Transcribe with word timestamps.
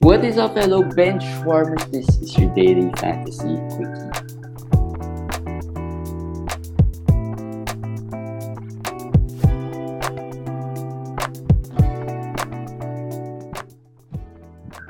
What 0.00 0.24
is 0.24 0.38
up, 0.38 0.54
fellow 0.54 0.84
bench 0.84 1.24
warmers? 1.44 1.84
This 1.86 2.06
is 2.22 2.38
your 2.38 2.54
daily 2.54 2.88
fantasy 3.02 3.58
quickie. 3.74 4.14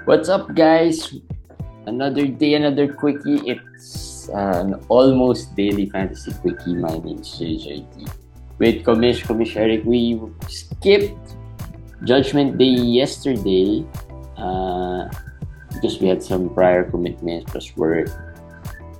What's 0.04 0.28
up, 0.28 0.54
guys? 0.54 1.16
Another 1.86 2.26
day, 2.26 2.52
another 2.52 2.92
quickie. 2.92 3.40
It's 3.48 4.28
uh, 4.28 4.60
an 4.60 4.74
almost 4.90 5.56
daily 5.56 5.88
fantasy 5.88 6.32
quickie. 6.42 6.74
My 6.74 6.98
name 6.98 7.20
is 7.20 7.28
JJT. 7.28 8.12
With 8.58 8.84
Commish, 8.84 9.24
Commish 9.24 9.56
Eric, 9.56 9.86
we 9.86 10.20
skipped 10.48 11.32
Judgment 12.04 12.58
Day 12.58 12.76
yesterday 12.76 13.86
uh, 14.38 15.10
because 15.74 16.00
we 16.00 16.08
had 16.08 16.22
some 16.22 16.48
prior 16.54 16.88
commitments 16.88 17.50
plus 17.50 17.76
work 17.76 18.08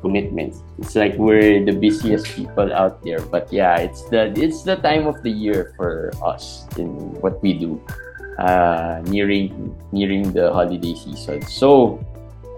commitments. 0.01 0.63
It's 0.79 0.95
like 0.95 1.15
we're 1.19 1.65
the 1.65 1.73
busiest 1.73 2.27
people 2.35 2.73
out 2.73 3.03
there. 3.03 3.21
But 3.21 3.53
yeah, 3.53 3.79
it's 3.79 4.03
the 4.11 4.31
it's 4.37 4.63
the 4.63 4.77
time 4.77 5.07
of 5.07 5.23
the 5.23 5.31
year 5.31 5.75
for 5.77 6.11
us 6.23 6.67
in 6.79 6.95
what 7.19 7.43
we 7.43 7.55
do 7.55 7.81
uh, 8.39 9.03
nearing 9.11 9.75
nearing 9.93 10.31
the 10.33 10.53
holiday 10.53 10.95
season. 10.95 11.43
So, 11.43 11.99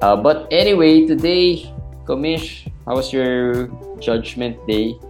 uh, 0.02 0.16
but 0.16 0.46
anyway, 0.52 1.06
today, 1.06 1.72
Commish, 2.04 2.68
how 2.86 2.96
was 2.96 3.12
your 3.12 3.68
Judgment 3.98 4.60
Day? 4.68 5.00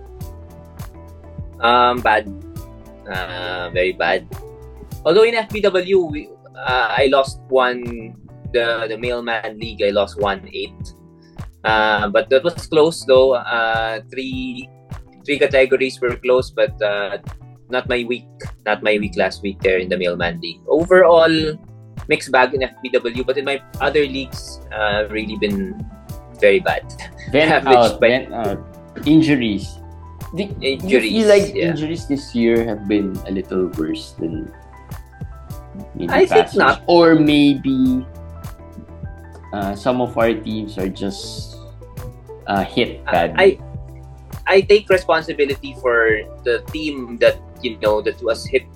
Um, 1.60 2.00
bad. 2.00 2.30
Uh, 3.04 3.70
very 3.74 3.92
bad. 3.92 4.24
Although 5.04 5.24
in 5.24 5.34
FBW, 5.34 6.10
we, 6.10 6.30
uh, 6.66 6.94
I 6.96 7.08
lost 7.12 7.40
one, 7.48 8.16
the 8.52 8.86
the 8.88 8.98
mailman 8.98 9.58
league, 9.58 9.82
I 9.82 9.90
lost 9.90 10.20
one 10.20 10.48
eight. 10.52 10.80
Uh, 11.64 12.08
but 12.08 12.30
that 12.30 12.42
was 12.42 12.66
close 12.66 13.04
though. 13.04 13.34
Uh, 13.34 14.00
three 14.10 14.68
three 15.24 15.38
categories 15.38 16.00
were 16.00 16.16
close, 16.16 16.50
but 16.50 16.72
uh, 16.82 17.18
not 17.68 17.88
my 17.88 18.04
week, 18.08 18.26
not 18.64 18.82
my 18.82 18.98
week 18.98 19.16
last 19.16 19.42
week 19.42 19.60
there 19.60 19.78
in 19.78 19.88
the 19.88 19.96
mailman 19.96 20.40
league. 20.40 20.60
Overall, 20.66 21.30
mixed 22.08 22.32
bag 22.32 22.54
in 22.54 22.66
FBW, 22.66 23.26
but 23.26 23.36
in 23.38 23.44
my 23.44 23.62
other 23.80 24.00
leagues, 24.00 24.60
uh, 24.72 25.06
really 25.10 25.36
been 25.36 25.78
very 26.40 26.60
bad. 26.60 26.82
Vent 27.30 27.66
out, 27.66 28.00
vent 28.00 28.32
out. 28.32 28.58
Injuries. 29.06 29.78
The, 30.34 30.50
injuries. 30.60 30.84
You 30.84 31.00
feel 31.00 31.28
like 31.28 31.54
yeah. 31.54 31.70
injuries 31.70 32.06
this 32.06 32.34
year 32.34 32.64
have 32.64 32.88
been 32.88 33.16
a 33.26 33.30
little 33.30 33.66
worse 33.78 34.12
than 34.18 34.52
maybe 35.94 36.12
I 36.12 36.26
think 36.26 36.54
not. 36.54 36.82
Or 36.86 37.14
maybe 37.14 38.04
uh, 39.52 39.74
some 39.74 40.00
of 40.00 40.16
our 40.18 40.34
teams 40.34 40.78
are 40.78 40.88
just 40.88 41.56
uh, 42.46 42.64
hit 42.64 43.04
badly. 43.06 43.36
I 43.38 43.46
I 44.46 44.60
take 44.62 44.88
responsibility 44.88 45.76
for 45.80 46.26
the 46.42 46.62
team 46.74 47.18
that 47.18 47.38
you 47.62 47.78
know 47.78 48.02
that 48.02 48.22
was 48.22 48.46
hit 48.46 48.66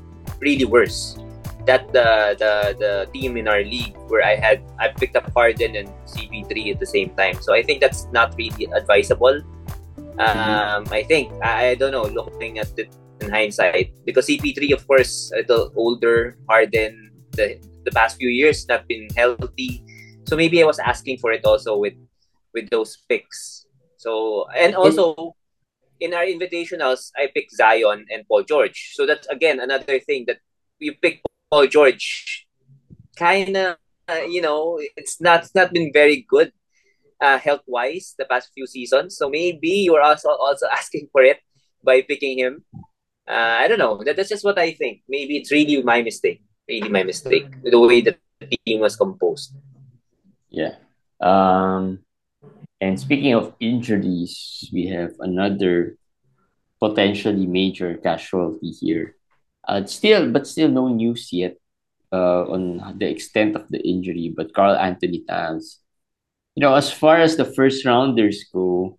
really 0.41 0.65
worse. 0.65 1.19
That 1.65 1.89
the 1.97 2.37
the 2.37 2.53
the 2.77 2.93
team 3.11 3.37
in 3.41 3.49
our 3.49 3.65
league 3.65 3.97
where 4.13 4.23
I 4.23 4.37
had 4.37 4.61
I 4.79 4.93
picked 4.93 5.17
up 5.17 5.33
Harden 5.33 5.75
and 5.77 5.89
CP3 6.05 6.77
at 6.77 6.79
the 6.79 6.87
same 6.87 7.11
time. 7.17 7.41
So 7.41 7.57
I 7.57 7.63
think 7.65 7.81
that's 7.81 8.07
not 8.13 8.37
really 8.37 8.69
advisable. 8.71 9.41
Um, 10.15 10.87
I 10.95 11.03
think 11.09 11.33
I, 11.43 11.73
I 11.73 11.75
don't 11.75 11.91
know. 11.91 12.07
Looking 12.07 12.61
at 12.61 12.71
it 12.79 12.93
in 13.21 13.31
hindsight, 13.31 13.93
because 14.05 14.27
CP3 14.27 14.73
of 14.73 14.87
course 14.87 15.31
a 15.35 15.43
little 15.43 15.73
older, 15.77 16.39
Harden 16.49 17.11
the 17.33 17.59
the 17.85 17.93
past 17.93 18.17
few 18.17 18.29
years 18.29 18.67
not 18.69 18.89
been 18.89 19.09
healthy. 19.17 19.85
So 20.25 20.37
maybe 20.37 20.63
I 20.63 20.67
was 20.67 20.79
asking 20.79 21.19
for 21.19 21.33
it 21.33 21.45
also 21.45 21.77
with 21.77 21.95
with 22.55 22.71
those 22.71 22.97
picks. 23.09 23.67
So 23.97 24.47
and 24.57 24.75
also 24.75 25.37
in 26.01 26.15
our 26.15 26.25
invitationals, 26.25 27.11
I 27.17 27.29
picked 27.33 27.53
Zion 27.53 28.07
and 28.11 28.27
Paul 28.29 28.43
George. 28.43 28.93
So 28.95 29.07
that's 29.07 29.27
again 29.29 29.61
another 29.61 30.01
thing 30.01 30.25
that 30.27 30.39
you 30.79 30.95
pick 30.95 31.21
Paul 31.51 31.67
George. 31.67 32.47
Kind 33.17 33.57
of, 33.57 33.77
uh, 34.09 34.27
you 34.27 34.43
know, 34.43 34.81
it's 34.97 35.21
not 35.21 35.45
it's 35.45 35.55
not 35.55 35.73
been 35.73 35.93
very 35.93 36.27
good 36.27 36.53
uh, 37.21 37.39
health 37.39 37.63
wise 37.67 38.15
the 38.19 38.25
past 38.25 38.51
few 38.55 38.67
seasons. 38.67 39.17
So 39.17 39.29
maybe 39.29 39.87
you're 39.87 40.03
also 40.03 40.31
also 40.31 40.67
asking 40.71 41.09
for 41.13 41.23
it 41.23 41.39
by 41.83 42.03
picking 42.03 42.39
him. 42.39 42.65
Uh, 43.27 43.57
I 43.61 43.69
don't 43.69 43.79
know. 43.79 44.03
That, 44.05 44.17
that's 44.17 44.29
just 44.29 44.45
what 44.45 44.59
I 44.59 44.73
think. 44.73 45.03
Maybe 45.09 45.37
it's 45.37 45.51
really 45.51 45.83
my 45.83 46.03
mistake. 46.03 46.43
Really 46.69 46.89
my 46.89 47.03
mistake. 47.03 47.47
The 47.63 47.79
way 47.79 48.01
that 48.03 48.19
the 48.41 48.59
team 48.65 48.81
was 48.81 48.97
composed. 48.97 49.55
Yeah. 50.51 50.77
Um, 51.21 52.01
and 52.81 53.01
speaking 53.01 53.35
of 53.35 53.55
injuries, 53.61 54.69
we 54.73 54.87
have 54.89 55.15
another 55.21 55.97
potentially 56.81 57.47
major 57.47 57.97
casualty 57.97 58.71
here. 58.71 59.17
Uh, 59.67 59.85
still, 59.87 60.31
but 60.31 60.47
still 60.47 60.69
no 60.69 60.89
news 60.89 61.33
yet 61.33 61.57
uh, 62.13 62.45
on 62.45 62.99
the 62.99 63.09
extent 63.09 63.57
of 63.57 63.69
the 63.71 63.81
injury. 63.81 64.33
But 64.37 64.53
Karl-Anthony 64.53 65.25
Towns, 65.27 65.81
you 66.55 66.61
know, 66.61 66.75
as 66.75 66.93
far 66.93 67.17
as 67.17 67.37
the 67.37 67.47
first 67.47 67.87
rounders 67.87 68.45
go, 68.53 68.99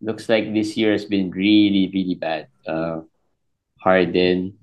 looks 0.00 0.28
like 0.28 0.52
this 0.52 0.76
year 0.76 0.92
has 0.92 1.04
been 1.04 1.30
really, 1.30 1.90
really 1.92 2.14
bad. 2.14 2.48
Uh, 2.66 3.00
Harden, 3.82 4.54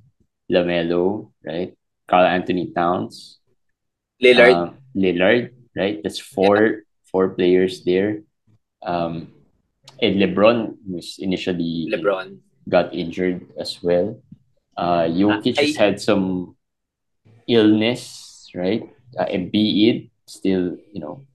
Lamelo, 0.52 1.32
right? 1.46 1.76
Karl-Anthony 2.08 2.72
Towns, 2.74 3.38
Lillard. 4.24 4.56
uh, 4.56 4.70
Lillard, 4.96 5.52
right? 5.76 6.00
That's 6.02 6.18
four 6.20 6.84
four 7.12 7.30
players 7.36 7.84
there. 7.84 8.24
Um, 8.82 9.34
and 10.02 10.16
LeBron 10.18 10.78
was 10.88 11.20
initially 11.20 11.92
LeBron. 11.92 12.40
got 12.70 12.94
injured 12.96 13.46
as 13.60 13.78
well. 13.84 14.22
Uh, 14.78 15.06
Jokic 15.12 15.60
I- 15.60 15.62
has 15.68 15.76
had 15.76 15.96
some 16.02 16.56
illness, 17.48 18.48
right? 18.56 18.84
Uh, 19.18 19.26
Embiid 19.26 20.10
still, 20.26 20.78
you 20.94 21.02
know, 21.02 21.26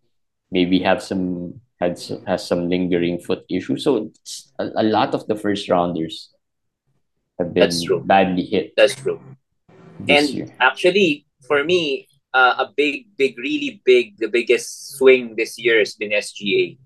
maybe 0.50 0.80
have 0.80 1.02
some 1.02 1.60
had 1.80 1.98
some, 1.98 2.24
has 2.24 2.46
some 2.46 2.68
lingering 2.70 3.18
foot 3.18 3.44
issue. 3.50 3.76
So 3.76 4.08
it's 4.10 4.52
a, 4.58 4.70
a 4.76 4.84
lot 4.86 5.14
of 5.14 5.26
the 5.26 5.34
first 5.34 5.68
rounders 5.68 6.30
have 7.38 7.54
been 7.54 7.62
That's 7.62 7.82
true. 7.82 8.00
badly 8.04 8.44
hit 8.44 8.72
That's 8.76 8.94
true. 8.94 9.20
and 10.08 10.28
year. 10.28 10.46
actually, 10.60 11.26
for 11.46 11.64
me, 11.64 12.08
uh, 12.32 12.66
a 12.66 12.72
big, 12.76 13.06
big, 13.16 13.38
really 13.38 13.80
big, 13.84 14.18
the 14.18 14.28
biggest 14.28 14.96
swing 14.96 15.34
this 15.36 15.58
year 15.58 15.78
has 15.78 15.94
been 15.94 16.10
SGA. 16.10 16.78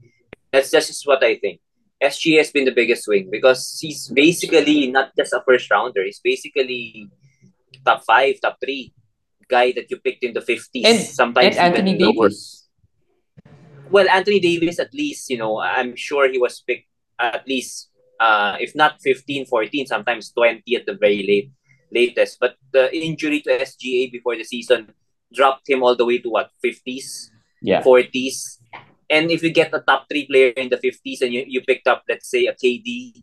That's 0.52 0.70
that's 0.70 0.88
just 0.88 1.06
what 1.06 1.22
I 1.24 1.36
think. 1.36 1.60
SGA 2.02 2.38
has 2.38 2.50
been 2.52 2.64
the 2.64 2.72
biggest 2.72 3.04
swing 3.04 3.28
because 3.30 3.78
he's 3.80 4.08
basically 4.08 4.86
not 4.90 5.10
just 5.16 5.32
a 5.32 5.42
first 5.46 5.70
rounder. 5.70 6.04
He's 6.04 6.20
basically 6.20 7.10
top 7.84 8.04
five, 8.04 8.40
top 8.40 8.56
three 8.62 8.92
guy 9.48 9.72
that 9.72 9.90
you 9.90 9.96
picked 9.98 10.22
in 10.22 10.32
the 10.32 10.40
fifties. 10.40 10.84
And, 10.86 10.98
sometimes 11.00 11.56
and 11.56 11.74
Anthony. 11.74 11.96
Davis. 11.96 12.68
Well, 13.90 14.08
Anthony 14.08 14.38
Davis, 14.40 14.78
at 14.78 14.92
least, 14.92 15.30
you 15.30 15.38
know, 15.38 15.58
I'm 15.58 15.96
sure 15.96 16.30
he 16.30 16.38
was 16.38 16.60
picked 16.60 16.88
at 17.18 17.48
least, 17.48 17.88
uh, 18.20 18.56
if 18.60 18.74
not 18.74 19.00
15, 19.02 19.46
14, 19.46 19.86
sometimes 19.86 20.32
20 20.32 20.62
at 20.76 20.86
the 20.86 20.94
very 20.94 21.24
late 21.26 21.50
latest. 21.92 22.38
But 22.40 22.56
the 22.72 22.94
injury 22.94 23.40
to 23.42 23.50
SGA 23.58 24.12
before 24.12 24.36
the 24.36 24.44
season 24.44 24.92
dropped 25.34 25.68
him 25.68 25.82
all 25.82 25.96
the 25.96 26.04
way 26.04 26.18
to 26.18 26.28
what, 26.30 26.50
50s, 26.64 27.30
Yeah. 27.62 27.82
40s. 27.82 28.58
And 29.10 29.30
if 29.30 29.42
you 29.42 29.50
get 29.50 29.72
a 29.72 29.80
top 29.80 30.06
three 30.08 30.26
player 30.26 30.48
in 30.50 30.68
the 30.68 30.76
50s 30.76 31.22
and 31.22 31.32
you, 31.32 31.44
you 31.46 31.62
picked 31.62 31.88
up, 31.88 32.04
let's 32.08 32.28
say, 32.28 32.46
a 32.46 32.52
KD, 32.52 33.22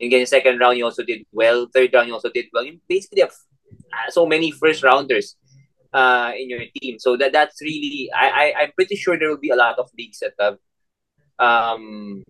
and 0.00 0.06
again, 0.06 0.26
second 0.26 0.58
round, 0.58 0.78
you 0.78 0.84
also 0.84 1.02
did 1.02 1.26
well. 1.32 1.66
Third 1.74 1.92
round, 1.92 2.08
you 2.08 2.14
also 2.14 2.30
did 2.30 2.46
well. 2.52 2.64
You 2.64 2.78
basically 2.88 3.20
have 3.20 3.32
uh, 3.92 4.10
so 4.10 4.26
many 4.26 4.50
first 4.52 4.82
rounders 4.82 5.36
uh, 5.92 6.32
in 6.38 6.48
your 6.48 6.62
team. 6.80 6.98
So 6.98 7.16
that 7.16 7.32
that's 7.32 7.60
really 7.60 8.08
I, 8.14 8.28
I 8.30 8.54
I'm 8.62 8.72
pretty 8.72 8.96
sure 8.96 9.18
there 9.18 9.28
will 9.28 9.42
be 9.42 9.50
a 9.50 9.56
lot 9.56 9.78
of 9.78 9.90
leagues 9.98 10.20
that 10.20 10.34
have 10.38 10.58
um 11.38 12.22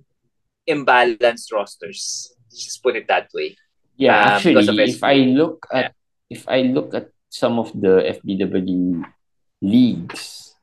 imbalanced 0.69 1.53
rosters. 1.53 2.32
Just 2.53 2.82
put 2.82 2.97
it 2.97 3.09
that 3.09 3.29
way. 3.35 3.56
Yeah, 3.97 4.15
uh, 4.15 4.29
actually, 4.37 4.93
if 4.93 5.03
I 5.03 5.26
look 5.26 5.67
at 5.73 5.94
if 6.31 6.47
I 6.49 6.62
look 6.62 6.94
at 6.94 7.11
some 7.29 7.59
of 7.59 7.73
the 7.75 8.15
FBW 8.20 9.03
leagues, 9.61 10.55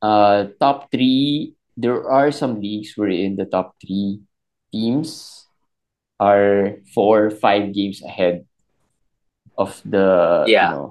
uh, 0.00 0.48
top 0.58 0.90
three, 0.90 1.54
there 1.76 2.08
are 2.08 2.32
some 2.32 2.60
leagues 2.60 2.96
where 2.96 3.12
in 3.12 3.36
the 3.36 3.44
top 3.44 3.76
three 3.82 4.20
teams 4.72 5.44
are 6.18 6.80
four, 6.94 7.30
five 7.30 7.74
games 7.74 8.00
ahead 8.02 8.46
of 9.58 9.80
the 9.84 10.44
Yeah. 10.48 10.70
you 10.70 10.76
know 10.76 10.88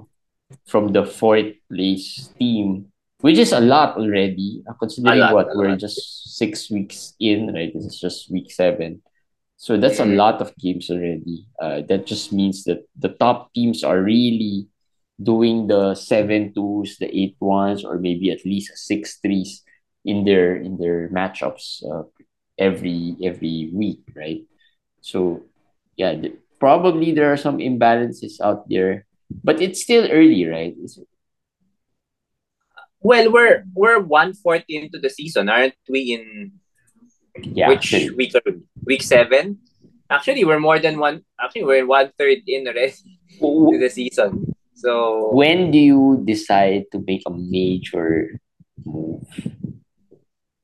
from 0.66 0.94
the 0.94 1.02
fourth 1.04 1.58
place 1.66 2.30
team, 2.38 2.92
which 3.26 3.42
is 3.42 3.50
a 3.50 3.58
lot 3.58 3.98
already. 3.98 4.62
Considering 4.78 5.18
lot, 5.18 5.34
what 5.34 5.48
we're 5.58 5.74
just 5.74 6.38
six 6.38 6.70
weeks 6.70 7.18
in, 7.18 7.50
right? 7.50 7.74
This 7.74 7.90
is 7.90 7.98
just 7.98 8.30
week 8.30 8.54
seven. 8.54 9.02
So 9.58 9.74
that's 9.74 9.98
a 9.98 10.06
Mhm. 10.06 10.14
lot 10.14 10.38
of 10.44 10.54
games 10.62 10.86
already. 10.94 11.48
Uh, 11.58 11.82
that 11.90 12.06
just 12.06 12.30
means 12.30 12.62
that 12.70 12.86
the 12.94 13.10
top 13.18 13.50
teams 13.56 13.82
are 13.82 13.98
really 13.98 14.68
doing 15.18 15.66
the 15.66 15.96
seven 15.96 16.52
twos, 16.54 17.00
the 17.02 17.10
eight 17.10 17.34
ones, 17.40 17.82
or 17.82 17.98
maybe 17.98 18.30
at 18.30 18.44
least 18.44 18.76
six 18.78 19.18
threes 19.18 19.64
in 20.04 20.22
their 20.28 20.54
in 20.54 20.76
their 20.78 21.08
matchups 21.10 21.82
uh, 21.82 22.04
every 22.60 23.16
every 23.24 23.72
week, 23.72 24.04
right? 24.14 24.44
So 25.00 25.42
yeah, 25.96 26.14
th- 26.14 26.36
probably 26.60 27.10
there 27.16 27.32
are 27.32 27.40
some 27.40 27.58
imbalances 27.58 28.38
out 28.44 28.68
there, 28.68 29.08
but 29.42 29.58
it's 29.58 29.82
still 29.82 30.06
early, 30.12 30.44
right? 30.46 30.76
It's, 30.78 31.00
Well, 33.00 33.30
we're 33.30 33.64
we're 33.74 34.00
one 34.00 34.34
fourth 34.34 34.64
into 34.68 34.98
the 34.98 35.10
season, 35.10 35.48
aren't 35.48 35.74
we? 35.88 36.14
In 36.14 36.52
yeah, 37.54 37.68
which 37.68 37.92
actually. 37.94 38.14
week 38.16 38.34
are 38.34 38.42
we? 38.44 38.62
Week 38.84 39.02
seven. 39.02 39.58
Actually, 40.10 40.44
we're 40.44 40.60
more 40.60 40.78
than 40.78 40.98
one. 40.98 41.22
Actually, 41.40 41.64
we're 41.64 41.86
one 41.86 42.10
third 42.18 42.38
in 42.46 42.66
already 42.66 42.94
to 43.40 43.78
the 43.78 43.90
season. 43.90 44.54
So 44.74 45.32
When 45.32 45.70
do 45.70 45.78
you 45.78 46.22
decide 46.24 46.84
to 46.92 47.00
make 47.04 47.22
a 47.26 47.32
major 47.32 48.38
move? 48.84 49.24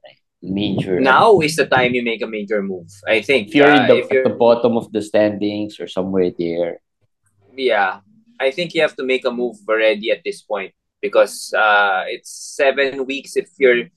Like 0.05 0.20
major. 0.43 1.00
now 1.00 1.40
is 1.40 1.56
the 1.56 1.67
time 1.67 1.94
you 1.94 2.05
make 2.05 2.23
a 2.23 2.26
major 2.29 2.62
move. 2.62 2.93
I 3.08 3.23
think. 3.23 3.49
if 3.49 3.55
you're 3.55 3.73
in 3.73 3.84
Uh, 3.84 3.87
the, 3.88 3.96
you're, 4.12 4.25
the 4.25 4.37
bottom 4.37 4.76
of 4.76 4.93
the 4.93 5.00
standings 5.02 5.81
or 5.81 5.88
somewhere 5.88 6.31
there, 6.38 6.81
yeah, 7.56 8.00
I 8.40 8.50
think 8.50 8.75
you 8.75 8.82
have 8.82 8.96
to 8.96 9.05
make 9.05 9.25
a 9.25 9.31
move 9.32 9.56
already 9.69 10.11
at 10.11 10.20
this 10.25 10.43
point 10.43 10.73
because 11.02 11.52
uh, 11.52 12.04
it's 12.06 12.31
seven 12.56 13.04
weeks. 13.04 13.37
If 13.37 13.50
you're, 13.58 13.90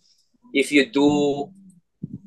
if 0.51 0.71
you 0.71 0.89
do, 0.91 1.53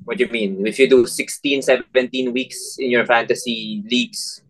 what 0.05 0.17
do 0.17 0.25
you 0.25 0.31
mean? 0.31 0.67
If 0.67 0.79
you 0.79 0.89
do 0.89 1.07
16, 1.07 1.61
17 1.63 2.33
weeks 2.33 2.77
in 2.79 2.91
your 2.91 3.05
fantasy 3.05 3.83
leagues, 3.91 4.43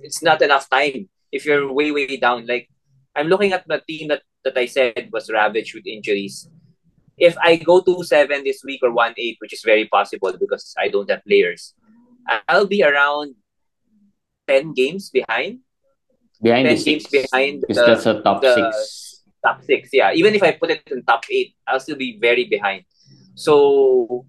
it's 0.00 0.22
not 0.22 0.40
enough 0.40 0.70
time. 0.70 1.10
If 1.32 1.44
you're 1.44 1.70
way, 1.72 1.90
way 1.90 2.16
down, 2.16 2.46
like 2.46 2.70
I'm 3.14 3.26
looking 3.26 3.52
at 3.52 3.66
the 3.66 3.82
team 3.86 4.08
that, 4.08 4.22
that 4.44 4.56
I 4.56 4.66
said 4.66 5.10
was 5.12 5.28
ravaged 5.30 5.74
with 5.74 5.86
injuries. 5.86 6.48
If 7.18 7.36
I 7.38 7.56
go 7.56 7.80
to 7.80 8.02
seven 8.04 8.44
this 8.44 8.62
week 8.64 8.80
or 8.82 8.92
one 8.92 9.14
eight, 9.18 9.36
which 9.40 9.52
is 9.52 9.62
very 9.62 9.86
possible 9.86 10.32
because 10.38 10.74
I 10.78 10.88
don't 10.88 11.10
have 11.10 11.24
players, 11.24 11.74
I'll 12.48 12.66
be 12.66 12.82
around 12.82 13.34
ten 14.48 14.72
games 14.72 15.10
behind. 15.10 15.60
behind 16.42 16.66
the 16.66 16.74
10 16.74 16.84
games 16.84 16.84
six, 16.84 17.10
behind 17.10 17.60
because 17.62 17.76
the- 17.76 17.86
that's 17.86 18.06
a 18.06 18.20
top 18.22 18.42
the- 18.42 18.54
six. 18.54 19.13
Top 19.44 19.62
six. 19.64 19.90
Yeah, 19.92 20.12
even 20.12 20.34
if 20.34 20.42
I 20.42 20.52
put 20.52 20.70
it 20.70 20.82
in 20.90 21.02
top 21.04 21.24
eight, 21.30 21.54
I'll 21.66 21.80
still 21.80 21.96
be 21.96 22.18
very 22.20 22.44
behind. 22.44 22.84
So, 23.34 24.26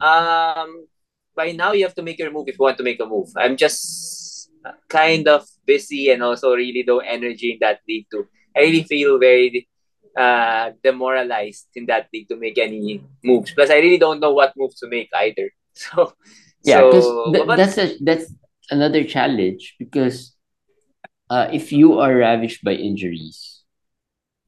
um, 0.00 0.86
by 1.34 1.52
now 1.52 1.72
you 1.72 1.84
have 1.84 1.94
to 1.94 2.02
make 2.02 2.18
your 2.18 2.30
move 2.32 2.48
if 2.48 2.58
you 2.58 2.64
want 2.64 2.78
to 2.78 2.84
make 2.84 3.00
a 3.00 3.06
move. 3.06 3.28
I'm 3.36 3.56
just 3.56 4.50
kind 4.88 5.28
of 5.28 5.46
busy 5.64 6.10
and 6.10 6.22
also 6.22 6.54
really 6.54 6.84
low 6.86 6.98
energy 6.98 7.52
in 7.52 7.58
that 7.60 7.80
league 7.88 8.06
too. 8.10 8.26
I 8.56 8.60
really 8.60 8.82
feel 8.82 9.18
very 9.18 9.68
uh 10.16 10.72
demoralized 10.82 11.68
in 11.76 11.84
that 11.86 12.08
league 12.12 12.26
to 12.28 12.36
make 12.36 12.56
any 12.58 13.04
moves. 13.22 13.52
Plus, 13.52 13.68
I 13.70 13.76
really 13.76 13.98
don't 13.98 14.18
know 14.18 14.32
what 14.32 14.54
moves 14.56 14.80
to 14.80 14.88
make 14.88 15.08
either. 15.14 15.50
So, 15.76 16.14
Yeah, 16.64 16.82
because 16.88 17.04
so, 17.04 17.32
but- 17.44 17.56
that's 17.56 17.76
a 17.76 17.96
that's 18.00 18.32
another 18.70 19.04
challenge 19.04 19.76
because 19.78 20.34
uh, 21.28 21.48
if 21.52 21.70
you 21.70 22.00
are 22.00 22.16
ravished 22.16 22.64
by 22.64 22.72
injuries, 22.72 23.55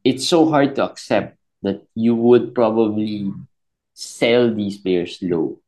it's 0.04 0.26
so 0.26 0.48
hard 0.48 0.74
to 0.76 0.84
accept 0.84 1.36
that 1.62 1.82
you 1.94 2.14
would 2.14 2.54
probably 2.54 3.32
sell 3.94 4.54
these 4.54 4.78
players 4.78 5.18
low, 5.22 5.60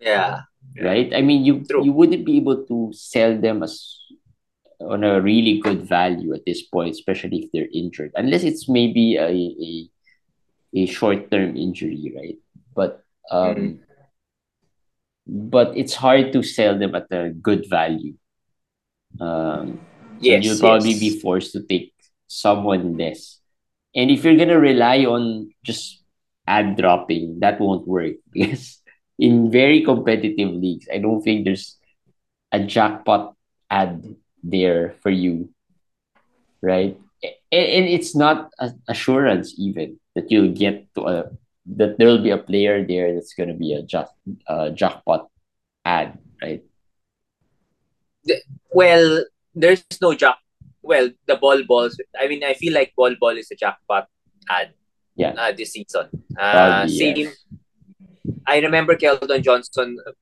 yeah, 0.00 0.42
right? 0.80 1.12
I 1.14 1.22
mean, 1.22 1.44
you 1.44 1.64
True. 1.64 1.84
you 1.84 1.92
wouldn't 1.92 2.24
be 2.24 2.36
able 2.36 2.64
to 2.66 2.92
sell 2.92 3.38
them 3.38 3.62
as 3.62 3.98
on 4.80 5.04
a 5.04 5.20
really 5.20 5.60
good 5.60 5.86
value 5.86 6.34
at 6.34 6.44
this 6.44 6.62
point, 6.62 6.90
especially 6.90 7.44
if 7.44 7.52
they're 7.52 7.70
injured, 7.72 8.12
unless 8.16 8.42
it's 8.42 8.68
maybe 8.68 9.16
a 9.16 9.30
a, 9.30 9.88
a 10.74 10.86
short 10.86 11.30
term 11.30 11.56
injury, 11.56 12.12
right? 12.16 12.38
But 12.74 13.04
um, 13.30 13.80
but 15.26 15.76
it's 15.76 15.94
hard 15.94 16.32
to 16.32 16.42
sell 16.42 16.78
them 16.78 16.94
at 16.94 17.06
a 17.10 17.30
good 17.30 17.68
value. 17.68 18.14
Um, 19.20 19.78
so 20.18 20.28
yes, 20.28 20.44
you'll 20.44 20.58
probably 20.58 20.90
yes. 20.90 21.00
be 21.00 21.20
forced 21.20 21.52
to 21.52 21.62
take 21.62 21.91
someone 22.32 22.96
less. 22.96 23.38
And 23.94 24.10
if 24.10 24.24
you're 24.24 24.36
gonna 24.36 24.58
rely 24.58 25.04
on 25.04 25.52
just 25.62 26.02
ad 26.46 26.76
dropping, 26.76 27.40
that 27.40 27.60
won't 27.60 27.86
work 27.86 28.16
because 28.32 28.80
in 29.18 29.50
very 29.50 29.84
competitive 29.84 30.50
leagues, 30.50 30.88
I 30.92 30.98
don't 30.98 31.22
think 31.22 31.44
there's 31.44 31.76
a 32.50 32.60
jackpot 32.60 33.34
ad 33.70 34.16
there 34.42 34.96
for 35.02 35.10
you, 35.10 35.50
right? 36.60 36.98
And, 37.52 37.86
it's 37.86 38.16
not 38.16 38.50
an 38.58 38.82
assurance 38.88 39.54
even 39.58 40.00
that 40.16 40.30
you'll 40.30 40.52
get 40.52 40.92
to 40.96 41.06
a 41.06 41.30
that 41.64 41.96
there 41.96 42.08
will 42.08 42.22
be 42.22 42.34
a 42.34 42.38
player 42.42 42.84
there 42.84 43.14
that's 43.14 43.34
gonna 43.34 43.54
be 43.54 43.72
a 43.72 43.82
jack 43.82 44.08
uh, 44.48 44.70
jackpot 44.70 45.28
ad, 45.84 46.18
right? 46.42 46.64
Well, 48.72 49.24
there's 49.54 49.84
no 50.00 50.14
jack. 50.14 50.41
Well, 50.82 51.10
the 51.26 51.36
Bol 51.36 51.62
Bols. 51.62 51.94
I 52.18 52.28
mean, 52.28 52.42
I 52.44 52.54
feel 52.54 52.74
like 52.74 52.92
Bol 52.96 53.14
Bol 53.20 53.36
is 53.38 53.50
a 53.50 53.54
jackpot 53.56 54.08
ad. 54.50 54.72
Yeah. 55.14 55.32
Uh, 55.36 55.52
this 55.52 55.72
season. 55.72 56.08
Uh, 56.38 56.52
Probably, 56.52 56.98
same. 56.98 57.16
yes. 57.16 57.44
I 58.46 58.58
remember 58.60 58.96
Keldon 58.96 59.42
Johnson 59.42 59.98
uh, 60.06 60.12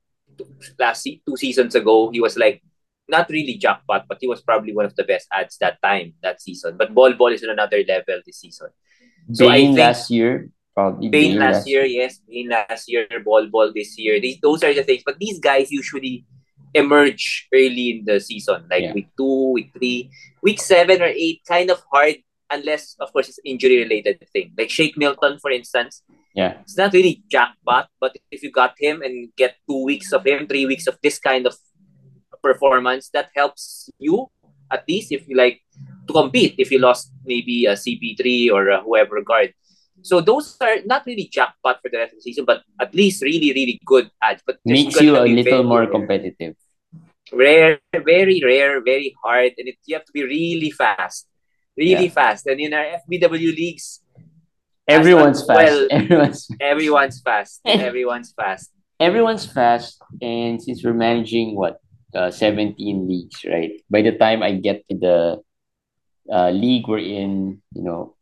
last 0.79 1.03
se- 1.03 1.21
two 1.25 1.37
seasons 1.37 1.75
ago. 1.75 2.09
He 2.11 2.19
was 2.19 2.37
like 2.37 2.61
not 3.07 3.29
really 3.29 3.55
jackpot, 3.57 4.05
but 4.07 4.17
he 4.21 4.27
was 4.27 4.41
probably 4.41 4.73
one 4.73 4.85
of 4.85 4.95
the 4.95 5.03
best 5.03 5.27
ads 5.31 5.57
that 5.57 5.81
time 5.81 6.13
that 6.21 6.41
season. 6.41 6.77
But 6.77 6.93
Bol 6.93 7.13
Bol 7.13 7.33
is 7.33 7.43
on 7.43 7.49
another 7.49 7.83
level 7.87 8.21
this 8.25 8.39
season. 8.39 8.67
So 9.33 9.47
I 9.49 9.57
think- 9.57 9.77
last 9.77 10.11
year, 10.11 10.49
probably 10.75 11.09
Bane 11.09 11.37
last 11.39 11.67
year, 11.67 11.85
yes. 11.85 12.19
Bane 12.27 12.49
last 12.49 12.89
year, 12.91 13.07
Bol 13.25 13.47
Bol 13.49 13.71
this 13.73 13.97
year. 13.97 14.19
These 14.19 14.39
those 14.41 14.63
are 14.63 14.73
the 14.73 14.83
things. 14.83 15.03
But 15.05 15.19
these 15.19 15.39
guys 15.39 15.71
usually 15.71 16.25
emerge 16.73 17.47
early 17.53 17.89
in 17.99 18.05
the 18.05 18.19
season, 18.19 18.65
like 18.69 18.83
Yeah. 18.83 18.93
week 18.93 19.09
two, 19.17 19.51
week 19.51 19.71
three, 19.73 20.09
week 20.41 20.59
seven 20.59 21.01
or 21.01 21.11
eight. 21.11 21.41
Kind 21.47 21.69
of 21.69 21.81
hard 21.91 22.17
unless, 22.49 22.95
of 22.99 23.11
course, 23.13 23.29
it's 23.29 23.39
injury 23.45 23.77
related 23.77 24.19
thing. 24.33 24.51
Like 24.57 24.69
Shake 24.69 24.97
Milton, 24.97 25.39
for 25.39 25.51
instance, 25.51 26.03
Yeah, 26.35 26.59
it's 26.61 26.77
not 26.77 26.93
really 26.93 27.23
jackpot, 27.27 27.89
but 27.99 28.15
if 28.31 28.41
you 28.43 28.51
got 28.51 28.75
him 28.79 29.01
and 29.01 29.27
get 29.35 29.55
two 29.67 29.83
weeks 29.83 30.13
of 30.13 30.25
him, 30.25 30.47
three 30.47 30.65
weeks 30.65 30.87
of 30.87 30.97
this 31.03 31.19
kind 31.19 31.45
of 31.45 31.55
performance, 32.41 33.09
that 33.11 33.29
helps 33.35 33.89
you 33.99 34.31
at 34.71 34.87
least 34.87 35.11
if 35.11 35.27
you 35.27 35.35
like 35.35 35.59
to 36.07 36.13
compete. 36.13 36.55
If 36.57 36.71
you 36.71 36.79
lost 36.79 37.11
maybe 37.25 37.65
a 37.65 37.73
CP3 37.75 38.51
or 38.51 38.69
a 38.69 38.81
whoever 38.81 39.21
guard. 39.21 39.53
So 40.03 40.21
those 40.21 40.57
are 40.61 40.81
not 40.85 41.05
really 41.05 41.27
jackpot 41.27 41.79
for 41.81 41.89
the 41.91 41.97
rest 41.99 42.13
of 42.13 42.19
the 42.19 42.23
season, 42.23 42.45
but 42.45 42.63
at 42.79 42.95
least 42.95 43.21
really, 43.21 43.53
really 43.53 43.79
good 43.85 44.09
ads. 44.21 44.41
But 44.45 44.57
makes 44.65 44.99
you 44.99 45.15
a 45.17 45.27
little 45.27 45.63
more 45.63 45.85
competitive. 45.85 46.55
Rare, 47.31 47.79
very 47.93 48.41
rare, 48.43 48.81
very 48.83 49.15
hard, 49.23 49.53
and 49.57 49.67
it, 49.69 49.75
you 49.85 49.95
have 49.95 50.05
to 50.05 50.11
be 50.11 50.23
really 50.23 50.71
fast, 50.71 51.27
really 51.77 52.05
Yeah. 52.05 52.11
fast. 52.11 52.47
And 52.47 52.59
in 52.59 52.73
our 52.73 52.83
FBW 53.07 53.55
leagues, 53.55 54.01
Everyone's 54.87 55.45
well- 55.47 55.57
fast. 55.57 55.91
Everyone's 55.91 56.47
everyone's 56.59 57.21
fast. 57.21 57.61
everyone's 57.65 58.31
fast. 58.33 58.71
everyone's 58.99 59.45
fast, 59.45 60.01
and 60.21 60.61
since 60.61 60.83
we're 60.83 60.93
managing 60.97 61.55
what 61.55 61.79
uh, 62.13 62.29
seventeen 62.31 63.07
leagues, 63.07 63.45
right? 63.47 63.79
By 63.89 64.01
the 64.01 64.11
time 64.17 64.43
I 64.43 64.53
get 64.59 64.83
to 64.89 64.95
the 64.97 65.17
uh, 66.31 66.49
league 66.51 66.87
we're 66.87 66.99
in, 66.99 67.61
you 67.73 67.83
know, 67.83 68.15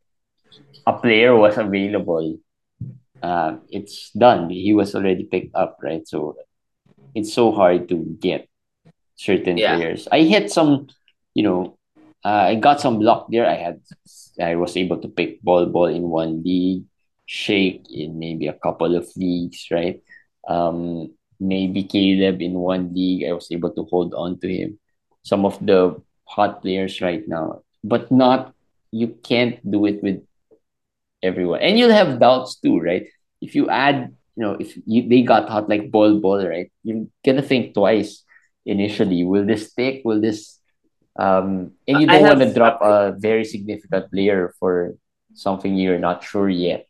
a 0.85 0.93
player 0.93 1.35
was 1.35 1.57
available. 1.57 2.37
Uh, 3.21 3.57
it's 3.69 4.11
done. 4.11 4.49
He 4.49 4.73
was 4.73 4.93
already 4.95 5.23
picked 5.25 5.55
up, 5.55 5.77
right? 5.81 6.07
So 6.07 6.35
it's 7.15 7.33
so 7.33 7.51
hard 7.51 7.89
to 7.89 7.97
get 8.19 8.47
certain 9.19 9.59
Yeah. 9.59 9.75
players. 9.75 10.07
I 10.07 10.23
hit 10.23 10.47
some, 10.47 10.87
you 11.35 11.43
know, 11.43 11.75
uh, 12.23 12.55
I 12.55 12.55
got 12.55 12.79
some 12.79 13.03
luck 13.03 13.27
there. 13.27 13.43
I 13.45 13.59
had, 13.59 13.83
I 14.39 14.55
was 14.55 14.79
able 14.79 14.97
to 15.03 15.11
pick 15.11 15.43
Bol 15.43 15.67
Bol 15.67 15.91
in 15.91 16.07
one 16.07 16.39
league, 16.43 16.87
shake 17.27 17.83
in 17.91 18.15
maybe 18.17 18.47
a 18.47 18.55
couple 18.55 18.95
of 18.95 19.05
leagues, 19.19 19.67
right? 19.71 19.99
Um, 20.47 21.11
maybe 21.39 21.83
Caleb 21.83 22.41
in 22.41 22.55
one 22.55 22.95
league. 22.95 23.27
I 23.27 23.35
was 23.35 23.51
able 23.51 23.75
to 23.75 23.83
hold 23.91 24.15
on 24.15 24.39
to 24.39 24.47
him. 24.47 24.79
Some 25.23 25.43
of 25.43 25.59
the 25.59 25.99
hot 26.23 26.63
players 26.63 27.03
right 27.03 27.27
now, 27.27 27.61
but 27.83 28.07
not. 28.11 28.55
You 28.91 29.19
can't 29.21 29.59
do 29.61 29.85
it 29.85 30.01
with 30.01 30.25
everyone, 31.21 31.61
and 31.61 31.77
you'll 31.77 31.93
have 31.93 32.17
doubts 32.19 32.55
too, 32.57 32.79
right? 32.79 33.05
If 33.37 33.53
you 33.53 33.69
add, 33.69 34.15
you 34.35 34.41
know, 34.41 34.57
if 34.57 34.73
you, 34.89 35.05
they 35.07 35.21
got 35.21 35.45
hot 35.45 35.69
like 35.69 35.91
Bol 35.91 36.17
Bol, 36.17 36.41
right? 36.41 36.71
You're 36.83 37.05
gonna 37.21 37.43
think 37.45 37.75
twice 37.77 38.23
initially. 38.65 39.23
Will 39.23 39.45
this 39.45 39.71
stick? 39.71 40.01
Will 40.03 40.21
this? 40.21 40.59
Um, 41.17 41.73
and 41.87 42.01
you 42.01 42.07
don't 42.07 42.23
want 42.23 42.39
to 42.39 42.53
drop 42.53 42.79
a 42.81 43.11
very 43.17 43.43
significant 43.43 44.11
player 44.11 44.53
for 44.59 44.95
something 45.33 45.75
you're 45.75 45.99
not 45.99 46.23
sure 46.23 46.49
yet. 46.49 46.87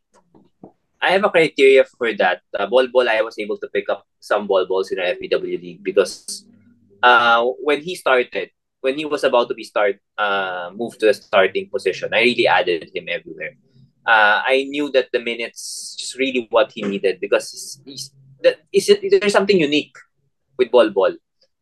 I 1.01 1.11
have 1.11 1.23
a 1.23 1.29
criteria 1.29 1.85
for 1.85 2.13
that. 2.19 2.41
Uh, 2.51 2.67
Bol 2.67 2.87
Bol, 2.91 3.07
I 3.07 3.21
was 3.21 3.39
able 3.39 3.57
to 3.57 3.67
pick 3.71 3.89
up 3.89 4.05
some 4.19 4.47
Bol 4.47 4.67
Bols 4.67 4.91
in 4.91 4.99
our 4.99 5.15
FBW 5.15 5.61
league 5.61 5.83
because 5.83 6.45
uh, 7.01 7.45
when 7.63 7.81
he 7.81 7.95
started, 7.95 8.51
when 8.81 8.97
he 8.97 9.05
was 9.05 9.23
about 9.23 9.47
to 9.47 9.55
be 9.55 9.63
start 9.63 9.99
uh 10.17 10.71
moved 10.75 10.99
to 10.99 11.07
the 11.07 11.13
starting 11.13 11.69
position, 11.69 12.13
I 12.13 12.21
really 12.21 12.47
added 12.47 12.91
him 12.93 13.07
everywhere. 13.07 13.55
Uh, 14.05 14.43
I 14.43 14.67
knew 14.67 14.91
that 14.91 15.09
the 15.13 15.19
minutes 15.19 15.95
is 15.99 16.15
really 16.17 16.47
what 16.49 16.71
he 16.71 16.81
needed 16.81 17.19
because 17.19 17.51
he's, 17.51 17.81
he's 17.85 18.11
that 18.43 18.59
is 18.71 18.87
there's 18.87 19.33
something 19.33 19.59
unique 19.59 19.95
with 20.57 20.71
Bol 20.71 20.89
Bol. 20.89 21.15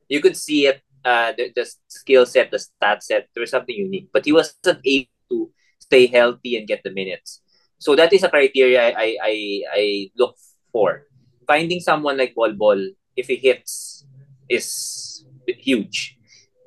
You 0.08 0.22
could 0.22 0.38
see 0.38 0.68
it, 0.68 0.82
uh, 1.04 1.34
the, 1.38 1.52
the 1.56 1.66
skill 1.88 2.26
set, 2.26 2.52
the 2.52 2.60
stat 2.60 3.04
set. 3.04 3.28
There 3.34 3.42
was 3.42 3.52
something 3.52 3.76
unique, 3.76 4.10
but 4.14 4.26
he 4.26 4.32
wasn't 4.32 4.80
able 4.86 5.12
to 5.30 5.52
stay 5.80 6.08
healthy 6.08 6.58
and 6.58 6.68
get 6.68 6.84
the 6.84 6.92
minutes. 6.92 7.42
So 7.80 7.96
that 7.96 8.12
is 8.14 8.24
a 8.24 8.30
criteria 8.30 8.82
I 8.98 9.18
I, 9.22 9.62
I 9.74 10.12
look 10.18 10.36
for. 10.72 11.06
Finding 11.46 11.80
someone 11.80 12.18
like 12.18 12.36
Bol 12.36 12.54
Bol, 12.54 12.80
if 13.16 13.28
he 13.28 13.36
hits, 13.36 14.06
is 14.50 15.26
huge. 15.48 16.18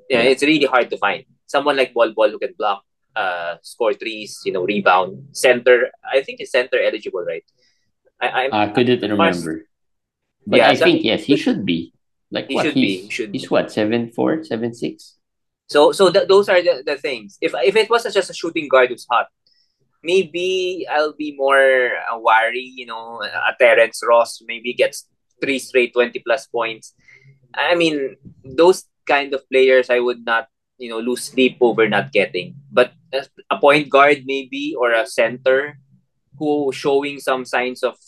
Yeah, 0.09 0.23
it's 0.23 0.42
really 0.42 0.66
hard 0.66 0.90
to 0.90 0.97
find 0.97 1.25
someone 1.47 1.76
like 1.76 1.92
Bol 1.92 2.12
Bol 2.14 2.30
who 2.30 2.38
can 2.38 2.54
block, 2.56 2.82
uh, 3.14 3.56
score 3.62 3.94
threes, 3.94 4.40
you 4.44 4.52
know, 4.52 4.64
rebound, 4.64 5.37
center. 5.37 5.90
I 6.00 6.23
think 6.23 6.38
he's 6.38 6.50
center 6.50 6.80
eligible, 6.80 7.25
right? 7.25 7.44
I 8.20 8.28
I, 8.49 8.64
I 8.64 8.68
couldn't 8.68 9.02
remember. 9.02 9.66
But 10.47 10.56
yeah, 10.59 10.70
I 10.70 10.75
so 10.75 10.85
think 10.85 11.04
yes, 11.04 11.25
he 11.25 11.37
should 11.37 11.66
be. 11.66 11.92
Like 12.30 12.49
he 12.49 12.54
what? 12.54 12.64
Should 12.66 12.75
he's, 12.75 13.00
be. 13.00 13.02
He 13.02 13.10
should 13.10 13.30
he's 13.32 13.42
be. 13.42 13.49
what 13.49 13.72
seven 13.72 14.10
four, 14.10 14.44
seven 14.44 14.75
six. 14.75 15.18
So 15.68 15.92
so 15.92 16.10
th- 16.10 16.28
those 16.28 16.49
are 16.49 16.62
the, 16.62 16.82
the 16.87 16.96
things. 16.96 17.38
If 17.40 17.54
if 17.58 17.76
it 17.76 17.90
was 17.90 18.06
just 18.12 18.30
a 18.30 18.34
shooting 18.34 18.68
guard 18.68 18.90
who's 18.90 19.06
hot, 19.10 19.26
maybe 20.02 20.87
I'll 20.90 21.14
be 21.14 21.34
more 21.37 21.92
uh, 22.10 22.18
wary. 22.18 22.70
You 22.75 22.87
know, 22.87 23.22
a 23.22 23.54
Terrence 23.58 24.00
Ross 24.06 24.42
maybe 24.46 24.72
gets 24.72 25.08
three 25.42 25.58
straight 25.58 25.92
twenty 25.92 26.20
plus 26.20 26.46
points. 26.46 26.94
I 27.54 27.75
mean, 27.75 28.16
those 28.44 28.84
kind 29.06 29.34
of 29.34 29.42
players 29.50 29.90
I 29.90 29.99
would 29.99 30.25
not 30.25 30.46
you 30.78 30.88
know 30.88 30.99
lose 30.99 31.25
sleep 31.25 31.58
over 31.60 31.88
not 31.88 32.12
getting. 32.12 32.54
But 32.70 32.92
a 33.50 33.58
point 33.58 33.90
guard 33.90 34.22
maybe 34.25 34.75
or 34.78 34.92
a 34.92 35.06
center 35.06 35.78
who 36.38 36.70
showing 36.72 37.18
some 37.18 37.44
signs 37.44 37.82
of 37.82 37.99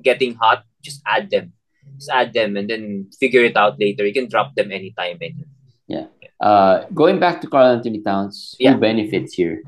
getting 0.00 0.34
hot, 0.34 0.62
just 0.80 1.02
add 1.04 1.30
them 1.30 1.52
just 1.96 2.10
add 2.10 2.32
them 2.32 2.56
and 2.56 2.68
then 2.68 3.10
figure 3.18 3.44
it 3.44 3.56
out 3.56 3.78
later. 3.78 4.06
You 4.06 4.12
can 4.12 4.28
drop 4.28 4.54
them 4.54 4.72
anytime. 4.72 5.18
And, 5.20 5.44
yeah. 5.86 6.06
Uh, 6.40 6.84
going 6.92 7.18
back 7.18 7.40
to 7.40 7.46
Karl-Anthony 7.46 8.02
Towns, 8.02 8.56
who 8.58 8.64
yeah. 8.64 8.76
benefits 8.76 9.34
here? 9.34 9.62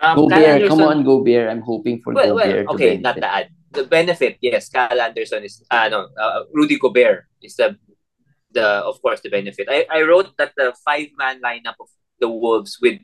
Um, 0.00 0.16
Gobert, 0.16 0.68
come 0.68 0.82
on, 0.82 1.04
go 1.04 1.22
Bear. 1.22 1.50
I'm 1.50 1.60
hoping 1.60 2.00
for 2.00 2.14
well, 2.14 2.36
Gobert. 2.36 2.66
Well, 2.66 2.74
okay, 2.74 2.96
not 2.96 3.16
the 3.16 3.30
ad. 3.30 3.50
The 3.72 3.84
benefit, 3.84 4.38
yes. 4.40 4.68
Kyle 4.68 5.00
Anderson 5.00 5.44
is, 5.44 5.62
uh, 5.70 5.88
no, 5.88 6.08
uh, 6.18 6.44
Rudy 6.52 6.78
Gobert 6.78 7.26
is 7.42 7.54
the, 7.56 7.76
the 8.50 8.64
of 8.64 9.00
course, 9.02 9.20
the 9.20 9.28
benefit. 9.28 9.68
I, 9.70 9.86
I 9.90 10.02
wrote 10.02 10.36
that 10.38 10.52
the 10.56 10.74
five 10.84 11.08
man 11.18 11.40
lineup 11.40 11.78
of 11.78 11.88
the 12.18 12.28
Wolves 12.28 12.78
with 12.80 12.98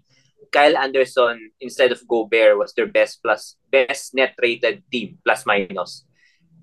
Kyle 0.53 0.77
Anderson 0.77 1.51
instead 1.61 1.93
of 1.93 2.07
Gobert 2.09 2.59
was 2.59 2.73
their 2.73 2.87
best 2.87 3.23
plus 3.23 3.57
best 3.71 4.15
net 4.15 4.35
rated 4.41 4.83
team 4.91 5.19
plus 5.25 5.45
minus. 5.47 6.05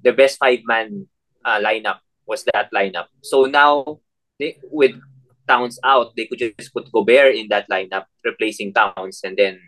Their 0.03 0.13
best 0.13 0.37
five 0.37 0.59
man 0.65 1.07
uh, 1.45 1.59
lineup 1.59 1.99
was 2.25 2.43
that 2.53 2.71
lineup. 2.73 3.07
So 3.21 3.45
now, 3.45 3.99
they, 4.39 4.57
with 4.71 4.95
Towns 5.47 5.79
out, 5.83 6.15
they 6.15 6.25
could 6.25 6.39
just 6.39 6.73
put 6.73 6.91
Gobert 6.91 7.35
in 7.35 7.47
that 7.49 7.69
lineup, 7.69 8.05
replacing 8.23 8.73
Towns, 8.73 9.21
and 9.23 9.37
then 9.37 9.59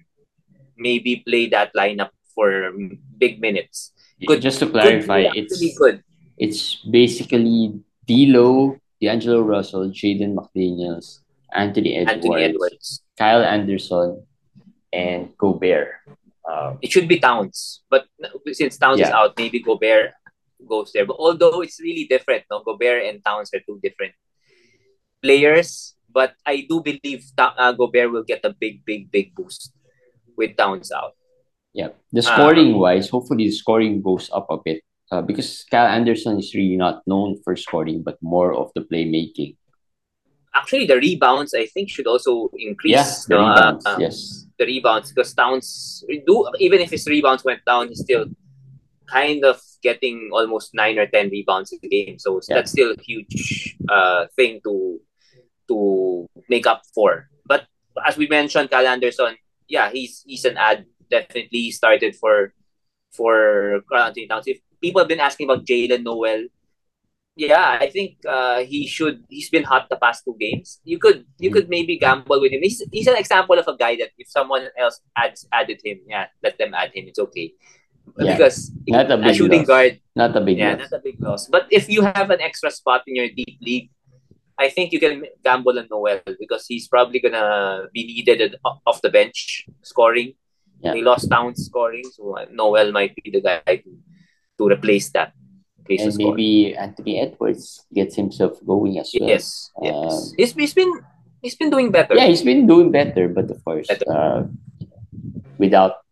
maybe 0.77 1.24
play 1.27 1.48
that 1.50 1.74
lineup 1.75 2.10
for 2.34 2.72
big 3.17 3.41
minutes. 3.41 3.91
Good, 4.25 4.41
just 4.41 4.60
to 4.60 4.67
clarify, 4.67 5.27
it's 5.34 5.60
good. 5.77 6.03
It's 6.38 6.75
basically 6.75 7.79
D'Lo, 8.08 8.77
D'Angelo 9.01 9.41
Russell, 9.41 9.89
Jaden 9.89 10.36
McDaniels, 10.36 11.20
Anthony 11.53 11.96
Edwards, 11.96 12.25
Anthony 12.25 12.44
Edwards, 12.44 13.01
Kyle 13.17 13.44
Anderson, 13.44 14.24
and 14.91 15.38
Gobert. 15.38 15.96
Uh, 16.50 16.75
it 16.82 16.91
should 16.91 17.08
be 17.08 17.20
Towns, 17.20 17.84
but 17.89 18.05
since 18.51 18.77
Towns 18.77 19.00
yeah. 19.00 19.08
is 19.08 19.13
out, 19.13 19.34
maybe 19.38 19.60
Gobert 19.60 20.12
goes 20.67 20.91
there. 20.93 21.05
But 21.05 21.17
although 21.19 21.62
it's 21.62 21.79
really 21.81 22.05
different, 22.05 22.43
no, 22.50 22.63
Gobert 22.63 23.05
and 23.05 23.24
Towns 23.24 23.51
are 23.53 23.62
two 23.65 23.79
different 23.81 24.13
players. 25.21 25.95
But 26.09 26.33
I 26.45 26.65
do 26.69 26.81
believe 26.81 27.25
uh, 27.38 27.71
Gobert 27.74 28.12
will 28.12 28.24
get 28.24 28.45
a 28.45 28.53
big, 28.53 28.85
big, 28.85 29.12
big 29.12 29.35
boost 29.35 29.74
with 30.38 30.55
Towns 30.55 30.91
out. 30.91 31.13
Yeah, 31.74 31.89
the 32.12 32.21
scoring 32.21 32.74
um, 32.74 32.79
wise, 32.79 33.09
hopefully 33.09 33.51
the 33.51 33.51
scoring 33.51 34.01
goes 34.01 34.29
up 34.31 34.47
a 34.50 34.55
bit 34.63 34.81
uh, 35.12 35.21
because 35.21 35.65
Kyle 35.69 35.88
Anderson 35.88 36.39
is 36.39 36.55
really 36.55 36.77
not 36.77 37.01
known 37.05 37.35
for 37.43 37.55
scoring, 37.57 38.01
but 38.01 38.17
more 38.21 38.53
of 38.53 38.71
the 38.75 38.81
playmaking. 38.81 39.57
Actually, 40.53 40.88
the 40.88 40.95
rebounds 40.95 41.53
I 41.53 41.65
think 41.65 41.89
should 41.89 42.07
also 42.07 42.50
increase. 42.55 42.93
Yeah, 42.93 43.12
the 43.27 43.35
rebounds. 43.35 43.85
Uh, 43.85 43.97
yes, 44.00 44.45
the 44.57 44.65
rebounds 44.65 45.12
because 45.12 45.33
Towns 45.33 46.05
do 46.07 46.47
even 46.59 46.79
if 46.79 46.91
his 46.91 47.05
rebounds 47.07 47.43
went 47.43 47.65
down, 47.65 47.89
he 47.89 47.95
still 47.95 48.25
kind 49.07 49.45
of 49.45 49.62
getting 49.81 50.29
almost 50.33 50.74
nine 50.74 50.97
or 50.97 51.07
ten 51.07 51.29
rebounds 51.29 51.74
a 51.74 51.77
game. 51.88 52.17
So 52.19 52.41
yeah. 52.47 52.55
that's 52.55 52.71
still 52.71 52.91
a 52.91 53.01
huge 53.01 53.77
uh, 53.89 54.25
thing 54.35 54.62
to 54.65 55.00
to 55.69 56.27
make 56.50 56.65
up 56.65 56.83
for. 56.93 57.29
But 57.45 57.67
as 58.05 58.17
we 58.17 58.27
mentioned, 58.27 58.71
Kyle 58.71 58.88
Anderson, 58.88 59.38
yeah, 59.67 59.89
he's 59.91 60.24
he's 60.25 60.45
an 60.45 60.57
ad. 60.57 60.85
Definitely 61.09 61.69
started 61.69 62.15
for 62.15 62.53
for 63.13 63.81
Karl-Anthony 63.88 64.27
Towns. 64.27 64.47
If 64.47 64.59
people 64.81 65.00
have 65.01 65.07
been 65.07 65.21
asking 65.21 65.47
about 65.47 65.65
Jaylen 65.65 66.01
Nowell, 66.01 66.50
yeah, 67.38 67.77
I 67.79 67.89
think 67.93 68.17
uh, 68.27 68.65
he 68.65 68.88
should. 68.88 69.24
He's 69.29 69.50
been 69.53 69.63
hot 69.63 69.85
the 69.88 70.01
past 70.01 70.25
two 70.25 70.35
games. 70.39 70.81
You 70.83 70.97
could 70.97 71.25
you 71.38 71.51
could 71.51 71.69
maybe 71.69 72.01
gamble 72.01 72.41
with 72.41 72.51
him. 72.51 72.63
He's, 72.63 72.81
he's 72.91 73.07
an 73.07 73.17
example 73.17 73.59
of 73.59 73.67
a 73.67 73.77
guy 73.77 73.95
that 73.97 74.17
if 74.17 74.27
someone 74.27 74.67
else 74.77 75.00
adds 75.15 75.45
added 75.53 75.79
him, 75.85 76.00
yeah, 76.07 76.25
let 76.41 76.57
them 76.57 76.74
add 76.74 76.89
him. 76.95 77.05
It's 77.07 77.19
okay 77.19 77.53
yeah. 78.17 78.38
because 78.38 78.71
not 78.88 79.12
a, 79.12 79.17
big 79.17 79.27
a 79.27 79.33
shooting 79.33 79.59
loss. 79.59 79.67
guard, 79.67 80.00
not 80.15 80.35
a 80.35 80.41
big 80.41 80.57
yeah, 80.57 80.75
loss. 80.75 80.91
not 80.91 81.00
a 81.00 81.01
big 81.03 81.21
loss. 81.21 81.47
But 81.47 81.67
if 81.71 81.89
you 81.89 82.01
have 82.01 82.29
an 82.29 82.41
extra 82.41 82.71
spot 82.71 83.03
in 83.07 83.15
your 83.15 83.29
deep 83.29 83.57
league, 83.62 83.89
I 84.57 84.69
think 84.69 84.93
you 84.93 85.00
can 85.00 85.25
gamble 85.43 85.77
on 85.77 85.88
Nowell 85.91 86.21
because 86.39 86.65
he's 86.67 86.88
probably 86.88 87.19
gonna 87.19 87.88
be 87.93 88.05
needed 88.07 88.55
off 88.63 89.01
the 89.01 89.09
bench 89.09 89.65
scoring. 89.81 90.33
Yeah. 90.79 90.93
They 90.93 91.01
lost 91.01 91.29
Towns 91.29 91.65
scoring, 91.65 92.03
so 92.12 92.35
Nowell 92.51 92.91
might 92.91 93.15
be 93.15 93.31
the 93.31 93.41
guy 93.41 93.62
to, 93.65 93.91
to 94.57 94.67
replace 94.67 95.09
that. 95.12 95.33
Replace 95.81 96.01
and 96.01 96.17
maybe 96.17 96.75
Anthony 96.75 97.19
Edwards 97.19 97.85
gets 97.93 98.15
himself 98.15 98.59
going 98.65 99.00
as 99.00 99.13
well. 99.17 99.29
Yes, 99.29 99.71
yes. 99.81 99.95
Um, 99.95 100.33
he's, 100.38 100.53
he's 100.53 100.74
been 100.74 100.91
he's 101.41 101.55
been 101.55 101.69
doing 101.69 101.91
better. 101.91 102.15
Yeah, 102.15 102.27
he's 102.27 102.43
been 102.43 102.67
doing 102.67 102.91
better, 102.91 103.27
but 103.27 103.50
of 103.51 103.63
course, 103.63 103.89
uh, 103.89 104.43
without 105.57 106.04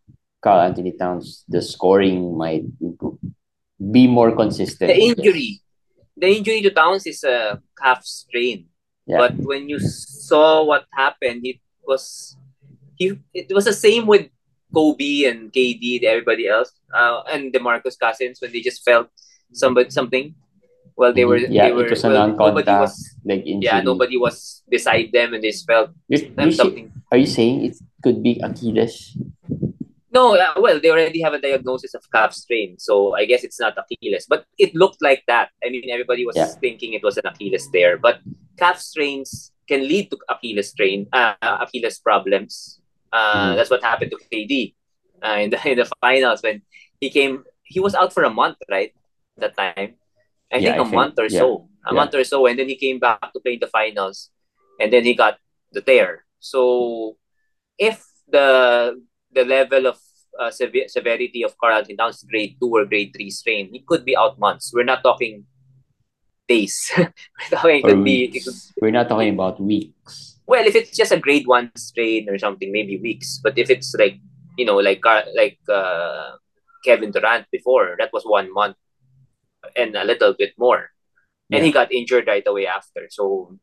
Karl-Anthony 0.43 0.91
Towns, 1.00 1.45
the 1.47 1.62
scoring 1.62 2.38
might 2.38 2.63
improve, 2.81 3.17
be 3.79 4.07
more 4.07 4.35
consistent. 4.35 4.91
The 4.91 5.00
injury, 5.00 5.62
the 6.17 6.27
injury 6.27 6.62
to 6.62 6.69
Towns 6.69 7.07
is 7.07 7.23
a 7.23 7.62
calf 7.79 8.03
strain. 8.03 8.67
Yeah. 9.07 9.17
But 9.17 9.35
when 9.39 9.69
you 9.69 9.79
saw 9.79 10.63
what 10.63 10.85
happened, 10.91 11.47
it 11.47 11.59
was 11.88 12.35
he. 12.95 13.19
It 13.33 13.51
was 13.53 13.65
the 13.65 13.73
same 13.73 14.05
with 14.05 14.27
Kobe 14.73 15.23
and 15.25 15.51
KD 15.51 16.00
and 16.00 16.05
everybody 16.05 16.47
else, 16.47 16.71
uh, 16.93 17.23
and 17.31 17.51
DeMarcus 17.51 18.00
Cousins 18.00 18.39
when 18.39 18.51
they 18.51 18.62
just 18.62 18.83
felt 18.83 19.07
somebody 19.51 19.89
something. 19.91 20.35
Well, 20.95 21.12
they 21.12 21.25
were. 21.25 21.38
Yeah, 21.38 21.67
they 21.67 21.73
were, 21.73 21.85
it 21.85 21.91
was 21.91 22.03
well, 22.03 22.27
nobody 22.27 22.71
was. 22.71 22.95
Like 23.25 23.43
injury. 23.45 23.71
Yeah, 23.71 23.81
nobody 23.81 24.17
was 24.17 24.63
beside 24.69 25.12
them, 25.12 25.33
and 25.33 25.43
they 25.43 25.51
felt 25.51 25.91
you, 26.07 26.31
you 26.38 26.51
something. 26.51 26.88
See, 26.88 27.01
are 27.12 27.17
you 27.17 27.27
saying 27.27 27.65
it 27.65 27.75
could 28.03 28.23
be 28.23 28.39
Achilles? 28.43 29.17
No, 30.13 30.38
uh, 30.38 30.53
well, 30.58 30.79
they 30.79 30.91
already 30.91 31.22
have 31.22 31.34
a 31.34 31.41
diagnosis 31.41 31.96
of 31.96 32.05
calf 32.13 32.34
strain, 32.34 32.77
so 32.77 33.15
I 33.15 33.25
guess 33.25 33.43
it's 33.43 33.60
not 33.60 33.74
Achilles. 33.75 34.27
But 34.29 34.46
it 34.60 34.75
looked 34.75 35.01
like 35.01 35.24
that. 35.27 35.50
I 35.65 35.70
mean, 35.70 35.89
everybody 35.89 36.24
was 36.24 36.38
yeah. 36.38 36.53
thinking 36.62 36.93
it 36.93 37.01
was 37.01 37.17
an 37.17 37.25
Achilles 37.25 37.67
there. 37.74 37.98
But 37.98 38.22
calf 38.58 38.79
strains 38.79 39.51
can 39.67 39.82
lead 39.82 40.12
to 40.12 40.17
Achilles 40.29 40.70
strain, 40.70 41.08
uh, 41.12 41.34
Achilles 41.41 41.98
problems. 41.98 42.79
Uh, 43.12 43.53
mm. 43.53 43.55
That's 43.55 43.72
what 43.72 43.84
happened 43.84 44.12
to 44.12 44.20
KD 44.29 44.75
uh, 45.25 45.41
in 45.41 45.50
the 45.50 45.58
in 45.72 45.77
the 45.82 45.89
finals 46.00 46.43
when 46.43 46.62
he 47.01 47.10
came. 47.10 47.43
He 47.63 47.79
was 47.79 47.96
out 47.96 48.13
for 48.13 48.24
a 48.24 48.29
month, 48.29 48.58
right? 48.70 48.93
That 49.38 49.58
time, 49.58 49.98
I 50.53 50.62
yeah, 50.62 50.77
think 50.77 50.77
I 50.77 50.77
a 50.77 50.84
think, 50.86 50.93
month 50.93 51.17
or 51.17 51.25
yeah. 51.25 51.39
so, 51.39 51.70
a 51.89 51.93
month 51.93 52.13
or 52.13 52.24
so, 52.24 52.46
and 52.46 52.60
then 52.60 52.70
he 52.70 52.77
came 52.77 53.00
back 53.00 53.34
to 53.34 53.39
play 53.39 53.58
in 53.58 53.60
the 53.60 53.74
finals, 53.74 54.29
and 54.79 54.93
then 54.93 55.03
he 55.03 55.15
got 55.17 55.41
the 55.72 55.82
tear. 55.82 56.25
So, 56.38 57.17
if 57.79 58.05
the 58.29 59.01
the 59.33 59.45
level 59.45 59.87
of 59.87 59.97
uh, 60.39 60.51
sev- 60.51 60.87
severity 60.87 61.43
of 61.43 61.57
Karl-Anthony 61.57 61.95
Towns 61.95 62.23
grade 62.23 62.57
2 62.59 62.67
or 62.67 62.85
grade 62.85 63.13
3 63.15 63.29
strain, 63.29 63.69
it 63.73 63.85
could 63.85 64.05
be 64.05 64.17
out 64.17 64.39
months. 64.39 64.71
We're 64.73 64.83
not 64.83 65.03
talking 65.03 65.45
days. 66.47 66.91
We're 66.97 67.09
talking 67.51 67.77
it 67.77 67.83
could 67.83 68.03
be, 68.03 68.25
it 68.25 68.43
could, 68.43 68.53
We're 68.81 68.91
not 68.91 69.09
talking 69.09 69.33
about 69.33 69.61
weeks. 69.61 70.39
Well, 70.45 70.65
if 70.65 70.75
it's 70.75 70.95
just 70.95 71.11
a 71.11 71.19
grade 71.19 71.47
1 71.47 71.71
strain 71.77 72.29
or 72.29 72.37
something, 72.37 72.71
maybe 72.71 72.97
weeks. 72.97 73.39
But 73.41 73.57
if 73.57 73.69
it's 73.69 73.93
like, 73.95 74.19
you 74.57 74.65
know, 74.65 74.77
like 74.77 75.03
like 75.35 75.57
uh, 75.71 76.31
Kevin 76.85 77.11
Durant 77.11 77.47
before, 77.51 77.95
that 77.97 78.11
was 78.13 78.23
one 78.23 78.53
month 78.53 78.75
and 79.75 79.95
a 79.95 80.03
little 80.03 80.33
bit 80.37 80.53
more. 80.57 80.91
And 81.51 81.63
he 81.63 81.71
got 81.71 81.91
injured 81.93 82.27
right 82.27 82.43
away 82.45 82.65
after. 82.67 83.07
So 83.09 83.57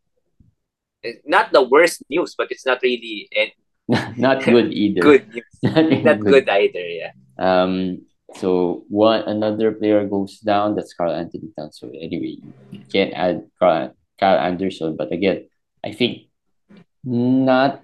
It's 1.03 1.25
not 1.25 1.53
the 1.53 1.63
worst 1.63 2.03
news, 2.11 2.35
but 2.37 2.51
it's 2.51 2.67
not 2.67 2.83
really 2.83 3.29
eh, 3.35 3.51
not 4.17 4.45
good 4.45 4.73
either. 4.73 5.03
good 5.19 5.45
not, 5.63 5.91
Not 6.05 6.21
good 6.21 6.49
either. 6.49 6.81
Yeah. 6.81 7.13
Um, 7.39 8.07
so 8.37 8.85
one 8.89 9.23
another 9.27 9.73
player 9.73 10.07
goes 10.07 10.39
down. 10.39 10.75
That's 10.77 10.95
Karl-Anthony 10.95 11.51
Towns. 11.59 11.79
So 11.79 11.89
anyway, 11.91 12.39
you 12.71 12.85
can't 12.93 13.13
add 13.15 13.51
Carl, 13.59 13.95
Carl 14.19 14.39
Anderson, 14.39 14.97
but 14.97 15.11
again, 15.13 15.49
I 15.83 15.93
think 15.93 16.31
not 17.05 17.81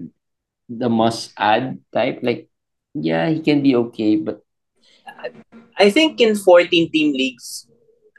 the 0.68 0.88
must 0.88 1.32
add 1.36 1.80
type. 1.92 2.20
Like, 2.22 2.48
yeah, 2.94 3.28
he 3.30 3.40
can 3.42 3.62
be 3.62 3.74
okay, 3.90 4.16
but 4.16 4.42
I 5.78 5.90
think 5.90 6.20
in 6.20 6.34
14 6.36 6.90
team 6.90 7.12
leagues, 7.12 7.68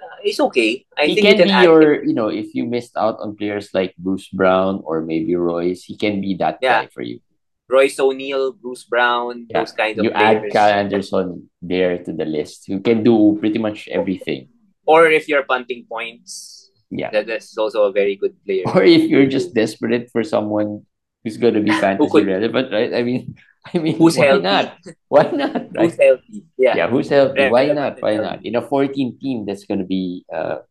uh, 0.04 0.18
it's 0.24 0.40
okay. 0.40 0.86
I 0.98 1.08
he 1.08 1.16
think 1.16 1.26
can 1.28 1.38
you 1.48 1.54
be 1.56 1.64
your. 1.64 1.94
him. 2.02 2.10
You 2.10 2.14
know, 2.16 2.28
if 2.30 2.54
you 2.54 2.66
missed 2.66 2.96
out 2.98 3.18
on 3.20 3.36
players 3.36 3.70
like 3.74 3.96
Bruce 3.98 4.28
Brown 4.30 4.82
or 4.84 5.02
maybe 5.02 5.36
Royce, 5.36 5.84
he 5.84 5.98
can 5.98 6.22
be 6.22 6.36
that 6.36 6.60
Yeah. 6.62 6.84
guy 6.84 6.88
for 6.94 7.02
you. 7.02 7.20
Royce 7.70 8.00
O'Neale, 8.00 8.54
Bruce 8.54 8.86
Brown, 8.86 9.46
Yeah. 9.50 9.60
those 9.60 9.72
kind 9.76 10.00
of 10.00 10.06
You 10.06 10.12
add 10.12 10.40
players. 10.40 10.54
Carl 10.54 10.72
Anderson 10.74 11.50
there 11.62 12.00
to 12.04 12.12
the 12.14 12.26
list, 12.26 12.66
who 12.68 12.80
can 12.80 13.04
do 13.04 13.36
pretty 13.40 13.60
much 13.60 13.88
everything. 13.92 14.48
Or 14.88 15.08
if 15.12 15.28
you're 15.28 15.44
punting 15.44 15.84
points, 15.90 16.72
Yeah. 16.90 17.12
that, 17.12 17.28
that's 17.28 17.58
also 17.58 17.84
a 17.84 17.92
very 17.92 18.16
good 18.16 18.36
player. 18.46 18.64
or 18.72 18.84
if 18.84 19.04
you're 19.12 19.28
just 19.28 19.54
desperate 19.54 20.08
for 20.12 20.24
someone 20.24 20.88
who's 21.24 21.36
gonna 21.36 21.60
be 21.60 21.72
fantasy 21.84 22.08
could- 22.10 22.28
relevant, 22.28 22.72
right? 22.72 22.94
I 22.94 23.04
mean, 23.04 23.36
I 23.74 23.80
mean, 23.84 23.98
Who's 24.00 24.16
why 24.16 24.32
healthy? 24.32 24.44
not? 24.48 24.68
Why 25.12 25.24
not? 25.32 25.68
Right? 25.76 25.92
Who's 25.92 26.00
healthy? 26.00 26.40
Yeah. 26.58 26.76
yeah, 26.80 26.88
who's 26.88 27.10
healthy? 27.12 27.50
Why 27.52 27.68
not? 27.76 28.00
Why 28.00 28.16
not? 28.16 28.46
In 28.48 28.56
a 28.56 28.62
14 28.64 29.20
team, 29.20 29.44
that's 29.46 29.66
gonna 29.68 29.84
be 29.84 30.24
uh, 30.32 30.64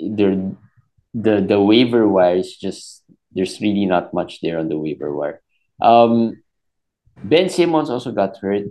there. 0.00 0.32
The 1.14 1.40
the 1.40 1.60
waiver 1.60 2.06
wire 2.08 2.36
is 2.36 2.56
just 2.56 3.02
there's 3.32 3.60
really 3.60 3.84
not 3.86 4.12
much 4.14 4.40
there 4.40 4.58
on 4.58 4.68
the 4.68 4.78
waiver 4.78 5.12
wire. 5.14 5.40
Um, 5.80 6.42
Ben 7.22 7.48
Simmons 7.48 7.90
also 7.90 8.12
got 8.12 8.36
hurt. 8.38 8.70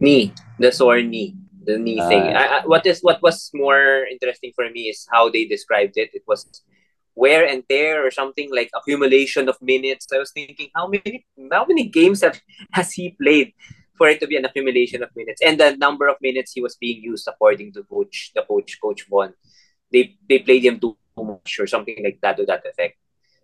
Knee, 0.00 0.32
the 0.58 0.72
sore 0.72 1.00
knee, 1.00 1.36
the 1.64 1.78
knee 1.78 2.00
Uh, 2.00 2.08
thing. 2.08 2.22
I, 2.22 2.44
I, 2.44 2.66
what 2.66 2.84
is 2.86 3.00
what 3.00 3.22
was 3.22 3.50
more 3.54 4.04
interesting 4.10 4.52
for 4.54 4.68
me 4.70 4.88
is 4.88 5.06
how 5.10 5.30
they 5.30 5.44
described 5.44 5.96
it. 5.96 6.10
It 6.12 6.22
was 6.26 6.46
wear 7.14 7.46
and 7.46 7.62
tear 7.68 8.04
or 8.04 8.10
something 8.10 8.48
like 8.52 8.70
accumulation 8.74 9.48
of 9.48 9.56
minutes. 9.60 10.06
I 10.12 10.18
was 10.18 10.32
thinking, 10.32 10.70
how 10.74 10.88
many 10.88 11.26
how 11.52 11.64
many 11.64 11.88
games 11.88 12.22
have 12.22 12.40
has 12.72 12.92
he 12.92 13.14
played 13.20 13.52
for 13.96 14.08
it 14.08 14.18
to 14.20 14.26
be 14.26 14.36
an 14.36 14.44
accumulation 14.44 15.02
of 15.02 15.10
minutes 15.14 15.40
and 15.44 15.60
the 15.60 15.76
number 15.76 16.08
of 16.08 16.16
minutes 16.20 16.52
he 16.52 16.62
was 16.62 16.74
being 16.76 17.02
used 17.02 17.28
according 17.28 17.72
to 17.74 17.84
coach 17.84 18.32
the 18.34 18.42
coach 18.42 18.78
coach 18.82 19.06
Vaughn. 19.08 19.34
They 19.92 20.16
they 20.28 20.40
played 20.40 20.64
him 20.64 20.80
too 20.80 20.96
much 21.16 21.60
or 21.60 21.66
something 21.66 22.02
like 22.02 22.18
that 22.22 22.38
to 22.38 22.46
that 22.46 22.64
effect. 22.66 22.96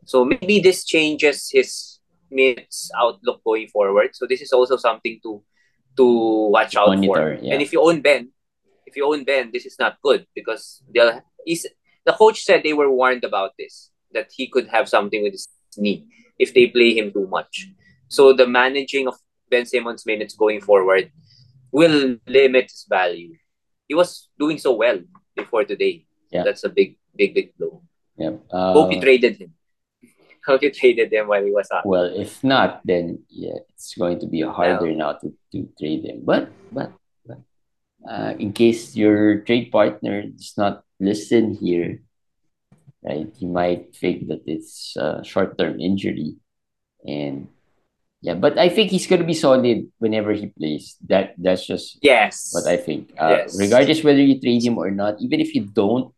So 0.06 0.24
maybe 0.24 0.58
this 0.58 0.84
changes 0.84 1.50
his 1.52 1.97
minutes 2.30 2.90
outlook 2.98 3.42
going 3.44 3.68
forward. 3.68 4.14
So 4.14 4.26
this 4.26 4.40
is 4.40 4.52
also 4.52 4.76
something 4.76 5.20
to 5.22 5.42
to 5.96 6.48
watch 6.50 6.76
out 6.76 6.88
Monitor, 6.88 7.36
for. 7.36 7.44
yeah. 7.44 7.54
And 7.54 7.62
if 7.62 7.72
you 7.72 7.82
own 7.82 8.00
Ben, 8.00 8.30
if 8.86 8.96
you 8.96 9.04
own 9.06 9.24
Ben, 9.24 9.50
this 9.52 9.66
is 9.66 9.76
not 9.78 9.98
good 10.02 10.26
because 10.34 10.82
they'll 10.92 11.20
he's 11.44 11.66
the 12.06 12.12
coach 12.12 12.44
said 12.44 12.62
they 12.62 12.72
were 12.72 12.90
warned 12.90 13.24
about 13.24 13.52
this 13.58 13.90
that 14.12 14.30
he 14.34 14.48
could 14.48 14.68
have 14.68 14.88
something 14.88 15.22
with 15.22 15.32
his 15.32 15.48
knee 15.76 16.06
if 16.38 16.54
they 16.54 16.68
play 16.68 16.96
him 16.96 17.12
too 17.12 17.26
much. 17.26 17.68
So 18.08 18.32
the 18.32 18.46
managing 18.46 19.06
of 19.06 19.16
Ben 19.50 19.66
Simmons 19.66 20.06
minutes 20.06 20.34
going 20.34 20.60
forward 20.60 21.12
will 21.70 22.16
limit 22.26 22.70
his 22.70 22.86
value. 22.88 23.36
He 23.86 23.94
was 23.94 24.28
doing 24.38 24.58
so 24.58 24.74
well 24.74 25.00
before 25.36 25.64
today. 25.64 26.06
Yeah. 26.30 26.44
That's 26.44 26.64
a 26.64 26.68
big, 26.68 26.96
big, 27.16 27.34
big 27.34 27.56
blow. 27.56 27.82
Yeah. 28.16 28.36
Uh, 28.50 28.72
Hope 28.72 28.92
you 28.92 29.00
traded 29.00 29.36
him. 29.36 29.54
Traded 30.44 31.12
him 31.12 31.28
while 31.28 31.44
he 31.44 31.50
was 31.52 31.68
out. 31.70 31.84
Well, 31.86 32.04
if 32.14 32.42
not, 32.42 32.80
then 32.84 33.20
yeah, 33.28 33.58
it's 33.70 33.94
going 33.94 34.20
to 34.20 34.26
be 34.26 34.42
harder 34.42 34.92
now 34.94 35.12
to, 35.20 35.32
to 35.52 35.68
trade 35.78 36.04
them. 36.04 36.22
But 36.24 36.48
but, 36.72 36.92
but 37.26 37.38
uh, 38.08 38.34
in 38.38 38.52
case 38.52 38.96
your 38.96 39.40
trade 39.42 39.70
partner 39.70 40.22
does 40.22 40.54
not 40.56 40.84
listen 41.00 41.54
here, 41.54 42.00
right? 43.02 43.28
You 43.38 43.48
might 43.48 43.94
think 43.94 44.28
that 44.28 44.42
it's 44.46 44.96
a 44.96 45.22
short 45.24 45.58
term 45.58 45.80
injury, 45.80 46.36
and 47.06 47.48
yeah. 48.22 48.34
But 48.34 48.58
I 48.58 48.68
think 48.68 48.90
he's 48.90 49.06
gonna 49.06 49.24
be 49.28 49.34
solid 49.34 49.90
whenever 49.98 50.32
he 50.32 50.48
plays. 50.48 50.96
That 51.08 51.34
that's 51.38 51.66
just 51.66 51.98
Yes. 52.02 52.50
what 52.52 52.66
I 52.66 52.76
think. 52.76 53.12
Uh, 53.18 53.44
Yes. 53.44 53.58
Regardless 53.58 54.02
whether 54.02 54.22
you 54.22 54.40
trade 54.40 54.64
him 54.64 54.78
or 54.78 54.90
not, 54.90 55.20
even 55.20 55.40
if 55.40 55.54
you 55.54 55.66
don't, 55.66 56.12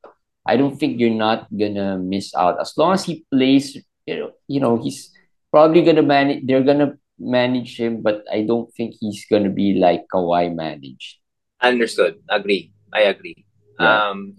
I 0.47 0.57
don't 0.57 0.79
think 0.79 0.99
you're 0.99 1.11
not 1.15 1.47
gonna 1.53 1.99
miss 1.99 2.35
out. 2.35 2.61
As 2.61 2.73
long 2.77 2.95
as 2.95 3.05
he 3.05 3.25
plays, 3.31 3.77
you 4.11 4.17
know, 4.19 4.31
you 4.51 4.59
know 4.61 4.75
he's 4.83 5.11
probably 5.55 5.83
gonna 5.87 6.03
manage. 6.03 6.43
They're 6.47 6.67
gonna 6.67 6.99
manage 7.19 7.79
him, 7.79 8.03
but 8.03 8.27
I 8.27 8.43
don't 8.43 8.67
think 8.75 8.97
he's 8.99 9.23
gonna 9.31 9.51
be 9.55 9.79
like 9.79 10.11
Kawhi 10.11 10.51
managed. 10.51 11.23
Understood. 11.63 12.19
Agree. 12.29 12.73
I 12.93 13.07
agree. 13.13 13.47
Yeah. 13.79 14.11
Um, 14.11 14.35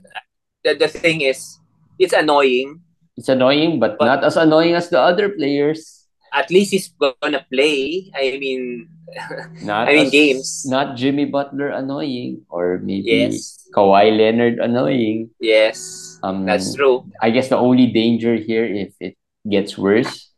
the, 0.64 0.76
the 0.76 0.88
thing 0.92 1.22
is, 1.22 1.58
it's 1.98 2.14
annoying. 2.14 2.82
It's 3.16 3.30
annoying, 3.30 3.80
but, 3.80 3.98
But- 3.98 4.06
not 4.12 4.24
as 4.28 4.36
annoying 4.36 4.74
as 4.76 4.90
the 4.90 5.00
other 5.00 5.30
players. 5.30 5.98
At 6.34 6.48
least 6.50 6.72
he's 6.72 6.88
gonna 6.96 7.44
play. 7.52 8.08
I 8.16 8.40
mean, 8.40 8.88
Not 9.68 9.92
I 9.92 10.00
mean, 10.00 10.06
as- 10.08 10.12
games. 10.16 10.48
Not 10.66 10.96
Jimmy 10.96 11.26
Butler 11.28 11.76
annoying, 11.76 12.48
or 12.50 12.80
maybe 12.80 13.12
yes, 13.28 13.68
Kawhi 13.76 14.16
Leonard 14.16 14.60
annoying. 14.64 15.30
yes, 15.44 16.18
Um, 16.24 16.46
that's 16.48 16.72
true. 16.74 17.04
I 17.22 17.30
guess 17.36 17.50
the 17.52 17.60
only 17.60 17.88
danger 17.92 18.36
here 18.40 18.64
if 18.64 18.96
it 19.04 19.20
gets 19.48 19.78
worse. 19.78 20.30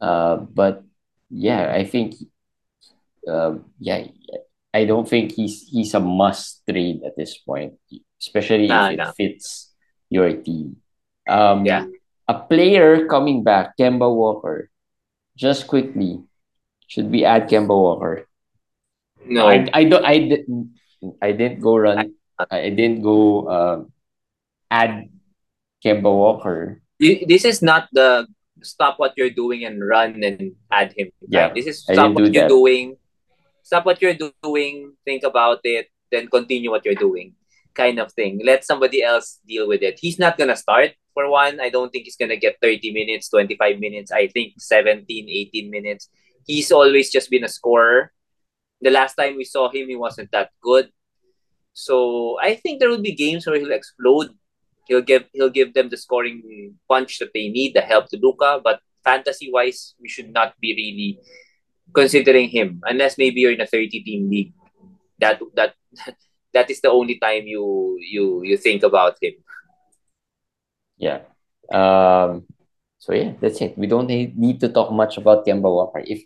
Uh, 0.00 0.36
but 0.36 0.82
yeah, 1.30 1.72
I 1.72 1.84
think, 1.84 2.14
uh, 3.28 3.58
yeah, 3.78 4.06
I 4.72 4.84
don't 4.84 5.08
think 5.08 5.32
he's 5.32 5.66
he's 5.68 5.94
a 5.94 6.00
must 6.00 6.62
trade 6.68 7.02
at 7.04 7.16
this 7.16 7.36
point, 7.38 7.74
especially 8.20 8.68
Nah, 8.68 8.88
if 8.88 8.92
it 8.94 8.96
nah. 8.98 9.12
fits 9.12 9.74
your 10.08 10.32
team. 10.32 10.78
Um, 11.28 11.66
Yeah. 11.66 11.86
a 12.28 12.34
player 12.46 13.06
coming 13.06 13.42
back, 13.42 13.74
Kemba 13.76 14.06
Walker. 14.06 14.70
Just 15.36 15.66
quickly, 15.66 16.22
should 16.86 17.10
we 17.10 17.24
add 17.24 17.48
Kemba 17.50 17.74
Walker? 17.74 18.26
No, 19.26 19.46
I, 19.48 19.66
I 19.74 19.84
don't 19.84 20.04
I 20.04 20.18
didn't 20.18 20.74
I 21.20 21.32
didn't 21.32 21.60
go 21.60 21.76
run 21.76 22.14
I, 22.38 22.46
I 22.50 22.70
didn't 22.70 23.02
go 23.02 23.46
uh, 23.46 23.78
add 24.70 25.10
Kemba 25.84 26.08
Walker. 26.08 26.80
This 26.98 27.44
is 27.44 27.62
not 27.62 27.88
the 27.92 28.26
stop 28.62 28.98
what 28.98 29.14
you're 29.16 29.30
doing 29.30 29.64
and 29.64 29.82
run 29.82 30.22
and 30.22 30.52
add 30.70 30.92
him. 30.96 31.10
Yeah, 31.28 31.46
right? 31.46 31.54
This 31.54 31.66
is 31.66 31.82
stop 31.82 32.12
what 32.12 32.32
you're 32.32 32.44
that. 32.44 32.48
doing. 32.48 32.96
Stop 33.62 33.86
what 33.86 34.00
you're 34.02 34.16
doing. 34.42 34.94
Think 35.04 35.22
about 35.22 35.60
it. 35.64 35.88
Then 36.10 36.28
continue 36.28 36.70
what 36.70 36.84
you're 36.84 36.98
doing. 36.98 37.34
Kind 37.74 37.98
of 37.98 38.12
thing. 38.12 38.40
Let 38.44 38.64
somebody 38.64 39.02
else 39.02 39.38
deal 39.46 39.68
with 39.68 39.82
it. 39.82 39.98
He's 40.00 40.18
not 40.18 40.36
gonna 40.36 40.56
start 40.56 40.92
for 41.14 41.30
one. 41.30 41.60
I 41.60 41.70
don't 41.70 41.90
think 41.90 42.04
he's 42.04 42.16
gonna 42.16 42.36
get 42.36 42.58
30 42.60 42.92
minutes, 42.92 43.28
25 43.30 43.78
minutes. 43.78 44.10
I 44.10 44.28
think 44.28 44.54
17, 44.58 45.06
18 45.28 45.70
minutes. 45.70 46.08
He's 46.46 46.72
always 46.72 47.10
just 47.10 47.30
been 47.30 47.44
a 47.44 47.48
scorer. 47.48 48.12
The 48.80 48.90
last 48.90 49.14
time 49.14 49.36
we 49.36 49.44
saw 49.44 49.70
him, 49.70 49.88
he 49.88 49.96
wasn't 49.96 50.32
that 50.32 50.50
good. 50.62 50.90
So 51.72 52.38
I 52.42 52.56
think 52.56 52.80
there 52.80 52.88
will 52.88 53.02
be 53.02 53.14
games 53.14 53.46
where 53.46 53.58
he'll 53.58 53.72
explode 53.72 54.30
he'll 54.86 55.02
give 55.02 55.24
he'll 55.32 55.50
give 55.50 55.74
them 55.74 55.88
the 55.88 55.96
scoring 55.96 56.74
punch 56.88 57.18
that 57.18 57.30
they 57.34 57.48
need, 57.48 57.74
the 57.74 57.80
help 57.80 58.08
to 58.10 58.18
Luka. 58.20 58.60
But 58.62 58.80
fantasy 59.04 59.50
wise, 59.52 59.94
we 60.00 60.08
should 60.08 60.32
not 60.32 60.54
be 60.60 60.74
really 60.74 61.18
considering 61.92 62.48
him 62.48 62.80
unless 62.84 63.18
maybe 63.18 63.40
you're 63.40 63.52
in 63.52 63.60
a 63.60 63.66
30 63.66 64.02
team 64.02 64.30
league. 64.30 64.52
That 65.18 65.40
that 65.54 65.74
that 66.54 66.70
is 66.70 66.80
the 66.80 66.90
only 66.90 67.18
time 67.18 67.46
you 67.46 67.98
you 68.00 68.42
you 68.44 68.56
think 68.56 68.82
about 68.82 69.16
him. 69.20 69.34
Yeah. 70.98 71.24
Um, 71.72 72.44
so 72.98 73.14
yeah, 73.14 73.32
that's 73.40 73.60
it. 73.62 73.78
We 73.78 73.86
don't 73.86 74.06
need, 74.06 74.60
to 74.60 74.68
talk 74.68 74.92
much 74.92 75.16
about 75.16 75.46
Kemba 75.46 75.62
Walker. 75.62 76.02
If 76.04 76.22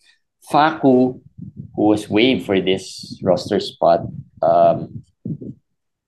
Facu, 0.50 1.20
who 1.76 1.82
was 1.82 2.10
waived 2.10 2.44
for 2.44 2.60
this 2.60 3.20
roster 3.22 3.60
spot, 3.60 4.00
um, 4.42 5.04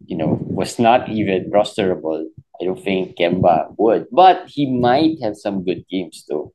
you 0.07 0.17
know, 0.17 0.39
was 0.41 0.79
not 0.79 1.09
even 1.09 1.51
rosterable, 1.51 2.25
I 2.61 2.65
don't 2.65 2.83
think 2.83 3.17
Kemba 3.19 3.75
would. 3.79 4.07
But 4.11 4.49
he 4.49 4.67
might 4.71 5.19
have 5.23 5.37
some 5.37 5.65
good 5.65 5.85
games 5.91 6.25
though. 6.29 6.53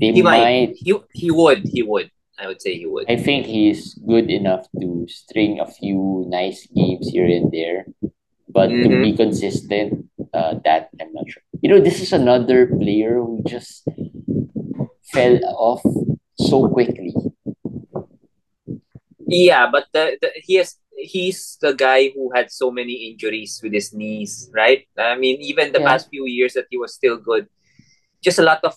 They 0.00 0.12
He 0.12 0.22
might. 0.22 0.42
might. 0.42 0.72
He 0.76 0.94
he 1.14 1.30
would 1.30 1.62
he 1.64 1.82
would. 1.82 2.10
I 2.38 2.46
would 2.48 2.60
say 2.60 2.76
he 2.76 2.86
would. 2.86 3.04
I 3.08 3.16
think 3.16 3.44
he's 3.46 3.94
good 3.94 4.30
enough 4.30 4.66
to 4.80 5.06
string 5.08 5.60
a 5.60 5.66
few 5.68 6.24
nice 6.28 6.66
games 6.74 7.08
here 7.12 7.26
and 7.28 7.52
there, 7.52 7.84
but 8.48 8.68
to 8.72 8.88
Mhm. 8.88 9.02
be 9.04 9.12
consistent, 9.12 10.08
uh, 10.32 10.56
that 10.64 10.88
I'm 11.00 11.12
not 11.12 11.28
sure. 11.28 11.42
You 11.60 11.68
know, 11.70 11.80
this 11.80 12.00
is 12.00 12.12
another 12.16 12.66
player 12.66 13.20
who 13.20 13.44
just 13.44 13.84
fell 15.12 15.36
off 15.52 15.84
so 16.40 16.64
quickly. 16.68 17.12
Yeah, 19.26 19.68
but 19.70 19.86
the, 19.92 20.16
the 20.20 20.30
he 20.42 20.54
has 20.56 20.76
he's 21.02 21.58
the 21.60 21.72
guy 21.72 22.10
who 22.14 22.30
had 22.34 22.50
so 22.50 22.70
many 22.70 23.10
injuries 23.10 23.60
with 23.62 23.72
his 23.72 23.92
knees, 23.92 24.50
right? 24.54 24.86
I 24.98 25.16
mean, 25.16 25.40
even 25.40 25.72
the 25.72 25.80
Yeah. 25.80 25.88
past 25.88 26.08
few 26.10 26.26
years 26.26 26.54
that 26.54 26.66
he 26.70 26.76
was 26.76 26.94
still 26.94 27.16
good, 27.16 27.48
just 28.22 28.38
a 28.38 28.42
lot 28.42 28.60
of 28.64 28.74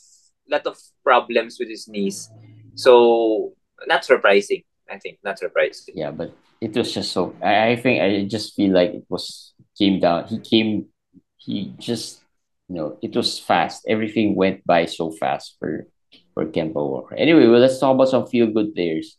lot 0.50 0.66
of 0.68 0.78
problems 1.04 1.58
with 1.60 1.70
his 1.70 1.88
knees. 1.88 2.30
So 2.76 3.54
not 3.88 4.04
surprising. 4.06 4.64
I 4.90 5.00
think 5.00 5.20
not 5.24 5.40
surprising. 5.40 5.96
Yeah, 5.96 6.12
but 6.12 6.34
it 6.62 6.76
was 6.76 6.92
just 6.94 7.12
so. 7.12 7.36
I, 7.42 7.72
I 7.72 7.76
think 7.76 8.02
I 8.02 8.24
just 8.28 8.56
feel 8.56 8.72
like 8.74 8.92
it 8.94 9.06
was 9.10 9.54
came 9.78 10.00
down. 10.00 10.28
He 10.28 10.40
came. 10.40 10.88
He 11.38 11.74
just 11.80 12.22
you 12.70 12.76
know 12.76 12.98
it 13.02 13.16
was 13.16 13.40
fast. 13.40 13.84
Everything 13.88 14.36
went 14.36 14.64
by 14.66 14.86
so 14.86 15.12
fast 15.12 15.56
for 15.60 15.88
for 16.34 16.46
Kemba 16.46 16.76
Walker. 16.80 17.16
Anyway, 17.16 17.48
well, 17.48 17.60
let's 17.60 17.80
talk 17.80 17.96
about 17.96 18.10
some 18.10 18.28
feel 18.28 18.48
good 18.48 18.74
players. 18.76 19.18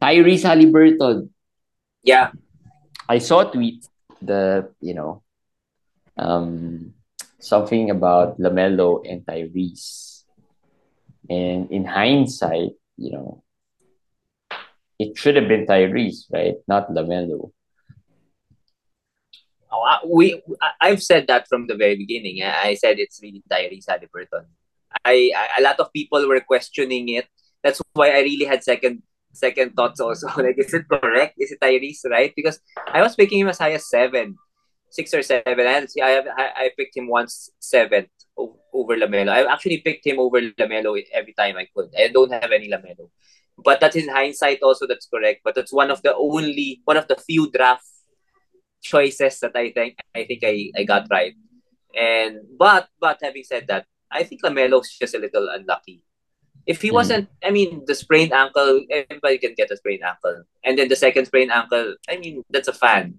Tyrese 0.00 0.42
Halliburton. 0.48 1.30
Yeah, 2.02 2.32
I 3.08 3.18
saw 3.18 3.40
a 3.40 3.52
tweet 3.52 3.84
the 4.22 4.68
you 4.80 4.94
know 4.94 5.22
um 6.16 6.92
something 7.38 7.90
about 7.90 8.38
Lamelo 8.38 9.00
and 9.08 9.24
Tyrese. 9.24 10.24
And 11.30 11.70
in 11.70 11.84
hindsight, 11.84 12.74
you 12.96 13.12
know, 13.12 13.44
it 14.98 15.16
should 15.16 15.36
have 15.36 15.46
been 15.46 15.64
Tyrese, 15.64 16.26
right? 16.32 16.56
Not 16.66 16.90
Lamelo. 16.90 17.52
Oh, 19.70 19.82
uh, 19.86 19.98
we 20.10 20.42
I- 20.60 20.90
I've 20.90 21.02
said 21.02 21.28
that 21.28 21.46
from 21.48 21.66
the 21.68 21.76
very 21.76 21.94
beginning. 21.96 22.42
I 22.42 22.70
I 22.70 22.74
said 22.74 22.98
it's 22.98 23.20
really 23.22 23.42
Tyrese 23.46 23.86
Halliburton. 23.88 24.46
I, 25.04 25.30
I 25.30 25.60
a 25.60 25.62
lot 25.62 25.78
of 25.78 25.92
people 25.92 26.26
were 26.26 26.40
questioning 26.40 27.08
it. 27.10 27.28
That's 27.62 27.80
why 27.94 28.10
I 28.10 28.20
really 28.26 28.46
had 28.46 28.64
second 28.64 29.02
second 29.32 29.74
thoughts 29.74 30.00
also. 30.00 30.26
like, 30.36 30.58
is 30.58 30.72
it 30.74 30.88
correct? 30.88 31.34
Is 31.38 31.52
it 31.52 31.60
Tyrese 31.60 32.04
right? 32.10 32.32
Because 32.34 32.60
I 32.86 33.02
was 33.02 33.14
picking 33.14 33.40
him 33.40 33.48
as 33.48 33.58
high 33.58 33.72
as 33.72 33.88
seven, 33.88 34.36
six 34.90 35.14
or 35.14 35.22
seven. 35.22 35.66
I 35.66 35.86
I 36.02 36.10
have 36.10 36.26
I, 36.36 36.46
I 36.56 36.70
picked 36.76 36.96
him 36.96 37.08
once 37.08 37.50
seventh 37.58 38.08
over 38.72 38.96
Lamelo. 38.96 39.30
I 39.30 39.52
actually 39.52 39.78
picked 39.78 40.06
him 40.06 40.18
over 40.18 40.40
Lamelo 40.40 41.00
every 41.12 41.32
time 41.32 41.56
I 41.56 41.66
could. 41.74 41.90
I 41.96 42.08
don't 42.08 42.32
have 42.32 42.50
any 42.52 42.68
Lamelo, 42.68 43.10
but 43.58 43.80
that's 43.80 43.96
in 43.96 44.08
hindsight 44.08 44.62
also. 44.62 44.86
That's 44.86 45.06
correct. 45.06 45.42
But 45.44 45.54
that's 45.54 45.72
one 45.72 45.90
of 45.90 46.02
the 46.02 46.14
only 46.14 46.82
one 46.84 46.96
of 46.96 47.08
the 47.08 47.16
few 47.16 47.50
draft 47.50 47.86
choices 48.82 49.38
that 49.40 49.54
I 49.54 49.70
think 49.72 49.98
I 50.14 50.24
think 50.24 50.42
I, 50.44 50.70
I 50.76 50.84
got 50.84 51.06
right. 51.10 51.34
And 51.94 52.38
but 52.58 52.88
but 53.00 53.18
having 53.22 53.44
said 53.44 53.66
that, 53.68 53.86
I 54.10 54.22
think 54.24 54.42
Lamelo's 54.42 54.96
just 54.98 55.14
a 55.14 55.18
little 55.18 55.48
unlucky. 55.48 56.04
If 56.66 56.82
he 56.82 56.90
Mm. 56.90 56.94
wasn't, 56.94 57.28
I 57.42 57.50
mean, 57.50 57.84
the 57.86 57.94
sprained 57.94 58.32
ankle, 58.32 58.84
everybody 58.90 59.38
can 59.38 59.54
get 59.56 59.70
a 59.70 59.76
sprained 59.76 60.02
ankle, 60.04 60.44
and 60.64 60.78
then 60.78 60.88
the 60.88 60.96
second 60.96 61.26
sprained 61.26 61.50
ankle, 61.50 61.96
I 62.08 62.16
mean, 62.18 62.44
that's 62.50 62.68
a 62.68 62.72
fan. 62.72 63.18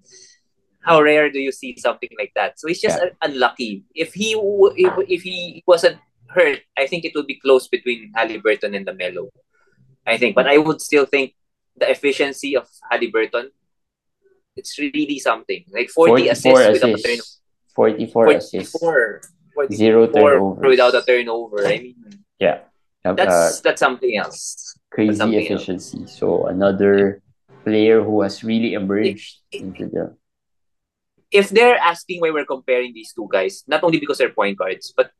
How 0.80 1.00
rare 1.02 1.30
do 1.30 1.38
you 1.38 1.52
see 1.52 1.76
something 1.78 2.08
like 2.18 2.32
that? 2.34 2.58
So 2.58 2.66
he's 2.68 2.80
just 2.80 2.98
Yeah. 3.00 3.10
unlucky. 3.22 3.84
If 3.94 4.14
he 4.14 4.34
if, 4.34 4.92
if 5.08 5.22
he 5.22 5.62
wasn't 5.66 5.98
hurt, 6.28 6.60
I 6.78 6.86
think 6.86 7.04
it 7.04 7.12
would 7.14 7.26
be 7.26 7.38
close 7.38 7.68
between 7.68 8.10
Halliburton 8.14 8.74
and 8.74 8.86
Lamelo. 8.86 9.28
I 10.06 10.16
think, 10.18 10.34
but 10.34 10.46
I 10.48 10.58
would 10.58 10.80
still 10.80 11.06
think 11.06 11.34
the 11.76 11.88
efficiency 11.90 12.56
of 12.56 12.66
Halliburton, 12.90 13.50
it's 14.56 14.78
really 14.78 15.18
something. 15.18 15.64
Like 15.70 15.90
40 15.90 16.28
assists 16.28 16.42
44 16.50 16.72
without 16.72 16.98
a 16.98 17.02
turnover. 17.02 17.12
assists. 17.14 17.40
44 17.74 18.26
assists. 18.32 18.72
44, 18.78 19.20
44 19.54 19.76
Zero 19.76 20.06
turnovers. 20.08 20.66
without 20.68 20.94
a 20.94 21.02
turnover. 21.02 21.66
I 21.66 21.78
mean, 21.78 21.96
Yeah. 22.40 22.60
Uh, 23.04 23.12
that's 23.12 23.60
that's 23.60 23.80
something 23.80 24.16
else. 24.16 24.78
crazy 24.90 25.16
something 25.16 25.40
else. 25.40 25.50
efficiency. 25.50 26.06
So 26.06 26.46
another 26.46 27.22
player 27.64 28.02
who 28.02 28.22
has 28.22 28.44
really 28.44 28.74
emerged 28.74 29.40
into 29.50 29.86
the 29.86 30.16
If 31.32 31.48
they're 31.48 31.78
asking 31.78 32.20
why 32.20 32.30
we're 32.30 32.46
comparing 32.46 32.92
these 32.92 33.12
two 33.12 33.26
guys, 33.30 33.64
not 33.66 33.82
only 33.82 33.98
because 33.98 34.18
they're 34.18 34.34
point 34.34 34.58
guards, 34.58 34.92
but 34.94 35.10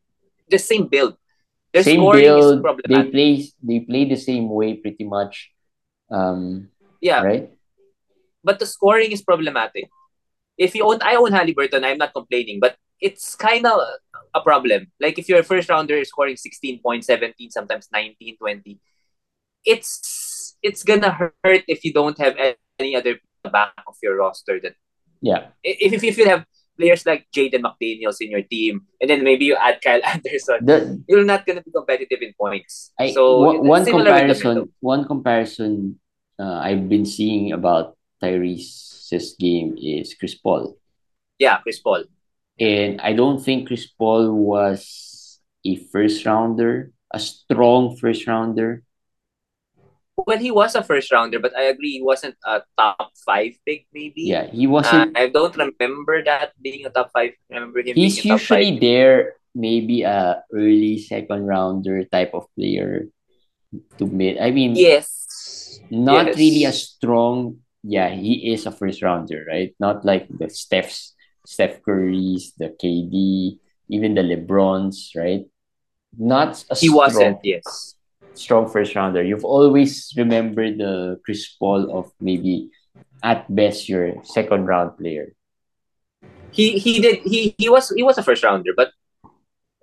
the 0.48 0.58
same 0.58 0.86
build. 0.86 1.16
Their 1.72 1.82
same 1.82 2.00
scoring 2.04 2.24
is 2.24 2.28
build. 2.28 2.58
They 2.58 2.62
problematic. 2.62 3.12
play 3.12 3.30
they 3.62 3.80
play 3.80 4.04
the 4.04 4.20
same 4.20 4.48
way 4.52 4.74
pretty 4.76 5.04
much. 5.04 5.50
Um, 6.12 6.68
yeah, 7.00 7.22
right. 7.24 7.50
but 8.44 8.58
the 8.58 8.66
scoring 8.66 9.10
is 9.10 9.22
problematic. 9.22 9.88
If 10.58 10.76
you 10.76 10.84
own, 10.84 11.00
I 11.00 11.16
own 11.16 11.32
Halliburton, 11.32 11.82
I'm 11.82 11.96
not 11.96 12.12
complaining, 12.12 12.60
but 12.60 12.76
it's 13.00 13.34
kind 13.34 13.64
of 13.66 13.80
a 14.34 14.40
problem. 14.40 14.90
Like 15.00 15.18
if 15.18 15.28
your 15.28 15.42
first 15.42 15.68
rounder 15.68 15.96
is 15.96 16.08
scoring 16.08 16.36
16 16.36 16.80
points, 16.80 17.06
17, 17.06 17.50
sometimes 17.50 17.88
19, 17.92 18.36
20, 18.38 18.80
it's 19.64 20.56
it's 20.62 20.82
gonna 20.82 21.10
hurt 21.44 21.62
if 21.68 21.84
you 21.84 21.92
don't 21.92 22.18
have 22.18 22.36
any 22.78 22.96
other 22.96 23.18
back 23.50 23.74
of 23.86 23.96
your 24.02 24.16
roster 24.16 24.60
that 24.62 24.74
Yeah. 25.20 25.54
if, 25.62 25.94
if, 25.94 26.02
if 26.02 26.18
you 26.18 26.26
have 26.26 26.46
players 26.78 27.06
like 27.06 27.26
Jaden 27.34 27.62
McDaniels 27.62 28.18
in 28.20 28.30
your 28.30 28.42
team, 28.42 28.86
and 29.00 29.10
then 29.10 29.22
maybe 29.22 29.44
you 29.44 29.54
add 29.54 29.78
Kyle 29.82 30.00
Anderson, 30.12 30.64
The 30.64 31.02
you're 31.06 31.24
not 31.24 31.46
gonna 31.46 31.62
be 31.62 31.70
competitive 31.70 32.22
in 32.22 32.34
points. 32.34 32.92
I, 32.98 33.12
so 33.12 33.38
one, 33.38 33.66
one 33.66 33.84
comparison 33.84 34.72
one 34.80 35.04
comparison 35.04 36.00
uh, 36.38 36.58
I've 36.58 36.88
been 36.88 37.06
seeing 37.06 37.52
about 37.52 37.96
Tyrese's 38.22 39.36
game 39.38 39.76
is 39.78 40.14
Chris 40.14 40.34
Paul. 40.34 40.78
Yeah, 41.38 41.58
Chris 41.58 41.78
Paul. 41.78 42.04
And 42.62 43.02
I 43.02 43.12
don't 43.18 43.42
think 43.42 43.66
Chris 43.66 43.90
Paul 43.90 44.30
was 44.38 45.40
a 45.66 45.76
first 45.90 46.22
rounder, 46.24 46.92
a 47.10 47.18
strong 47.18 47.96
first 47.98 48.26
rounder. 48.30 48.84
Well, 50.16 50.38
he 50.38 50.52
was 50.52 50.76
a 50.76 50.84
first 50.84 51.10
rounder, 51.10 51.40
but 51.40 51.56
I 51.56 51.72
agree 51.72 51.98
he 51.98 52.04
wasn't 52.04 52.36
a 52.46 52.62
top 52.78 53.10
five 53.26 53.58
pick, 53.66 53.86
maybe. 53.92 54.30
Yeah, 54.30 54.46
he 54.46 54.68
Uh, 54.68 54.70
wasn't. 54.70 55.18
I 55.18 55.28
don't 55.28 55.56
remember 55.56 56.22
that 56.22 56.52
being 56.62 56.86
a 56.86 56.90
top 56.90 57.10
five. 57.10 57.32
I 57.50 57.54
remember 57.58 57.82
him 57.82 57.96
he's 57.96 58.20
being 58.22 58.36
a 58.36 58.38
top 58.38 58.38
usually 58.38 58.78
there, 58.78 59.34
maybe 59.54 60.02
a 60.04 60.44
early 60.54 60.98
second 61.00 61.46
rounder 61.48 62.04
type 62.06 62.34
of 62.34 62.46
player 62.54 63.08
to 63.98 64.06
mid. 64.06 64.38
I 64.38 64.50
mean, 64.52 64.76
Yes. 64.76 65.80
not 65.90 66.28
yes. 66.28 66.36
really 66.36 66.64
a 66.64 66.72
strong. 66.72 67.64
Yeah, 67.82 68.10
he 68.14 68.52
is 68.52 68.66
a 68.66 68.72
first 68.72 69.02
rounder, 69.02 69.42
right? 69.48 69.74
Not 69.80 70.04
like 70.04 70.28
the 70.30 70.48
Steph's, 70.50 71.16
Steph 71.44 71.82
Curry's, 71.82 72.52
the 72.58 72.70
KD, 72.70 73.58
even 73.88 74.14
the 74.14 74.22
LeBrons, 74.22 75.16
right? 75.16 75.46
Not 76.18 76.64
a 76.70 76.76
He 76.76 76.88
strong, 76.88 76.96
wasn't. 76.96 77.38
Yes. 77.44 77.96
strong 78.34 78.68
first 78.68 78.94
rounder. 78.94 79.22
You've 79.22 79.44
always 79.44 80.12
remembered 80.16 80.78
the 80.78 81.20
Chris 81.24 81.48
Paul 81.58 81.90
of 81.92 82.12
maybe 82.20 82.70
at 83.22 83.44
best 83.54 83.88
your 83.88 84.22
second 84.24 84.66
round 84.66 84.96
player. 84.98 85.34
He 86.50 86.78
he 86.78 87.00
did 87.00 87.20
he 87.24 87.54
he 87.58 87.68
was 87.68 87.90
he 87.90 88.02
was 88.02 88.18
a 88.18 88.22
first 88.22 88.44
rounder, 88.44 88.72
but 88.76 88.92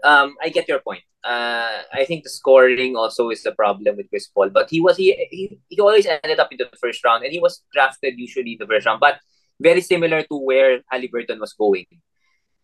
um 0.03 0.35
I 0.41 0.49
get 0.49 0.67
your 0.67 0.79
point. 0.79 1.03
Uh, 1.23 1.83
I 1.91 2.05
think 2.05 2.23
the 2.23 2.29
scoring 2.29 2.95
also 2.95 3.29
is 3.29 3.43
the 3.43 3.51
problem 3.51 3.97
with 3.97 4.09
Chris 4.09 4.27
Paul, 4.27 4.49
but 4.49 4.69
he 4.69 4.79
was 4.79 4.95
he 4.97 5.11
he, 5.31 5.59
he 5.67 5.79
always 5.81 6.05
ended 6.07 6.39
up 6.39 6.51
in 6.51 6.57
the 6.57 6.69
first 6.79 7.03
round, 7.03 7.23
and 7.23 7.33
he 7.33 7.39
was 7.39 7.61
drafted 7.73 8.15
usually 8.17 8.53
in 8.53 8.57
the 8.59 8.67
first 8.67 8.85
round, 8.85 8.99
but 9.01 9.19
very 9.59 9.81
similar 9.81 10.23
to 10.23 10.35
where 10.39 10.81
Halliburton 10.89 11.39
was 11.39 11.53
going 11.53 11.85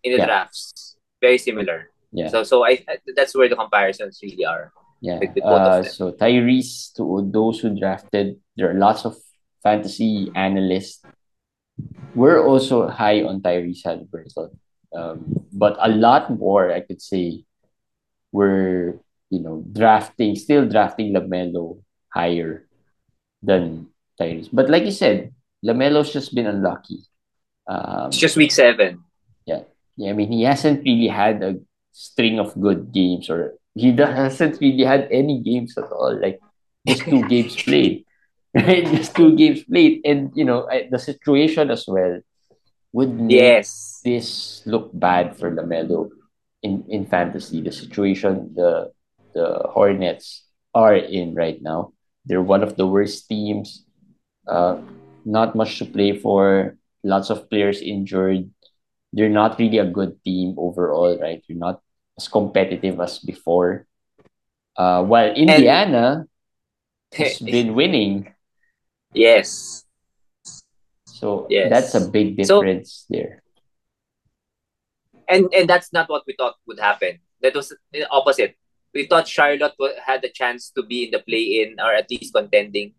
in 0.03 0.11
the 0.13 0.19
Yeah. 0.19 0.25
drafts. 0.25 0.95
Very 1.21 1.37
similar. 1.37 1.91
Yeah. 2.11 2.29
So 2.31 2.43
so 2.43 2.63
I 2.65 2.79
that's 3.15 3.35
where 3.35 3.49
the 3.51 3.55
comparisons 3.59 4.19
really 4.23 4.45
are. 4.45 4.71
Yeah. 5.03 5.19
with- 5.19 5.35
with 5.35 5.43
Uh, 5.43 5.83
so 5.83 6.11
Tyrese, 6.15 6.93
to 6.95 7.03
those 7.29 7.59
who 7.59 7.75
drafted, 7.77 8.39
there 8.55 8.71
are 8.71 8.79
lots 8.79 9.03
of 9.05 9.19
fantasy 9.61 10.31
analysts. 10.33 11.03
We're 12.15 12.39
also 12.39 12.87
high 12.87 13.21
on 13.21 13.43
Tyrese 13.43 13.83
Halliburton. 13.83 14.55
Um, 14.95 15.45
but 15.51 15.75
a 15.83 15.91
lot 15.91 16.31
more, 16.31 16.71
I 16.71 16.79
could 16.79 17.01
say, 17.03 17.43
were, 18.31 19.03
you 19.29 19.43
know, 19.43 19.67
drafting, 19.75 20.39
still 20.39 20.63
drafting 20.65 21.11
LaMelo 21.11 21.83
higher 22.15 22.63
than 23.43 23.91
Tyrese. 24.15 24.47
But 24.55 24.71
like 24.71 24.87
you 24.87 24.95
said, 24.95 25.34
LaMelo's 25.65 26.13
just 26.13 26.35
been 26.35 26.45
unlucky. 26.47 27.01
Um, 27.67 28.07
It's 28.13 28.17
just 28.21 28.37
week 28.37 28.51
seven. 28.53 29.03
yeah, 29.45 29.63
yeah. 29.97 30.11
I 30.11 30.13
mean, 30.13 30.31
he 30.31 30.43
hasn't 30.43 30.83
really 30.85 31.07
had 31.09 31.41
a 31.41 31.57
string 31.91 32.37
of 32.39 32.53
good 32.59 32.91
games, 32.93 33.29
or 33.29 33.57
he 33.73 33.91
hasn't 33.97 34.61
really 34.61 34.83
had 34.85 35.07
any 35.11 35.41
games 35.41 35.73
at 35.77 35.89
all. 35.91 36.13
Like 36.19 36.39
just 36.87 37.03
two 37.09 37.25
games 37.33 37.55
played, 37.57 38.05
right? 38.53 38.85
Just 38.93 39.15
two 39.17 39.35
games 39.35 39.63
played, 39.65 40.05
and 40.05 40.29
you 40.37 40.45
know 40.45 40.69
I, 40.69 40.87
the 40.91 40.99
situation 41.01 41.71
as 41.71 41.85
well 41.89 42.21
would 42.93 43.11
make 43.17 43.33
Yes. 43.41 43.99
this 44.05 44.61
look 44.69 44.91
bad 44.93 45.35
for 45.35 45.49
Lamelo 45.49 46.09
in 46.61 46.85
in 46.87 47.09
fantasy. 47.09 47.59
The 47.65 47.73
situation 47.73 48.53
the 48.53 48.93
the 49.33 49.65
Hornets 49.73 50.45
are 50.77 50.95
in 50.95 51.33
right 51.33 51.57
now. 51.61 51.91
They're 52.25 52.45
one 52.45 52.61
of 52.63 52.77
the 52.77 52.85
worst 52.87 53.27
teams. 53.27 53.83
Uh, 54.47 54.77
not 55.25 55.55
much 55.55 55.79
to 55.79 55.85
play 55.85 56.17
for. 56.17 56.77
Lots 57.03 57.29
of 57.29 57.49
players 57.49 57.81
injured. 57.81 58.49
They're 59.13 59.29
not 59.29 59.59
really 59.59 59.77
a 59.77 59.85
good 59.89 60.17
team 60.23 60.55
overall, 60.57 61.17
right? 61.19 61.41
They're 61.47 61.57
not 61.57 61.81
as 62.17 62.27
competitive 62.27 62.99
as 62.99 63.19
before. 63.19 63.85
Uh, 64.75 65.03
while 65.03 65.31
Indiana 65.33 66.25
has 67.13 67.39
been 67.39 67.75
winning, 67.75 68.33
yes. 69.13 69.83
so 71.05 71.47
Yes. 71.49 71.69
that's 71.71 71.95
a 71.95 72.09
big 72.09 72.35
So- 72.45 72.59
difference 72.61 73.05
there. 73.09 73.41
And 75.27 75.49
and 75.57 75.65
that's 75.65 75.89
not 75.89 76.05
what 76.09 76.21
we 76.27 76.35
thought 76.37 76.53
would 76.69 76.77
happen. 76.77 77.17
That 77.41 77.55
was 77.55 77.73
the 77.91 78.05
opposite. 78.11 78.53
We 78.93 79.07
thought 79.09 79.27
Charlotte 79.27 79.73
had 80.05 80.21
a 80.23 80.29
chance 80.29 80.69
to 80.77 80.83
be 80.85 81.05
in 81.05 81.11
the 81.11 81.19
play-in 81.19 81.79
or 81.81 81.91
at 81.97 82.05
least 82.11 82.29
contending, 82.33 82.93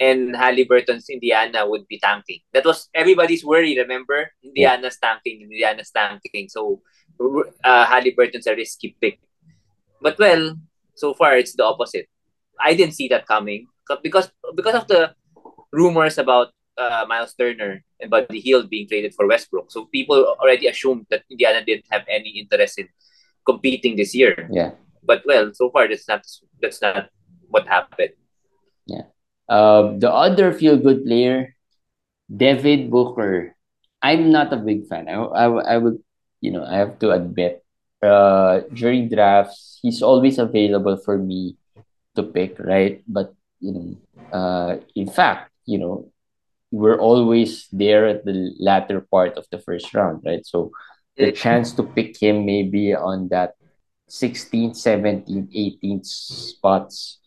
and 0.00 0.34
Halliburton's 0.36 1.08
Indiana 1.08 1.66
would 1.66 1.86
be 1.88 1.98
tanking. 1.98 2.40
That 2.52 2.64
was 2.64 2.88
everybody's 2.94 3.44
worry. 3.44 3.76
Remember, 3.78 4.30
Indiana's 4.42 4.98
tanking, 4.98 5.42
Indiana's 5.42 5.90
tanking. 5.90 6.48
So 6.48 6.82
uh, 7.62 7.84
Halliburton's 7.86 8.46
a 8.46 8.54
risky 8.54 8.96
pick. 9.00 9.20
But 10.00 10.18
well, 10.18 10.56
so 10.94 11.14
far 11.14 11.36
it's 11.36 11.54
the 11.54 11.64
opposite. 11.64 12.08
I 12.60 12.74
didn't 12.74 12.94
see 12.94 13.08
that 13.08 13.26
coming 13.26 13.66
because 14.02 14.30
because 14.54 14.74
of 14.74 14.86
the 14.88 15.14
rumors 15.72 16.18
about 16.18 16.50
uh, 16.78 17.04
Miles 17.08 17.34
Turner 17.34 17.82
and 18.00 18.10
Buddy 18.10 18.40
Hield 18.40 18.70
being 18.70 18.88
traded 18.88 19.14
for 19.14 19.26
Westbrook. 19.26 19.70
So 19.70 19.86
people 19.86 20.36
already 20.40 20.66
assumed 20.66 21.06
that 21.10 21.22
Indiana 21.30 21.64
didn't 21.64 21.86
have 21.90 22.02
any 22.08 22.30
interest 22.30 22.78
in 22.78 22.88
competing 23.46 23.96
this 23.96 24.14
year. 24.14 24.48
Yeah. 24.50 24.72
But 25.02 25.22
well, 25.26 25.52
so 25.52 25.70
far 25.70 25.88
that's 25.88 26.08
not 26.08 26.24
that's 26.60 26.80
not 26.80 27.08
what 27.48 27.66
happened. 27.66 28.16
Yeah. 28.86 29.13
Um, 29.48 29.98
the 30.00 30.10
other 30.10 30.52
feel 30.52 30.76
good 30.76 31.04
player, 31.04 31.54
Devin 32.28 32.90
Booker. 32.90 33.56
I'm 34.02 34.30
not 34.32 34.52
a 34.52 34.56
big 34.56 34.86
fan. 34.86 35.08
I, 35.08 35.14
I, 35.14 35.46
I 35.46 35.78
would, 35.78 36.02
you 36.40 36.50
know, 36.50 36.64
I 36.64 36.76
have 36.76 36.98
to 37.00 37.10
admit, 37.10 37.64
uh, 38.02 38.60
during 38.72 39.08
drafts, 39.08 39.78
he's 39.82 40.02
always 40.02 40.38
available 40.38 40.96
for 40.96 41.16
me 41.16 41.56
to 42.14 42.22
pick, 42.22 42.58
right? 42.58 43.02
But, 43.08 43.34
you 43.60 43.72
know, 43.72 43.96
uh, 44.32 44.76
in 44.94 45.08
fact, 45.08 45.50
you 45.64 45.78
know, 45.78 46.12
we're 46.70 46.98
always 46.98 47.68
there 47.72 48.06
at 48.06 48.24
the 48.24 48.52
latter 48.58 49.00
part 49.00 49.38
of 49.38 49.46
the 49.50 49.58
first 49.58 49.94
round, 49.94 50.22
right? 50.24 50.44
So 50.44 50.72
the 51.16 51.32
chance 51.32 51.72
to 51.72 51.82
pick 51.82 52.20
him 52.20 52.44
maybe 52.44 52.94
on 52.94 53.28
that 53.28 53.54
16th, 54.10 54.76
17th, 54.76 55.48
18th 55.54 56.06
spots 56.06 57.20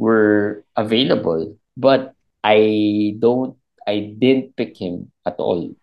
were 0.00 0.64
available, 0.76 1.60
but 1.76 2.16
I 2.42 3.14
don't, 3.20 3.60
I 3.86 4.16
didn't 4.16 4.56
pick 4.56 4.80
him 4.80 5.12
at 5.28 5.36
all. 5.36 5.76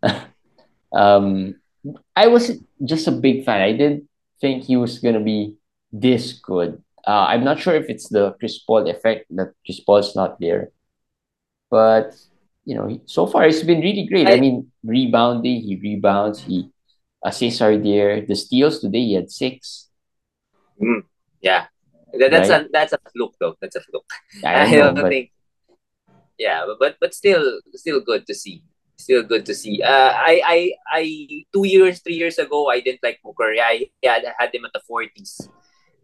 um, 0.92 1.60
I 2.16 2.26
was 2.28 2.56
just 2.82 3.06
a 3.06 3.12
big 3.12 3.44
fan. 3.44 3.60
I 3.60 3.72
didn't 3.76 4.08
think 4.40 4.64
he 4.64 4.80
was 4.80 4.98
gonna 4.98 5.20
be 5.20 5.60
this 5.92 6.32
good. 6.40 6.80
Uh, 7.06 7.28
I'm 7.28 7.44
not 7.44 7.60
sure 7.60 7.76
if 7.76 7.92
it's 7.92 8.08
the 8.08 8.32
Chris 8.40 8.58
Paul 8.58 8.88
effect 8.88 9.28
that 9.36 9.52
Chris 9.64 9.80
Paul's 9.80 10.16
not 10.16 10.40
there, 10.40 10.72
but 11.68 12.16
you 12.64 12.74
know, 12.76 13.00
so 13.04 13.26
far 13.26 13.44
it's 13.44 13.62
been 13.62 13.80
really 13.80 14.06
great. 14.08 14.26
I, 14.26 14.34
I 14.34 14.40
mean, 14.40 14.72
rebounding, 14.82 15.60
he 15.60 15.76
rebounds, 15.76 16.40
he 16.40 16.70
assists 17.24 17.60
are 17.60 17.76
there. 17.76 18.24
The 18.24 18.36
steals 18.36 18.80
today, 18.80 19.04
he 19.04 19.14
had 19.14 19.30
six. 19.30 19.88
Mm, 20.80 21.04
yeah, 21.40 21.66
that's 22.14 22.50
right? 22.50 22.66
a 22.66 22.68
that's 22.72 22.92
a 22.92 22.98
fluke 23.12 23.34
though. 23.40 23.56
That's 23.60 23.76
a 23.76 23.80
fluke. 23.80 24.10
I 24.44 24.70
don't, 24.70 24.98
I 24.98 25.00
don't 25.00 25.08
think. 25.08 25.32
Yeah, 26.38 26.66
but 26.78 26.96
but 27.00 27.14
still 27.14 27.60
still 27.74 28.00
good 28.00 28.26
to 28.26 28.34
see. 28.34 28.64
Still 28.96 29.22
good 29.22 29.46
to 29.46 29.54
see. 29.54 29.82
Uh, 29.82 30.12
I 30.12 30.42
I 30.44 30.58
I 30.88 31.02
two 31.52 31.66
years 31.66 32.00
three 32.00 32.16
years 32.16 32.38
ago 32.38 32.68
I 32.68 32.80
didn't 32.80 33.02
like 33.02 33.20
Booker. 33.22 33.52
I 33.56 33.90
yeah, 34.02 34.18
I 34.20 34.34
had 34.38 34.54
him 34.54 34.64
at 34.64 34.72
the 34.72 34.80
forties. 34.86 35.40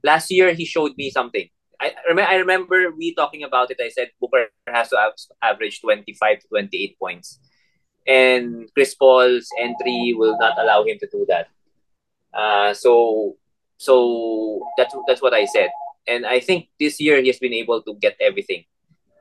Last 0.05 0.31
year 0.31 0.53
he 0.53 0.65
showed 0.65 0.97
me 0.97 1.11
something. 1.11 1.49
I 1.81 1.93
remember 2.09 2.31
I 2.31 2.37
remember 2.37 2.91
we 2.97 3.15
talking 3.15 3.45
about 3.45 3.71
it. 3.71 3.81
I 3.81 3.89
said 3.89 4.11
Booker 4.21 4.49
has 4.67 4.91
to 4.91 5.13
average 5.43 5.81
25 5.81 6.41
to 6.41 6.49
28 6.49 6.99
points. 6.99 7.39
And 8.07 8.71
Chris 8.73 8.95
Paul's 8.95 9.49
entry 9.59 10.15
will 10.17 10.39
not 10.39 10.57
allow 10.59 10.85
him 10.85 10.97
to 11.01 11.09
do 11.11 11.27
that. 11.29 11.49
Uh, 12.33 12.73
so 12.73 13.37
so 13.79 14.63
that's 14.79 14.95
that's 15.07 15.21
what 15.21 15.35
I 15.35 15.45
said. 15.45 15.71
And 16.07 16.27
I 16.27 16.41
think 16.41 16.69
this 16.79 17.01
year 17.01 17.21
he 17.21 17.29
has 17.29 17.39
been 17.39 17.53
able 17.53 17.83
to 17.83 17.95
get 18.01 18.17
everything 18.21 18.65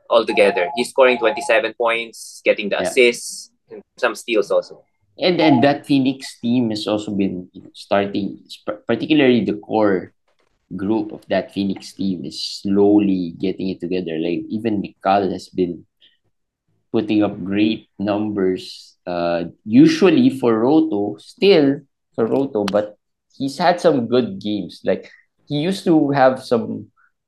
all 0.10 0.26
together. 0.26 0.70
He's 0.76 0.90
scoring 0.90 1.18
27 1.18 1.74
points, 1.74 2.42
getting 2.46 2.70
the 2.70 2.78
yeah. 2.78 2.88
assists, 2.88 3.52
and 3.70 3.82
some 3.98 4.16
steals 4.16 4.52
also. 4.52 4.84
And 5.18 5.40
then 5.40 5.62
that 5.62 5.86
Phoenix 5.86 6.40
team 6.40 6.70
has 6.70 6.88
also 6.88 7.12
been 7.12 7.50
starting, 7.74 8.44
particularly 8.88 9.46
the 9.46 9.56
core 9.56 10.14
group 10.76 11.12
of 11.12 11.26
that 11.30 11.54
Phoenix 11.54 11.94
team 11.94 12.26
is 12.26 12.44
slowly 12.44 13.34
getting 13.40 13.70
it 13.70 13.80
together. 13.80 14.18
Like 14.20 14.44
even 14.50 14.82
Mikal 14.82 15.32
has 15.32 15.48
been 15.50 15.86
putting 16.92 17.24
up 17.24 17.42
great 17.44 17.90
numbers. 17.98 18.98
Uh, 19.06 19.46
usually 19.64 20.30
for 20.40 20.60
Roto, 20.60 21.18
still 21.18 21.82
for 22.16 22.26
Roto, 22.26 22.66
but 22.66 22.98
he's 23.36 23.58
had 23.58 23.80
some 23.80 24.08
good 24.08 24.40
games. 24.42 24.82
Like 24.84 25.12
he 25.48 25.60
used 25.62 25.84
to 25.86 26.12
have 26.12 26.44
some, 26.44 26.88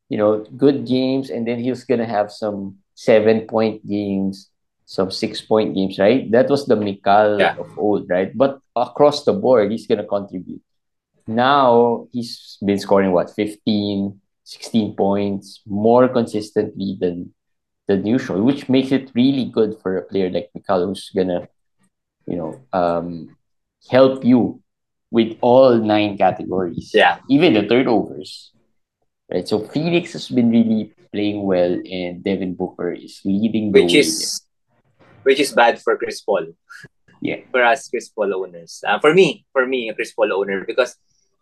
you 0.10 0.18
know, 0.18 0.46
good 0.56 0.86
games, 0.86 1.30
and 1.30 1.48
then 1.48 1.60
he 1.60 1.70
was 1.70 1.84
gonna 1.84 2.06
have 2.06 2.32
some 2.32 2.78
seven 2.96 3.48
point 3.48 3.86
games, 3.88 4.50
some 4.86 5.12
six 5.12 5.42
point 5.42 5.76
games, 5.76 6.00
right? 6.00 6.30
That 6.32 6.50
was 6.50 6.66
the 6.66 6.76
Mikal 6.76 7.40
yeah. 7.40 7.56
of 7.58 7.78
old, 7.78 8.10
right? 8.10 8.36
But 8.36 8.60
across 8.76 9.26
the 9.26 9.34
board, 9.34 9.72
he's 9.72 9.88
gonna 9.88 10.06
contribute 10.06 10.62
now 11.28 12.08
he's 12.14 12.58
been 12.66 12.80
scoring 12.80 13.12
what 13.12 13.30
15 13.36 14.20
16 14.44 14.96
points 14.96 15.62
more 15.68 16.08
consistently 16.08 16.98
than 17.00 17.34
than 17.88 18.06
usual 18.06 18.42
which 18.42 18.70
makes 18.70 18.92
it 18.92 19.12
really 19.14 19.46
good 19.46 19.76
for 19.84 19.98
a 19.98 20.04
player 20.04 20.30
like 20.30 20.50
Mikal 20.56 20.88
who's 20.88 21.12
gonna 21.14 21.48
you 22.26 22.38
know 22.38 22.60
um 22.72 23.36
help 23.92 24.24
you 24.24 24.62
with 25.12 25.38
all 25.42 25.78
nine 25.78 26.18
categories 26.18 26.92
yeah 26.94 27.20
even 27.30 27.54
the 27.54 27.66
turnovers 27.66 28.52
right 29.32 29.48
so 29.48 29.60
Phoenix 29.60 30.14
has 30.14 30.30
been 30.30 30.52
really 30.52 30.94
playing 31.14 31.44
well 31.44 31.72
and 31.72 32.24
Devin 32.24 32.56
Booker 32.56 32.92
is 32.92 33.22
leading 33.24 33.72
the 33.72 33.84
which 33.84 33.94
way 33.94 34.00
is 34.00 34.42
which 35.24 35.40
is 35.40 35.54
bad 35.54 35.82
for 35.82 35.98
Chris 35.98 36.22
Paul 36.22 36.48
yeah 37.22 37.40
for 37.52 37.64
us 37.64 37.88
Chris 37.88 38.10
Paul 38.10 38.36
owners 38.36 38.84
uh, 38.86 39.00
for 39.00 39.14
me 39.14 39.46
for 39.54 39.66
me 39.66 39.90
a 39.90 39.94
Chris 39.94 40.12
Paul 40.12 40.34
owner 40.34 40.66
because 40.66 40.96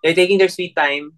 they're 0.06 0.14
taking 0.14 0.38
their 0.38 0.54
sweet 0.54 0.76
time. 0.76 1.18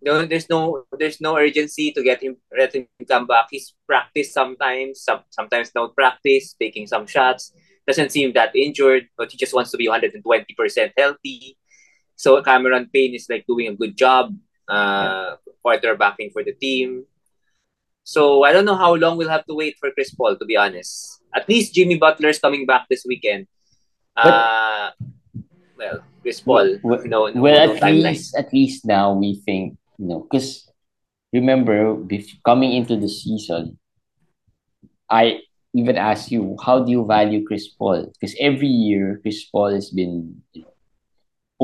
No, 0.00 0.24
there's 0.24 0.48
no 0.48 0.84
there's 0.96 1.20
no 1.20 1.36
urgency 1.36 1.90
to 1.90 2.02
get 2.02 2.22
him 2.22 2.36
let 2.56 2.74
him 2.74 2.86
come 3.08 3.26
back. 3.26 3.46
He's 3.50 3.74
practiced 3.88 4.32
sometimes, 4.32 5.02
some 5.02 5.26
sometimes 5.30 5.72
no 5.74 5.88
practice, 5.88 6.54
taking 6.54 6.86
some 6.86 7.08
shots. 7.08 7.50
Doesn't 7.88 8.12
seem 8.12 8.32
that 8.34 8.54
injured, 8.54 9.08
but 9.18 9.32
he 9.32 9.36
just 9.36 9.52
wants 9.52 9.72
to 9.72 9.76
be 9.76 9.88
120% 9.88 10.22
healthy. 10.96 11.58
So 12.16 12.42
Cameron 12.42 12.90
Payne 12.92 13.14
is 13.14 13.26
like 13.28 13.46
doing 13.46 13.68
a 13.68 13.74
good 13.74 13.96
job, 13.96 14.34
uh, 14.68 15.36
quarterbacking 15.64 16.32
for 16.32 16.44
the 16.44 16.52
team. 16.52 17.04
So 18.04 18.44
I 18.44 18.52
don't 18.52 18.64
know 18.64 18.76
how 18.76 18.94
long 18.94 19.16
we'll 19.16 19.32
have 19.32 19.46
to 19.46 19.54
wait 19.54 19.76
for 19.80 19.90
Chris 19.90 20.14
Paul, 20.14 20.36
to 20.36 20.44
be 20.44 20.56
honest. 20.56 21.22
At 21.34 21.48
least 21.48 21.74
Jimmy 21.74 21.96
Butler's 21.96 22.38
coming 22.38 22.66
back 22.66 22.86
this 22.88 23.04
weekend. 23.08 23.46
Uh, 24.16 24.90
well, 25.76 26.04
Chris 26.22 26.40
Paul. 26.40 26.78
Well, 26.82 27.02
no, 27.04 27.26
no, 27.28 27.40
well 27.40 27.66
no 27.68 27.74
at 27.74 27.92
least 27.92 28.36
at 28.36 28.52
least 28.52 28.86
now 28.86 29.12
we 29.14 29.42
think 29.44 29.76
you 29.98 30.06
know 30.06 30.20
because 30.30 30.70
remember 31.32 31.98
coming 32.44 32.72
into 32.72 32.96
the 32.96 33.08
season, 33.08 33.78
I 35.10 35.40
even 35.74 35.96
asked 35.96 36.30
you 36.30 36.56
how 36.62 36.84
do 36.84 36.92
you 36.92 37.04
value 37.04 37.44
Chris 37.44 37.68
Paul 37.68 38.12
because 38.14 38.36
every 38.38 38.68
year 38.68 39.18
Chris 39.20 39.44
Paul 39.44 39.74
has 39.74 39.90
been 39.90 40.42
you 40.52 40.62
know, 40.62 40.73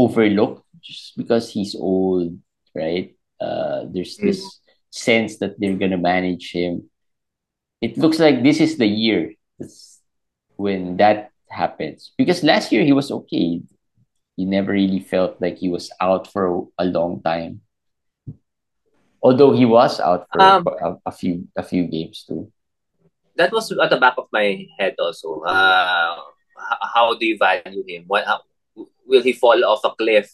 overlooked 0.01 0.65
just 0.81 1.17
because 1.17 1.53
he's 1.53 1.77
old, 1.77 2.39
right? 2.75 3.15
Uh, 3.41 3.85
there's 3.93 4.17
mm. 4.17 4.33
this 4.33 4.61
sense 4.91 5.39
that 5.39 5.61
they're 5.61 5.77
gonna 5.77 6.01
manage 6.01 6.53
him. 6.53 6.89
It 7.81 7.97
looks 7.97 8.19
like 8.19 8.43
this 8.43 8.61
is 8.61 8.77
the 8.77 8.89
year 8.89 9.35
when 10.57 10.97
that 10.97 11.31
happens 11.49 12.13
because 12.17 12.45
last 12.45 12.73
year 12.73 12.85
he 12.85 12.93
was 12.93 13.11
okay 13.11 13.61
he 14.41 14.49
never 14.49 14.73
really 14.73 15.05
felt 15.05 15.37
like 15.37 15.59
he 15.61 15.69
was 15.69 15.93
out 16.01 16.25
for 16.33 16.65
a 16.81 16.85
long 16.89 17.21
time. 17.21 17.61
Although 19.21 19.53
he 19.53 19.69
was 19.69 20.01
out 20.01 20.25
for 20.33 20.41
um, 20.41 20.65
a, 20.65 20.97
a, 21.05 21.13
few 21.13 21.45
a 21.53 21.63
few 21.63 21.85
games 21.85 22.25
too. 22.25 22.51
That 23.37 23.53
was 23.53 23.71
at 23.71 23.91
the 23.91 24.01
back 24.01 24.17
of 24.17 24.33
my 24.33 24.65
head 24.79 24.97
also. 24.99 25.45
Uh, 25.45 26.25
how 26.95 27.13
do 27.21 27.27
you 27.27 27.37
value 27.37 27.85
him? 27.87 28.05
What 28.07 28.25
how, 28.25 28.41
will 29.11 29.23
he 29.23 29.33
fall 29.33 29.65
off 29.65 29.81
a 29.85 29.91
cliff? 29.91 30.31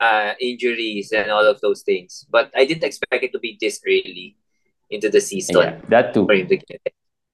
Uh, 0.00 0.34
injuries 0.40 1.12
and 1.12 1.30
all 1.30 1.46
of 1.46 1.60
those 1.60 1.82
things. 1.82 2.26
But 2.28 2.50
I 2.54 2.64
didn't 2.66 2.82
expect 2.82 3.22
it 3.22 3.32
to 3.32 3.38
be 3.38 3.56
this 3.60 3.80
early 3.86 4.36
into 4.90 5.08
the 5.08 5.20
season. 5.20 5.56
Yeah, 5.56 5.78
that 5.88 6.12
too. 6.12 6.26
For 6.26 6.34
him 6.34 6.48
to 6.48 6.56
get, 6.56 6.82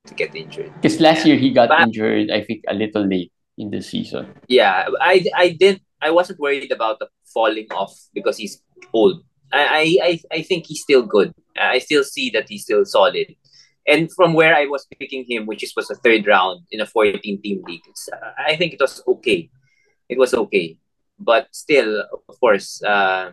to 0.06 0.14
get 0.14 0.36
injured. 0.36 0.70
Because 0.74 1.00
last 1.00 1.24
year 1.24 1.36
he 1.36 1.52
got 1.52 1.70
but, 1.70 1.80
injured, 1.80 2.30
I 2.30 2.44
think, 2.44 2.62
a 2.68 2.74
little 2.74 3.06
late 3.06 3.32
in 3.56 3.70
the 3.70 3.80
season. 3.80 4.34
Yeah, 4.46 4.86
I, 5.00 5.24
I 5.34 5.56
didn't 5.58 5.82
I 6.02 6.10
wasn't 6.10 6.40
worried 6.40 6.72
about 6.72 6.98
the 6.98 7.08
falling 7.32 7.66
off 7.70 7.94
because 8.14 8.38
he's 8.38 8.62
old. 8.92 9.22
I, 9.52 9.98
I, 10.02 10.20
I 10.32 10.42
think 10.42 10.66
he's 10.66 10.82
still 10.82 11.02
good. 11.02 11.34
I 11.56 11.78
still 11.78 12.04
see 12.04 12.30
that 12.30 12.48
he's 12.48 12.62
still 12.62 12.84
solid. 12.84 13.34
And 13.86 14.10
from 14.14 14.34
where 14.34 14.54
I 14.54 14.66
was 14.66 14.86
picking 14.98 15.24
him, 15.28 15.46
which 15.46 15.64
is, 15.64 15.72
was 15.76 15.90
a 15.90 15.96
third 15.96 16.26
round 16.26 16.60
in 16.70 16.80
a 16.80 16.86
14 16.86 17.42
team 17.42 17.62
league, 17.66 17.82
uh, 18.12 18.16
I 18.38 18.56
think 18.56 18.74
it 18.74 18.80
was 18.80 19.02
okay. 19.06 19.50
It 20.08 20.18
was 20.18 20.32
okay. 20.34 20.78
But 21.20 21.48
still, 21.52 22.00
of 22.28 22.40
course, 22.40 22.82
uh, 22.82 23.32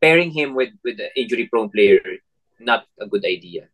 pairing 0.00 0.30
him 0.30 0.54
with 0.54 0.76
with 0.84 1.00
an 1.00 1.10
injury 1.16 1.48
prone 1.48 1.70
player 1.72 1.98
not 2.58 2.86
a 3.00 3.06
good 3.06 3.24
idea. 3.24 3.68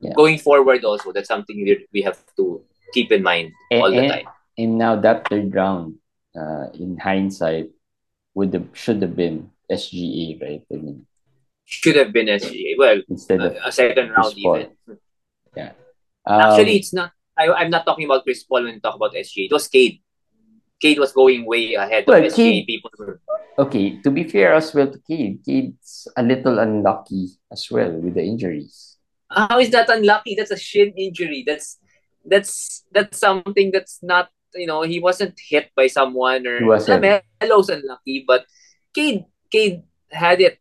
Yeah. 0.00 0.12
Going 0.14 0.38
forward, 0.38 0.84
also 0.84 1.12
that's 1.12 1.28
something 1.28 1.56
we 1.56 1.86
we 1.92 2.02
have 2.02 2.18
to 2.36 2.62
keep 2.94 3.10
in 3.10 3.22
mind 3.22 3.52
And, 3.70 3.82
all 3.82 3.90
the 3.90 3.98
and, 3.98 4.12
time. 4.12 4.26
and 4.56 4.78
now 4.78 4.96
that 4.96 5.28
third 5.28 5.54
round, 5.54 5.98
uh, 6.36 6.70
in 6.74 6.96
hindsight, 6.98 7.70
would 8.34 8.54
have 8.54 8.68
should 8.72 9.02
have 9.02 9.16
been 9.16 9.50
SGA, 9.70 10.40
right? 10.40 10.62
I 10.70 10.76
mean, 10.76 11.06
Should 11.64 11.96
have 11.96 12.12
been 12.12 12.26
SGA. 12.30 12.78
Well, 12.78 13.02
instead 13.08 13.40
of 13.42 13.56
a 13.60 13.72
second 13.72 14.10
round 14.14 14.38
even. 14.38 14.70
um, 15.56 16.40
Actually, 16.40 16.76
it's 16.78 16.92
not. 16.94 17.12
I, 17.36 17.50
I'm 17.50 17.70
not 17.70 17.84
talking 17.86 18.04
about 18.06 18.24
Chris 18.24 18.42
Paul 18.44 18.64
when 18.64 18.74
we 18.74 18.80
talk 18.80 18.94
about 18.94 19.14
SGA. 19.14 19.50
It 19.50 19.52
was 19.52 19.66
Cade. 19.68 20.00
Cade 20.80 20.98
was 20.98 21.12
going 21.12 21.44
way 21.46 21.74
ahead 21.74 22.04
Well, 22.06 22.24
of. 22.24 22.34
Cade- 22.34 22.66
People 22.66 22.90
were 22.98 23.20
okay. 23.58 23.98
To 24.02 24.10
be 24.10 24.24
fair 24.24 24.54
as 24.54 24.72
well 24.74 24.90
to 24.90 24.98
Cade, 25.06 25.40
Cade's 25.44 26.06
a 26.16 26.22
little 26.22 26.58
unlucky 26.58 27.28
as 27.52 27.66
well 27.70 27.90
with 27.90 28.14
the 28.14 28.22
injuries. 28.22 28.96
How 29.30 29.58
is 29.58 29.70
that 29.70 29.88
unlucky? 29.90 30.34
That's 30.34 30.50
a 30.52 30.58
shin 30.58 30.92
injury. 30.96 31.44
That's 31.46 31.78
that's 32.24 32.84
that's 32.92 33.18
something 33.18 33.70
that's 33.72 33.98
not 34.02 34.30
you 34.54 34.66
know 34.66 34.82
he 34.82 35.00
wasn't 35.00 35.34
hit 35.38 35.70
by 35.76 35.86
someone 35.88 36.46
or. 36.46 36.60
LaMelo's 36.60 37.68
unlucky, 37.68 38.24
but 38.26 38.46
Cade 38.94 39.24
Cade 39.50 39.82
had 40.10 40.40
it 40.40 40.58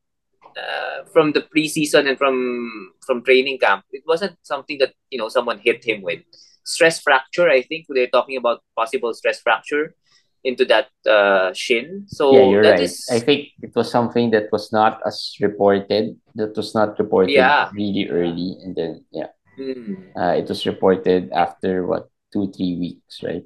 uh, 0.57 1.05
from 1.13 1.31
the 1.31 1.41
preseason 1.41 2.09
and 2.09 2.17
from 2.17 2.91
from 3.05 3.23
training 3.23 3.59
camp. 3.59 3.85
It 3.91 4.03
wasn't 4.07 4.35
something 4.43 4.77
that 4.79 4.93
you 5.11 5.17
know 5.17 5.29
someone 5.29 5.59
hit 5.59 5.85
him 5.85 6.01
with 6.01 6.21
stress 6.65 6.99
fracture. 6.99 7.47
I 7.49 7.61
think 7.61 7.85
they're 7.87 8.11
talking 8.11 8.35
about 8.35 8.63
possible 8.75 9.13
stress 9.13 9.39
fracture 9.39 9.95
into 10.43 10.65
that 10.65 10.87
uh, 11.05 11.51
shin. 11.53 12.05
So 12.07 12.31
yeah, 12.33 12.45
you're 12.49 12.63
that 12.63 12.71
right. 12.79 12.87
is- 12.87 13.07
I 13.11 13.19
think 13.19 13.49
it 13.61 13.75
was 13.75 13.89
something 13.91 14.31
that 14.31 14.51
was 14.51 14.71
not 14.71 15.01
as 15.05 15.35
reported. 15.41 16.15
That 16.35 16.55
was 16.55 16.73
not 16.75 16.97
reported 16.99 17.31
Yeah. 17.33 17.69
really 17.73 18.07
early, 18.09 18.55
and 18.63 18.75
then 18.75 19.05
yeah, 19.11 19.33
Hmm. 19.57 20.13
uh, 20.15 20.37
it 20.37 20.47
was 20.47 20.65
reported 20.65 21.31
after 21.33 21.85
what 21.85 22.09
two 22.31 22.51
three 22.51 22.77
weeks, 22.77 23.23
right? 23.23 23.43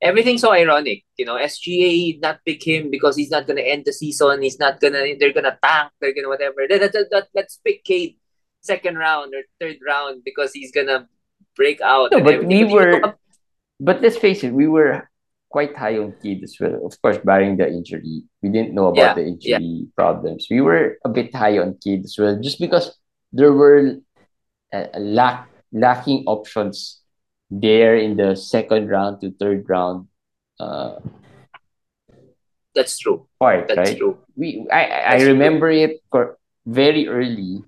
everything's 0.00 0.40
so 0.40 0.50
ironic. 0.50 1.04
You 1.20 1.26
know, 1.26 1.36
SGA 1.36 2.16
not 2.24 2.40
pick 2.46 2.64
him 2.66 2.88
because 2.88 3.16
he's 3.20 3.28
not 3.28 3.46
gonna 3.46 3.60
end 3.60 3.84
the 3.84 3.92
season. 3.92 4.40
He's 4.40 4.58
not 4.58 4.80
gonna. 4.80 5.12
They're 5.20 5.36
gonna 5.36 5.58
tank. 5.62 5.92
They're 6.00 6.14
gonna 6.16 6.32
whatever. 6.32 6.64
Let, 6.64 6.80
let, 6.80 7.12
let, 7.12 7.28
let's 7.34 7.60
pick 7.60 7.84
Cade 7.84 8.16
second 8.62 8.96
round 8.96 9.34
or 9.36 9.42
third 9.60 9.76
round 9.86 10.24
because 10.24 10.52
he's 10.56 10.72
gonna 10.72 11.04
break 11.54 11.82
out. 11.82 12.12
No, 12.12 12.24
but 12.24 12.44
we 12.48 12.64
were- 12.64 13.12
But 13.78 14.00
let's 14.00 14.16
face 14.16 14.40
it, 14.44 14.52
we 14.56 14.68
were 14.68 15.09
quite 15.50 15.76
high 15.76 15.98
on 15.98 16.14
Cade 16.22 16.44
as 16.44 16.56
well. 16.60 16.86
Of 16.86 17.00
course, 17.02 17.18
barring 17.18 17.56
the 17.58 17.68
injury, 17.68 18.24
we 18.42 18.50
didn't 18.50 18.74
know 18.74 18.88
about 18.88 18.96
Yeah, 18.96 19.14
the 19.16 19.26
injury 19.26 19.88
problems. 19.96 20.46
We 20.50 20.60
were 20.60 20.98
a 21.04 21.10
bit 21.10 21.34
high 21.34 21.58
on 21.58 21.78
Cade 21.82 22.04
as 22.04 22.16
well, 22.18 22.38
just 22.40 22.60
because 22.60 22.96
there 23.32 23.52
were 23.52 23.96
uh, 24.72 24.86
lack 24.98 25.48
lacking 25.72 26.24
options 26.26 27.02
there 27.50 27.96
in 27.96 28.16
the 28.16 28.36
second 28.36 28.88
round 28.88 29.20
to 29.22 29.32
third 29.32 29.68
round 29.68 30.08
uh, 30.60 31.00
that's 32.74 32.98
true. 32.98 33.26
part, 33.38 33.72
That's 33.74 33.76
right? 33.76 33.96
true. 33.96 34.18
we 34.36 34.66
I, 34.72 34.84
I 34.84 35.14
That's 35.14 35.24
true. 35.24 35.32
remember 35.32 35.70
it 35.70 36.00
cor- 36.10 36.38
very 36.66 37.08
early. 37.08 37.64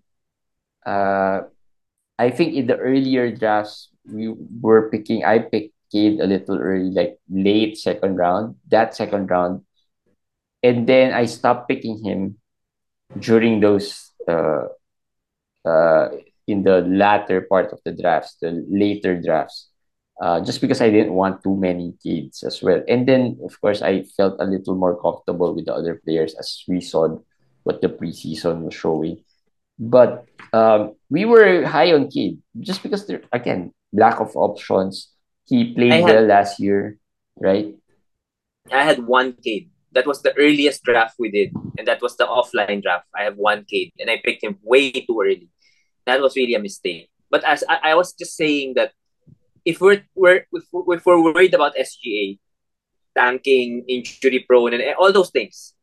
Uh, 0.86 1.42
I 2.18 2.30
think 2.30 2.54
in 2.54 2.66
the 2.66 2.76
earlier 2.76 3.34
drafts 3.34 3.90
we 4.06 4.34
were 4.60 4.90
picking. 4.90 5.24
I 5.24 5.40
picked 5.40 5.71
Cade 5.92 6.20
a 6.20 6.26
little 6.26 6.59
early, 6.59 6.90
like 6.90 7.20
late 7.28 7.76
second 7.76 8.16
round. 8.16 8.57
That 8.68 8.96
second 8.96 9.28
round, 9.28 9.62
and 10.62 10.88
then 10.88 11.12
I 11.12 11.26
stopped 11.26 11.68
picking 11.68 12.02
him 12.02 12.38
during 13.18 13.61
those 13.61 14.11
uh, 14.26 14.72
uh, 15.64 16.09
in 16.48 16.62
the 16.62 16.81
latter 16.81 17.42
part 17.42 17.72
of 17.72 17.81
the 17.85 17.92
drafts, 17.92 18.37
the 18.40 18.64
later 18.68 19.20
drafts. 19.20 19.68
Uh, 20.20 20.38
just 20.40 20.61
because 20.61 20.81
I 20.81 20.90
didn't 20.90 21.14
want 21.14 21.42
too 21.42 21.57
many 21.57 21.94
kids 22.00 22.44
as 22.44 22.62
well. 22.62 22.81
And 22.87 23.09
then, 23.09 23.40
of 23.42 23.61
course, 23.61 23.83
I 23.83 24.05
felt 24.05 24.37
a 24.38 24.44
little 24.44 24.76
more 24.76 24.94
comfortable 24.94 25.52
with 25.55 25.66
the 25.66 25.74
other 25.74 26.00
players 26.05 26.35
as 26.38 26.62
we 26.68 26.81
saw 26.81 27.18
what 27.64 27.81
the 27.81 27.88
preseason 27.88 28.62
was 28.62 28.74
showing. 28.74 29.24
But 29.78 30.26
um, 30.52 30.94
we 31.11 31.24
were 31.24 31.64
high 31.66 31.92
on 31.92 32.09
Cade 32.11 32.38
just 32.61 32.83
because 32.83 33.07
there 33.07 33.22
again 33.33 33.72
lack 33.92 34.20
of 34.20 34.37
options. 34.37 35.12
He 35.46 35.74
played 35.74 35.92
had- 35.92 36.05
well 36.05 36.24
last 36.26 36.61
year, 36.61 36.98
right? 37.38 37.74
I 38.70 38.85
had 38.85 39.05
one 39.05 39.35
Cade. 39.35 39.70
That 39.92 40.07
was 40.07 40.22
the 40.22 40.33
earliest 40.38 40.83
draft 40.85 41.16
we 41.18 41.31
did, 41.31 41.52
and 41.76 41.87
that 41.87 42.00
was 42.00 42.16
the 42.16 42.24
offline 42.24 42.81
draft. 42.83 43.07
I 43.14 43.24
have 43.24 43.37
one 43.37 43.64
Cade, 43.68 43.92
and 44.00 44.09
I 44.09 44.22
picked 44.24 44.42
him 44.42 44.57
way 44.62 44.90
too 44.92 45.20
early. 45.20 45.48
That 46.07 46.20
was 46.22 46.35
really 46.37 46.55
a 46.55 46.62
mistake. 46.62 47.11
But 47.28 47.44
as 47.44 47.62
I, 47.68 47.92
I 47.92 47.94
was 47.94 48.12
just 48.14 48.37
saying 48.37 48.74
that 48.76 48.92
if 49.64 49.81
we're, 49.81 50.02
we're 50.14 50.46
if, 50.52 50.64
we're- 50.72 50.96
if 50.96 51.05
we're 51.05 51.20
worried 51.22 51.52
about 51.55 51.76
SGA, 51.76 52.38
tanking, 53.14 53.85
injury 53.88 54.44
prone, 54.48 54.72
and 54.72 54.83
all 54.98 55.12
those 55.12 55.31
things, 55.31 55.74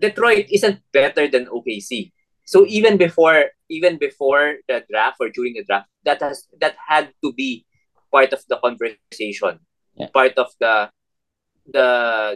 Detroit 0.00 0.46
isn't 0.52 0.78
better 0.92 1.26
than 1.26 1.46
OKC. 1.46 2.12
So 2.44 2.64
even 2.66 2.96
before 2.96 3.50
even 3.68 3.98
before 3.98 4.56
the 4.68 4.84
draft 4.88 5.16
or 5.20 5.28
during 5.28 5.54
the 5.54 5.64
draft, 5.64 5.88
that 6.04 6.22
has 6.22 6.46
that 6.60 6.76
had 6.86 7.10
to 7.24 7.32
be 7.32 7.66
part 8.10 8.32
of 8.32 8.40
the 8.48 8.56
conversation, 8.56 9.60
Yeah. 9.96 10.08
part 10.12 10.34
of 10.38 10.48
the 10.60 10.90
the 11.70 11.88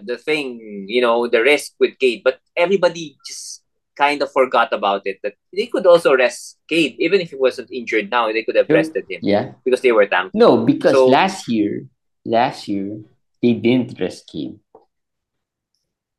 the 0.04 0.18
thing, 0.18 0.84
you 0.88 1.00
know, 1.00 1.26
the 1.28 1.40
risk 1.42 1.72
with 1.80 1.98
Cade. 1.98 2.22
But 2.24 2.40
everybody 2.56 3.16
just 3.26 3.62
kind 3.96 4.20
of 4.22 4.32
forgot 4.32 4.72
about 4.72 5.02
it. 5.04 5.18
That 5.22 5.34
they 5.52 5.66
could 5.66 5.86
also 5.86 6.16
rest 6.16 6.58
Cade, 6.68 6.96
even 6.98 7.20
if 7.20 7.30
he 7.30 7.36
wasn't 7.36 7.70
injured 7.72 8.10
now, 8.10 8.32
they 8.32 8.42
could 8.44 8.56
have 8.56 8.68
rested 8.68 9.04
him 9.08 9.20
Yeah. 9.22 9.52
because 9.64 9.80
they 9.80 9.92
were 9.92 10.06
tanking. 10.06 10.38
No, 10.38 10.64
because 10.64 10.92
So- 10.92 11.06
last 11.08 11.48
year, 11.48 11.84
last 12.24 12.68
year 12.68 13.00
they 13.42 13.52
didn't 13.54 13.98
rest 14.00 14.28
Cade, 14.30 14.58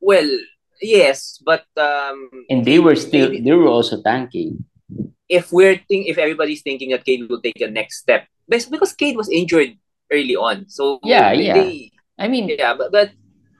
Well, 0.00 0.28
yes, 0.82 1.40
but 1.44 1.64
um, 1.76 2.28
and 2.50 2.64
they 2.64 2.78
were 2.78 2.96
still 2.96 3.30
they 3.30 3.52
were 3.52 3.68
also 3.68 4.02
tanking. 4.02 4.64
If 5.28 5.52
we're 5.52 5.80
think 5.88 6.06
if 6.08 6.18
everybody's 6.18 6.62
thinking 6.62 6.90
that 6.90 7.04
Cade 7.04 7.28
will 7.28 7.40
take 7.40 7.60
a 7.60 7.70
next 7.70 8.00
step, 8.04 8.28
because 8.48 8.92
Cade 8.92 9.16
was 9.16 9.28
injured 9.30 9.76
early 10.12 10.36
on, 10.36 10.68
so 10.68 11.00
Yeah, 11.02 11.32
they- 11.34 11.46
yeah. 11.48 11.54
they- 11.54 11.90
I 12.18 12.28
mean, 12.28 12.48
yeah, 12.52 12.74
but, 12.76 12.92
but 12.92 13.10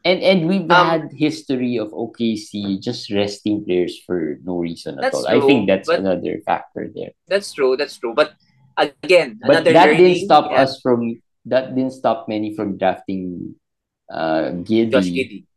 And 0.05 0.20
and 0.20 0.44
we've 0.44 0.68
Um, 0.68 0.85
had 0.87 1.03
history 1.16 1.81
of 1.81 1.88
OKC 1.96 2.77
just 2.77 3.09
resting 3.09 3.64
players 3.64 3.96
for 4.05 4.37
no 4.44 4.61
reason 4.61 5.00
at 5.00 5.16
all. 5.16 5.24
I 5.24 5.40
think 5.40 5.64
that's 5.64 5.88
another 5.88 6.44
factor 6.44 6.92
there. 6.92 7.16
that's 7.24 7.48
true, 7.57 7.72
that's 7.81 7.96
true. 7.96 8.12
But 8.12 8.37
again, 8.77 9.40
But 9.40 9.64
another 9.64 9.72
that 9.72 9.96
didn't 9.96 10.29
stop 10.29 10.53
yeah, 10.53 10.61
us 10.68 10.77
from 10.85 11.24
that 11.48 11.72
didn't 11.72 11.96
stop 11.96 12.29
many 12.29 12.53
from 12.53 12.77
drafting 12.77 13.57
uh 14.12 14.53
Giddey 14.61 14.92
Josh 14.92 15.09
Giddey. 15.09 15.48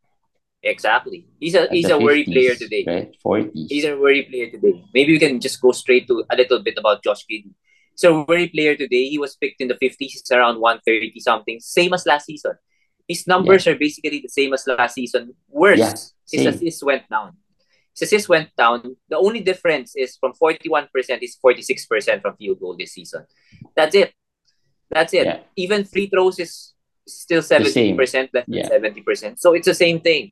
Exactly, 0.68 1.26
he's 1.40 1.56
a 1.56 1.62
at 1.64 1.72
he's 1.72 1.90
a 1.90 1.98
worry 1.98 2.24
player 2.26 2.54
today. 2.56 2.84
right? 2.86 3.16
Forties. 3.24 3.68
He's 3.72 3.86
a 3.86 3.96
worry 3.98 4.24
player 4.24 4.50
today. 4.52 4.84
Maybe 4.94 5.14
we 5.14 5.20
can 5.20 5.40
just 5.40 5.62
go 5.62 5.72
straight 5.72 6.08
to 6.08 6.24
a 6.30 6.36
little 6.36 6.62
bit 6.62 6.76
about 6.78 7.04
Josh 7.04 7.24
Giddey. 7.30 7.54
So 7.96 8.26
worry 8.28 8.48
player 8.50 8.76
today. 8.76 9.08
He 9.10 9.18
was 9.18 9.36
picked 9.36 9.62
in 9.62 9.70
the 9.70 9.78
fifties. 9.80 10.18
It's 10.20 10.32
around 10.32 10.60
one 10.60 10.80
thirty 10.86 11.14
something, 11.20 11.60
same 11.60 11.94
as 11.94 12.06
last 12.06 12.26
season. 12.26 12.54
His 13.08 13.26
numbers 13.26 13.66
are 13.68 13.76
basically 13.76 14.20
the 14.20 14.28
same 14.30 14.54
as 14.54 14.68
last 14.68 14.96
season. 14.96 15.34
Worse, 15.48 15.80
Yeah, 15.80 15.94
his 16.30 16.46
assists 16.46 16.84
went 16.84 17.08
down. 17.10 17.38
His 17.96 18.02
assists 18.12 18.28
went 18.30 18.50
down. 18.58 18.98
The 19.10 19.18
only 19.18 19.40
difference 19.40 19.96
is 19.96 20.18
from 20.20 20.34
forty 20.34 20.68
one 20.70 20.88
percent 20.94 21.24
is 21.24 21.36
forty 21.42 21.62
six 21.62 21.86
percent 21.86 22.22
from 22.22 22.36
field 22.36 22.60
goal 22.60 22.76
this 22.78 22.92
season. 22.94 23.24
That's 23.76 23.96
it. 23.96 24.14
That's 24.92 25.14
it. 25.14 25.26
Yeah. 25.26 25.40
Even 25.56 25.86
free 25.86 26.08
throws 26.08 26.38
is 26.40 26.74
still 27.08 27.42
seventy 27.42 27.96
percent 27.96 28.30
less 28.34 28.46
than 28.46 28.54
Yeah. 28.60 28.68
seventy 28.68 29.02
percent. 29.02 29.40
So 29.40 29.54
it's 29.54 29.66
the 29.68 29.74
same 29.74 30.02
thing. 30.02 30.32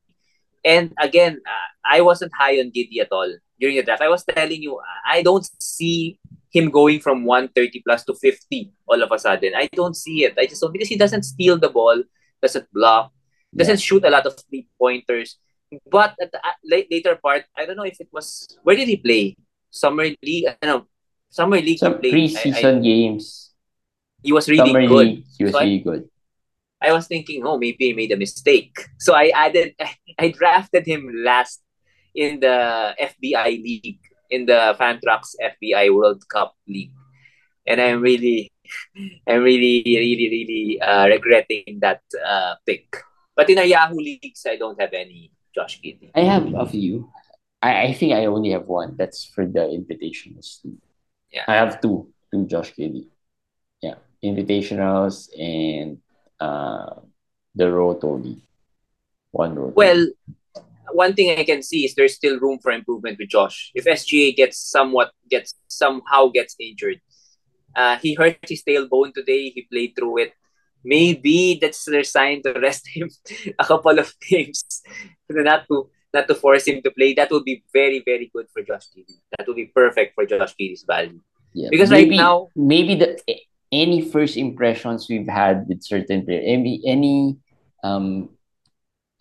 And 0.65 0.93
again, 0.99 1.39
uh, 1.45 1.67
I 1.85 2.01
wasn't 2.01 2.33
high 2.33 2.57
on 2.59 2.71
Giddy 2.71 2.99
at 2.99 3.11
all 3.11 3.29
during 3.59 3.75
the 3.77 3.83
draft. 3.83 4.01
I 4.01 4.09
was 4.09 4.25
telling 4.25 4.61
you, 4.61 4.79
I 5.05 5.21
don't 5.21 5.47
see 5.61 6.17
him 6.49 6.71
going 6.71 6.99
from 6.99 7.23
130 7.25 7.83
plus 7.85 8.03
to 8.05 8.15
50 8.15 8.73
all 8.87 9.01
of 9.03 9.11
a 9.11 9.19
sudden. 9.19 9.53
I 9.55 9.69
don't 9.71 9.95
see 9.95 10.23
it. 10.25 10.33
I 10.37 10.47
just 10.47 10.61
don't 10.61 10.73
because 10.73 10.87
he 10.89 10.97
doesn't 10.97 11.23
steal 11.23 11.57
the 11.59 11.69
ball, 11.69 12.01
doesn't 12.41 12.65
block, 12.73 13.11
doesn't 13.55 13.77
shoot 13.79 14.03
a 14.03 14.09
lot 14.09 14.25
of 14.25 14.35
three 14.49 14.67
pointers. 14.79 15.37
But 15.91 16.15
at 16.21 16.31
the 16.31 16.39
uh, 16.39 16.57
late, 16.63 16.87
later 16.89 17.15
part, 17.21 17.43
I 17.57 17.65
don't 17.65 17.77
know 17.77 17.83
if 17.83 17.99
it 18.01 18.07
was 18.11 18.47
where 18.63 18.75
did 18.75 18.87
he 18.87 18.97
play? 18.97 19.35
Summer 19.69 20.07
league. 20.23 20.47
I 20.47 20.55
don't 20.61 20.79
know. 20.79 20.85
Summer 21.29 21.57
league. 21.61 21.77
Some 21.79 21.99
played. 21.99 22.13
I- 22.13 22.17
I- 22.17 22.21
preseason 22.21 22.83
games, 22.83 23.53
he 24.23 24.31
was 24.31 24.49
really 24.49 24.65
summer 24.71 24.87
good. 24.87 25.07
league, 25.07 25.23
he 25.37 25.43
was 25.43 25.53
So 25.53 25.59
I- 25.59 25.63
really 25.63 25.79
good. 25.79 26.09
I 26.85 26.93
was 26.93 27.07
thinking, 27.07 27.41
oh, 27.45 27.57
maybe 27.57 27.91
I 27.91 27.93
made 27.93 28.11
a 28.11 28.17
mistake. 28.17 28.77
So 28.99 29.13
I 29.13 29.31
added, 29.33 29.73
I 30.19 30.29
drafted 30.29 30.85
him 30.85 31.09
last 31.23 31.61
in 32.13 32.39
the 32.39 32.95
FBI 32.99 33.61
league, 33.61 33.99
in 34.29 34.45
the 34.45 34.75
Fantrax 34.79 35.35
FBI 35.41 35.93
World 35.93 36.23
Cup 36.29 36.55
league, 36.67 36.93
and 37.65 37.81
I'm 37.81 38.01
really, 38.01 38.51
I'm 39.27 39.41
really, 39.41 39.83
really, 39.85 40.29
really 40.29 40.81
uh, 40.81 41.07
regretting 41.07 41.79
that 41.81 42.01
uh, 42.25 42.55
pick. 42.65 42.95
But 43.35 43.49
in 43.49 43.57
our 43.57 43.65
Yahoo 43.65 43.97
leagues, 43.97 44.45
I 44.47 44.55
don't 44.55 44.79
have 44.79 44.93
any 44.93 45.31
Josh 45.53 45.81
Giddey. 45.81 46.11
I 46.15 46.21
have 46.21 46.53
a 46.53 46.65
few. 46.65 47.09
I, 47.61 47.87
I 47.87 47.93
think 47.93 48.13
I 48.13 48.25
only 48.25 48.51
have 48.51 48.67
one. 48.67 48.95
That's 48.95 49.25
for 49.25 49.45
the 49.45 49.59
invitationals. 49.59 50.59
Yeah. 51.31 51.43
I 51.47 51.55
have 51.55 51.81
two. 51.81 52.13
Two 52.31 52.45
Josh 52.45 52.73
Giddey. 52.73 53.07
Yeah. 53.81 53.95
Invitationals 54.23 55.27
and 55.37 55.99
uh 56.39 56.95
the 57.55 57.71
Roto 57.71 58.17
League. 58.17 58.41
One 59.31 59.55
Roto. 59.55 59.73
Well, 59.75 60.07
one 60.91 61.13
thing 61.13 61.37
I 61.37 61.43
can 61.43 61.63
see 61.63 61.85
is 61.85 61.95
there's 61.95 62.15
still 62.15 62.39
room 62.39 62.59
for 62.61 62.71
improvement 62.71 63.17
with 63.19 63.29
Josh. 63.29 63.71
If 63.75 63.85
SGA 63.85 64.35
gets 64.35 64.57
somewhat 64.59 65.11
gets 65.29 65.55
somehow 65.67 66.27
gets 66.27 66.55
injured, 66.59 66.99
uh, 67.75 67.97
he 67.97 68.13
hurt 68.15 68.37
his 68.47 68.63
tailbone 68.63 69.13
today. 69.13 69.49
He 69.49 69.63
played 69.71 69.95
through 69.95 70.19
it. 70.19 70.33
Maybe 70.83 71.57
that's 71.59 71.83
their 71.85 72.03
sign 72.03 72.43
to 72.43 72.53
rest 72.53 72.87
him 72.87 73.09
a 73.59 73.65
couple 73.65 73.97
of 73.97 74.13
games, 74.29 74.63
not 75.29 75.65
to 75.67 75.89
not 76.13 76.27
to 76.27 76.35
force 76.35 76.67
him 76.67 76.81
to 76.83 76.91
play. 76.91 77.13
That 77.13 77.31
would 77.31 77.43
be 77.43 77.63
very 77.73 78.03
very 78.05 78.29
good 78.31 78.47
for 78.53 78.61
Josh 78.61 78.87
Giddey. 78.95 79.17
That 79.37 79.47
would 79.47 79.55
be 79.57 79.65
perfect 79.65 80.13
for 80.13 80.25
Josh 80.25 80.53
Giddey's 80.59 80.83
value. 80.83 81.19
yeah. 81.53 81.69
because 81.71 81.89
maybe, 81.89 82.11
right 82.11 82.23
now- 82.23 82.49
maybe 82.55 82.95
the 82.95 83.17
any 83.75 83.99
first 84.01 84.37
impressions 84.37 85.07
we've 85.09 85.27
had 85.27 85.67
with 85.67 85.83
certain 85.83 86.25
players, 86.25 86.45
any 86.47 86.81
any 86.87 87.37
um 87.83 88.29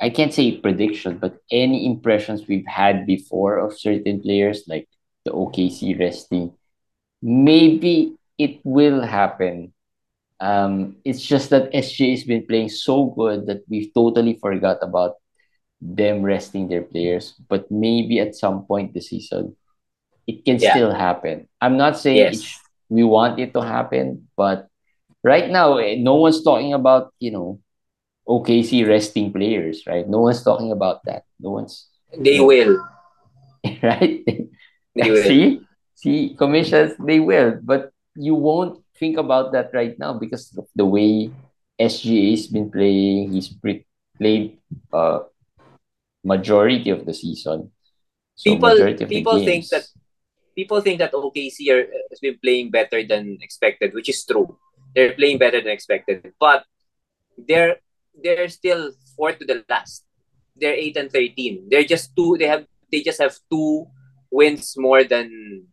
I 0.01 0.11
can't 0.11 0.35
say 0.35 0.59
prediction, 0.59 1.19
but 1.19 1.39
any 1.51 1.87
impressions 1.87 2.47
we've 2.49 2.67
had 2.67 3.07
before 3.07 3.59
of 3.59 3.79
certain 3.79 4.21
players 4.21 4.65
like 4.69 4.89
the 5.25 5.33
OKC 5.33 5.95
resting, 5.99 6.53
maybe 7.23 8.17
it 8.39 8.61
will 8.65 9.03
happen. 9.03 9.73
Um, 10.41 10.97
it's 11.05 11.23
just 11.23 11.51
that 11.51 11.71
SGA 11.73 12.11
has 12.13 12.25
been 12.25 12.47
playing 12.47 12.69
so 12.71 13.07
good 13.07 13.47
that 13.47 13.63
we've 13.69 13.93
totally 13.95 14.39
forgot 14.41 14.79
about 14.83 15.17
them 15.81 16.23
resting 16.23 16.69
their 16.69 16.83
players. 16.83 17.35
But 17.49 17.71
maybe 17.71 18.21
at 18.21 18.37
some 18.37 18.67
point 18.67 18.95
this 18.95 19.11
season, 19.11 19.57
it 20.27 20.45
can 20.45 20.59
Yeah. 20.59 20.71
still 20.73 20.93
happen. 20.93 21.49
I'm 21.61 21.77
not 21.77 21.99
saying 21.99 22.33
Yes. 22.33 22.64
We 22.89 23.03
want 23.05 23.39
it 23.41 23.53
to 23.55 23.63
happen, 23.63 24.29
but 24.37 24.69
right 25.23 25.51
now, 25.51 25.79
eh, 25.79 25.97
no 25.99 26.17
one's 26.17 26.43
talking 26.43 26.73
about 26.73 27.13
you 27.19 27.31
know 27.31 27.61
OKC 28.29 28.87
resting 28.87 29.33
players, 29.33 29.85
right? 29.87 30.09
No 30.09 30.21
one's 30.21 30.43
talking 30.43 30.73
about 30.73 31.05
that. 31.05 31.25
No 31.41 31.51
one's 31.61 31.89
They 32.17 32.41
will. 32.41 32.79
right. 33.83 34.23
They 34.95 35.11
will. 35.11 35.25
see, 35.25 35.61
see, 35.95 36.35
commissions 36.39 36.95
they 37.01 37.19
will, 37.21 37.59
but 37.63 37.91
you 38.15 38.35
won't 38.35 38.79
think 38.95 39.19
about 39.19 39.53
that 39.53 39.75
right 39.75 39.99
now 39.99 40.15
because 40.15 40.55
of 40.57 40.69
the 40.77 40.87
way 40.87 41.31
SGA's 41.81 42.47
been 42.47 42.71
playing. 42.71 43.33
He's 43.33 43.49
pre- 43.49 43.87
played 44.19 44.59
uh 44.93 45.27
majority 46.25 46.91
of 46.91 47.05
the 47.05 47.13
season. 47.15 47.71
So 48.35 48.51
People- 48.55 48.79
people 49.09 49.39
think 49.45 49.69
that- 49.71 49.89
People 50.55 50.81
think 50.81 50.99
that 50.99 51.13
OKC 51.13 51.71
are, 51.71 51.83
uh, 51.83 52.05
has 52.11 52.21
been 52.21 52.39
playing 52.43 52.71
better 52.71 53.03
than 53.03 53.39
expected, 53.43 53.95
which 53.95 54.09
is 54.09 54.25
true. 54.25 54.57
They're 54.95 55.15
playing 55.15 55.39
better 55.39 55.61
than 55.61 55.73
expected, 55.73 56.33
but 56.39 56.65
they're 57.37 57.77
they're 58.15 58.49
still 58.49 58.93
fourth 59.17 59.39
to 59.41 59.47
the 59.47 59.65
last. 59.69 60.07
They're 60.55 60.75
eight 60.75 60.97
and 60.97 61.11
thirteen. 61.11 61.67
They're 61.69 61.85
just 61.85 62.15
two. 62.15 62.37
They 62.39 62.47
have 62.47 62.67
they 62.93 63.03
just 63.03 63.21
have 63.21 63.35
two 63.51 63.87
wins 64.31 64.75
more 64.79 65.03
than 65.03 65.67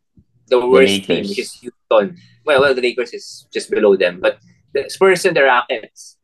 the 0.47 0.65
worst 0.65 1.05
team, 1.05 1.29
which 1.29 1.39
is 1.39 1.53
Houston. 1.61 2.17
Well, 2.45 2.61
well, 2.61 2.73
the 2.73 2.81
Lakers 2.81 3.13
is 3.13 3.45
just 3.53 3.69
below 3.69 3.95
them, 3.95 4.19
but 4.19 4.39
the 4.73 4.89
Spurs 4.89 5.25
and 5.25 5.37
the 5.37 5.43
Rockets 5.43 6.17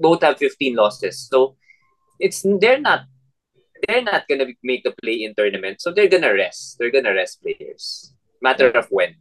both 0.00 0.22
have 0.22 0.38
fifteen 0.38 0.76
losses. 0.76 1.28
So 1.28 1.56
it's 2.18 2.40
they're 2.44 2.80
not 2.80 3.04
they're 3.86 4.02
not 4.02 4.28
gonna 4.28 4.46
make 4.62 4.84
the 4.84 4.92
play 5.02 5.22
in 5.24 5.34
tournament, 5.34 5.80
so 5.80 5.92
they're 5.92 6.08
gonna 6.10 6.32
rest. 6.34 6.76
They're 6.78 6.90
gonna 6.92 7.14
rest 7.14 7.42
players. 7.42 8.12
Matter 8.42 8.70
of 8.70 8.86
when. 8.90 9.14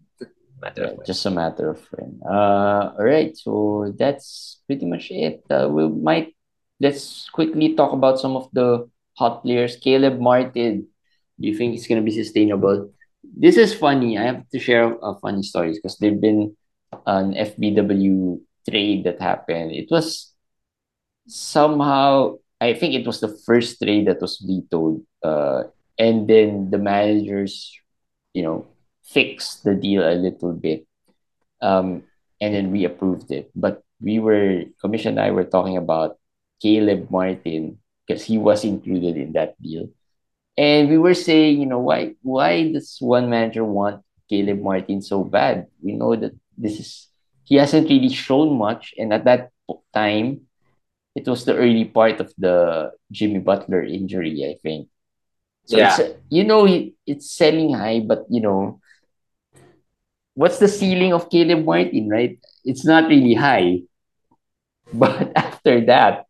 Matter 0.61 0.83
Yeah, 0.83 0.91
of 0.91 0.97
when. 0.97 1.05
just 1.05 1.25
a 1.25 1.31
matter 1.31 1.69
of 1.71 1.79
when. 1.91 2.19
Uh, 2.25 2.93
all 2.97 3.05
right, 3.05 3.35
so 3.35 3.93
that's 3.97 4.61
pretty 4.67 4.85
much 4.85 5.11
it. 5.11 5.43
Uh, 5.49 5.67
we 5.71 5.87
might 5.87 6.35
let's 6.79 7.29
quickly 7.31 7.75
talk 7.75 7.91
about 7.93 8.19
some 8.19 8.35
of 8.35 8.49
the 8.53 8.87
hot 9.17 9.43
players. 9.43 9.75
Caleb 9.77 10.19
Martin, 10.19 10.87
do 11.39 11.47
you 11.47 11.55
think 11.55 11.75
it's 11.75 11.87
gonna 11.87 12.01
be 12.05 12.11
sustainable? 12.15 12.91
This 13.23 13.57
is 13.57 13.73
funny. 13.73 14.17
I 14.17 14.23
have 14.23 14.47
to 14.49 14.59
share 14.59 14.95
a 15.01 15.15
funny 15.19 15.43
stories 15.43 15.77
because 15.77 15.97
there've 15.97 16.21
been 16.21 16.55
an 17.05 17.35
FBW 17.35 18.41
trade 18.69 19.03
that 19.05 19.21
happened. 19.21 19.71
It 19.71 19.87
was 19.91 20.33
somehow 21.27 22.37
I 22.61 22.73
think 22.73 22.93
it 22.93 23.07
was 23.07 23.19
the 23.19 23.31
first 23.45 23.81
trade 23.81 24.07
that 24.07 24.21
was 24.21 24.37
vetoed. 24.37 25.05
Uh, 25.23 25.63
and 25.97 26.27
then 26.27 26.71
the 26.71 26.77
managers, 26.77 27.71
you 28.33 28.43
know, 28.43 28.67
fixed 29.03 29.63
the 29.63 29.75
deal 29.75 30.03
a 30.03 30.15
little 30.15 30.53
bit. 30.53 30.85
Um, 31.61 32.03
and 32.41 32.53
then 32.53 32.71
we 32.71 32.85
approved 32.85 33.31
it. 33.31 33.51
But 33.55 33.83
we 34.01 34.19
were, 34.19 34.63
Commish 34.83 35.05
and 35.05 35.19
I 35.19 35.31
were 35.31 35.43
talking 35.43 35.77
about 35.77 36.17
Caleb 36.61 37.09
Martin 37.09 37.79
because 38.05 38.23
he 38.23 38.37
was 38.37 38.63
included 38.63 39.17
in 39.17 39.33
that 39.33 39.61
deal. 39.61 39.89
And 40.57 40.89
we 40.89 40.97
were 40.97 41.13
saying, 41.13 41.61
you 41.61 41.65
know, 41.65 41.79
why 41.79 42.15
why 42.21 42.73
does 42.73 42.97
one 42.99 43.29
manager 43.29 43.63
want 43.63 44.03
Caleb 44.27 44.59
Martin 44.59 45.01
so 45.01 45.23
bad? 45.23 45.67
We 45.81 45.93
know 45.93 46.17
that 46.17 46.35
this 46.57 46.79
is 46.79 47.07
he 47.45 47.55
hasn't 47.55 47.87
really 47.87 48.09
shown 48.09 48.57
much, 48.57 48.93
and 48.97 49.13
at 49.13 49.23
that 49.23 49.51
time, 49.93 50.48
it 51.15 51.27
was 51.27 51.45
the 51.45 51.55
early 51.55 51.85
part 51.85 52.19
of 52.19 52.33
the 52.37 52.91
Jimmy 53.11 53.39
Butler 53.39 53.83
injury, 53.83 54.45
I 54.45 54.57
think. 54.61 54.87
So 55.65 55.77
Yeah. 55.77 55.93
it's 55.97 56.17
you 56.29 56.43
know 56.43 56.65
it's 57.05 57.31
selling 57.31 57.73
high, 57.73 57.99
but 58.01 58.25
you 58.29 58.41
know 58.41 58.79
what's 60.35 60.59
the 60.59 60.67
ceiling 60.67 61.13
of 61.13 61.29
Caleb 61.29 61.65
Martin, 61.65 62.09
right? 62.09 62.39
It's 62.65 62.85
not 62.85 63.09
really 63.09 63.33
high. 63.35 63.83
But 64.93 65.31
after 65.35 65.85
that, 65.85 66.25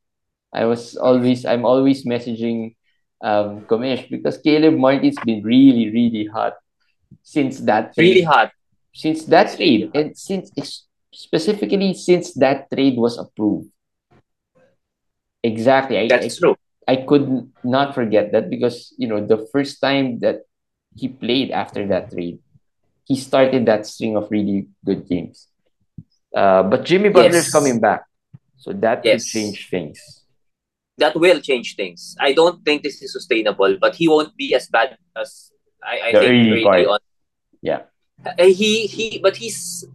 I 0.51 0.65
was 0.65 0.95
always 0.97 1.45
I'm 1.45 1.63
always 1.65 2.03
messaging 2.05 2.75
um 3.23 3.63
Commish 3.67 4.09
because 4.09 4.37
Caleb 4.37 4.75
Martin's 4.75 5.19
been 5.23 5.43
really, 5.43 5.91
really 5.91 6.27
hot 6.27 6.55
since 7.23 7.59
that 7.61 7.95
trade. 7.95 8.19
Really 8.19 8.27
hot. 8.27 8.51
Since 8.93 9.25
that 9.31 9.55
trade. 9.55 9.91
And 9.95 10.17
since 10.17 10.51
specifically 11.13 11.93
since 11.93 12.33
that 12.35 12.67
trade 12.71 12.97
was 12.97 13.17
approved. 13.17 13.69
Exactly. 15.43 15.97
I, 15.97 16.01
I 16.03 16.07
That's 16.07 16.37
true. 16.37 16.55
I 16.87 16.95
could 16.97 17.51
not 17.63 17.93
forget 17.93 18.31
that 18.31 18.49
because 18.49 18.93
you 18.97 19.07
know 19.07 19.25
the 19.25 19.47
first 19.53 19.79
time 19.79 20.19
that 20.19 20.41
he 20.95 21.07
played 21.07 21.51
after 21.51 21.85
that 21.87 22.11
trade, 22.11 22.39
he 23.05 23.15
started 23.15 23.65
that 23.67 23.85
string 23.85 24.17
of 24.17 24.29
really 24.31 24.67
good 24.85 25.07
games. 25.07 25.47
Uh, 26.35 26.63
but 26.63 26.83
Jimmy 26.85 27.09
Butler's 27.09 27.45
Yes. 27.45 27.51
coming 27.51 27.79
back, 27.79 28.03
so 28.57 28.73
that 28.73 29.05
Yes. 29.05 29.23
could 29.23 29.39
change 29.39 29.69
things. 29.69 30.25
That 30.97 31.15
will 31.15 31.39
change 31.39 31.75
things. 31.75 32.15
I 32.19 32.33
don't 32.33 32.63
think 32.65 32.83
this 32.83 33.01
is 33.01 33.13
sustainable, 33.13 33.77
but 33.79 33.95
he 33.95 34.07
won't 34.07 34.35
be 34.35 34.53
as 34.53 34.67
bad 34.67 34.97
as 35.15 35.51
I, 35.83 36.09
I 36.09 36.11
The 36.11 36.19
think 36.19 36.31
early 36.51 36.65
early 36.65 36.85
on. 36.85 36.99
Yeah. 37.61 37.81
Uh, 38.25 38.43
he 38.43 38.85
he 38.87 39.19
but 39.23 39.37
he's 39.37 39.85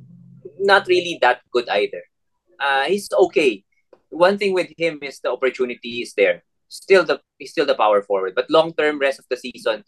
not 0.59 0.87
really 0.89 1.19
that 1.21 1.43
good 1.53 1.69
either. 1.69 2.03
Uh, 2.59 2.85
he's 2.85 3.09
okay. 3.13 3.65
One 4.15 4.39
thing 4.39 4.55
with 4.55 4.71
him 4.79 5.03
is 5.03 5.19
the 5.19 5.35
opportunity 5.35 6.07
is 6.07 6.15
there. 6.15 6.47
Still 6.71 7.05
the 7.05 7.21
he's 7.39 7.51
still 7.51 7.67
the 7.67 7.75
power 7.75 8.03
forward, 8.03 8.35
but 8.35 8.47
long 8.49 8.73
term 8.75 8.99
rest 8.99 9.19
of 9.19 9.27
the 9.29 9.37
season, 9.37 9.83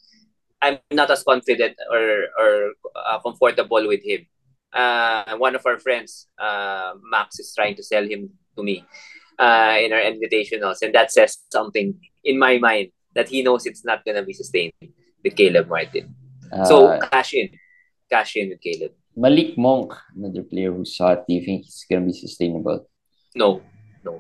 I'm 0.63 0.79
not 0.91 1.11
as 1.11 1.23
confident 1.23 1.79
or 1.91 2.27
or 2.35 2.53
uh, 2.95 3.19
comfortable 3.23 3.87
with 3.87 4.03
him. 4.03 4.27
Uh, 4.75 5.39
one 5.39 5.55
of 5.55 5.65
our 5.65 5.79
friends, 5.79 6.29
uh, 6.39 6.93
Max, 7.11 7.39
is 7.39 7.55
trying 7.55 7.75
to 7.77 7.83
sell 7.83 8.05
him 8.05 8.31
to 8.57 8.63
me 8.63 8.85
uh, 9.39 9.79
in 9.79 9.93
our 9.95 10.03
invitationals, 10.03 10.83
and 10.83 10.93
that 10.95 11.11
says 11.11 11.39
something 11.51 11.95
in 12.25 12.39
my 12.39 12.59
mind 12.59 12.91
that 13.15 13.29
he 13.31 13.43
knows 13.43 13.65
it's 13.65 13.85
not 13.85 14.05
gonna 14.05 14.23
be 14.23 14.35
sustained 14.35 14.75
with 15.25 15.35
Caleb 15.35 15.69
Martin. 15.69 16.15
So 16.67 16.87
Uh, 16.87 17.01
cash 17.09 17.33
in, 17.35 17.49
cash 18.11 18.37
in 18.37 18.51
with 18.51 18.61
Caleb. 18.61 18.93
Malik 19.17 19.57
Monk, 19.57 19.97
another 20.15 20.43
player 20.45 20.71
who's 20.71 20.95
hot. 20.99 21.25
Do 21.27 21.35
you 21.35 21.43
think 21.47 21.65
he's 21.65 21.87
gonna 21.89 22.05
be 22.05 22.13
sustainable? 22.13 22.85
No, 23.35 23.63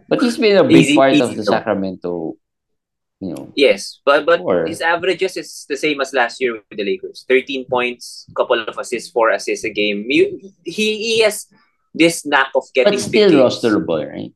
But 0.09 0.21
he's 0.23 0.39
been 0.39 0.57
a 0.57 0.65
big 0.65 0.77
Easy- 0.83 0.97
part 0.97 1.13
easy 1.15 1.23
of 1.23 1.31
the 1.31 1.45
no. 1.47 1.53
Sacramento, 1.55 2.11
you 3.21 3.31
know. 3.35 3.53
yes, 3.57 4.01
but 4.05 4.27
but 4.27 4.41
Or- 4.41 4.67
his 4.67 4.81
averages 4.81 5.37
is 5.37 5.67
the 5.69 5.77
same 5.77 6.01
as 6.01 6.13
last 6.13 6.41
year 6.41 6.55
with 6.59 6.77
the 6.79 6.85
Lakers. 6.85 7.25
Thirteen 7.29 7.65
points, 7.65 8.27
couple 8.37 8.59
of 8.61 8.77
assists, 8.79 9.11
four 9.11 9.31
assists 9.31 9.65
a 9.65 9.71
game. 9.71 10.05
He 10.09 10.53
he, 10.65 11.21
has 11.23 11.47
this 11.95 12.27
knack 12.27 12.51
of 12.55 12.65
getting 12.75 12.99
But 13.01 13.09
still 13.09 13.31
rosterable, 13.31 14.03
right? 14.05 14.33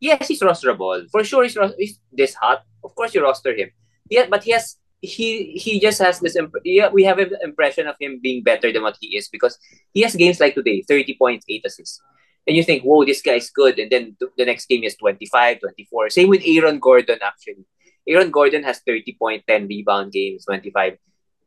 Yes, 0.00 0.28
he's 0.28 0.40
rosterable 0.40 1.08
for 1.10 1.24
sure. 1.24 1.44
He's, 1.44 1.56
he's 1.78 1.94
this 2.12 2.34
hot. 2.34 2.62
Of 2.82 2.94
course, 2.94 3.14
you 3.14 3.22
roster 3.22 3.54
him. 3.54 3.70
Yeah, 4.10 4.26
but 4.28 4.44
he 4.44 4.52
has 4.52 4.76
he 5.00 5.52
he 5.56 5.80
just 5.80 6.00
has 6.00 6.20
this. 6.20 6.36
Imp- 6.36 6.60
yeah, 6.64 6.88
we 6.92 7.04
have 7.04 7.18
an 7.18 7.32
impression 7.42 7.86
of 7.86 7.96
him 8.00 8.20
being 8.22 8.42
better 8.42 8.72
than 8.72 8.82
what 8.82 8.96
he 9.00 9.16
is 9.16 9.28
because 9.28 9.56
he 9.92 10.00
has 10.02 10.14
games 10.16 10.40
like 10.40 10.54
today, 10.54 10.82
thirty 10.86 11.16
points, 11.16 11.44
eight 11.48 11.64
assists. 11.64 12.00
And 12.46 12.56
you 12.56 12.62
think, 12.62 12.82
whoa, 12.82 13.04
this 13.04 13.22
guy's 13.22 13.50
good. 13.50 13.78
And 13.78 13.90
then 13.90 14.16
the 14.36 14.44
next 14.44 14.66
game 14.66 14.84
is 14.84 14.96
25, 14.96 15.60
24. 15.60 16.10
Same 16.10 16.28
with 16.28 16.42
Aaron 16.44 16.78
Gordon, 16.78 17.18
actually. 17.22 17.64
Aaron 18.06 18.30
Gordon 18.30 18.62
has 18.64 18.80
30 18.86 19.16
point, 19.18 19.44
10 19.48 19.66
rebound 19.66 20.12
games, 20.12 20.44
25, 20.44 20.98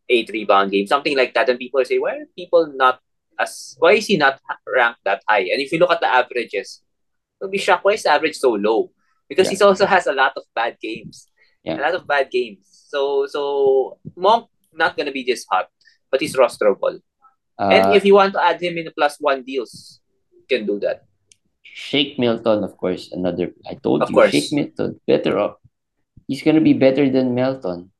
8 0.09 0.29
rebound 0.33 0.71
games, 0.71 0.89
something 0.89 1.15
like 1.15 1.33
that. 1.35 1.49
And 1.49 1.59
people 1.59 1.83
say, 1.85 1.99
why 1.99 2.15
are 2.17 2.25
people 2.35 2.73
not 2.75 2.99
as, 3.39 3.75
why 3.77 3.93
is 3.93 4.07
he 4.07 4.17
not 4.17 4.39
ranked 4.65 5.01
that 5.05 5.21
high? 5.29 5.45
And 5.53 5.61
if 5.61 5.71
you 5.71 5.77
look 5.77 5.91
at 5.91 6.01
the 6.01 6.07
averages, 6.07 6.81
you'll 7.39 7.51
be 7.51 7.59
shocked, 7.59 7.85
why 7.85 7.93
is 7.93 8.03
the 8.03 8.11
average 8.11 8.35
so 8.35 8.53
low? 8.53 8.91
Because 9.29 9.51
Yeah. 9.51 9.57
he 9.57 9.63
also 9.63 9.85
has 9.85 10.07
a 10.07 10.13
lot 10.13 10.33
of 10.35 10.43
bad 10.55 10.77
games. 10.81 11.27
Yeah. 11.63 11.77
A 11.79 11.81
lot 11.81 11.93
of 11.95 12.07
bad 12.07 12.31
games. 12.31 12.65
So, 12.89 13.27
so 13.27 13.99
Monk 14.15 14.47
not 14.73 14.97
gonna 14.97 15.11
be 15.11 15.23
this 15.23 15.45
hot, 15.51 15.67
but 16.09 16.21
he's 16.21 16.35
rosterable. 16.35 17.01
Uh, 17.59 17.69
and 17.69 17.95
if 17.95 18.05
you 18.05 18.13
want 18.13 18.33
to 18.33 18.43
add 18.43 18.61
him 18.61 18.77
in 18.77 18.85
the 18.85 18.91
plus 18.91 19.17
one 19.19 19.43
deals, 19.43 19.99
can 20.49 20.65
do 20.65 20.79
that. 20.79 21.05
Shake 21.61 22.17
Milton, 22.17 22.63
of 22.63 22.75
course, 22.77 23.11
another. 23.11 23.53
I 23.69 23.75
told 23.75 24.01
Of 24.01 24.09
you, 24.09 24.15
course. 24.15 24.31
Shake 24.31 24.51
Milton, 24.51 24.99
better 25.05 25.37
up. 25.37 25.61
He's 26.27 26.43
gonna 26.43 26.61
be 26.61 26.73
better 26.73 27.09
than 27.09 27.35
Melton. 27.35 27.91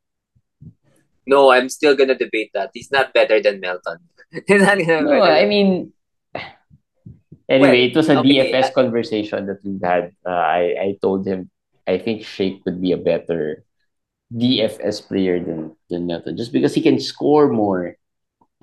No, 1.25 1.51
I'm 1.51 1.69
still 1.69 1.95
gonna 1.95 2.15
debate 2.17 2.51
that. 2.53 2.71
He's 2.73 2.91
not 2.91 3.13
better 3.13 3.41
than 3.41 3.59
Melton. 3.59 3.97
He's 4.47 4.61
not 4.61 4.77
gonna 4.79 5.01
No, 5.01 5.21
I 5.21 5.45
mean, 5.45 5.93
anyway, 7.49 7.59
Well, 7.59 7.73
it 7.89 7.95
was 7.95 8.09
a 8.09 8.15
okay, 8.17 8.51
DFS 8.51 8.69
uh, 8.69 8.71
conversation 8.71 9.45
that 9.47 9.59
we 9.63 9.79
had. 9.83 10.13
Uh, 10.25 10.29
I 10.31 10.61
I 10.79 10.87
told 11.01 11.25
him 11.27 11.49
I 11.87 11.97
think 11.97 12.23
Shake 12.25 12.63
would 12.65 12.81
be 12.81 12.91
a 12.91 12.97
better 13.01 13.63
DFS 14.31 15.01
player 15.01 15.39
than 15.39 15.75
than 15.89 16.07
Melton, 16.07 16.37
just 16.37 16.51
because 16.53 16.73
he 16.75 16.81
can 16.81 16.99
score 16.99 17.49
more. 17.49 17.95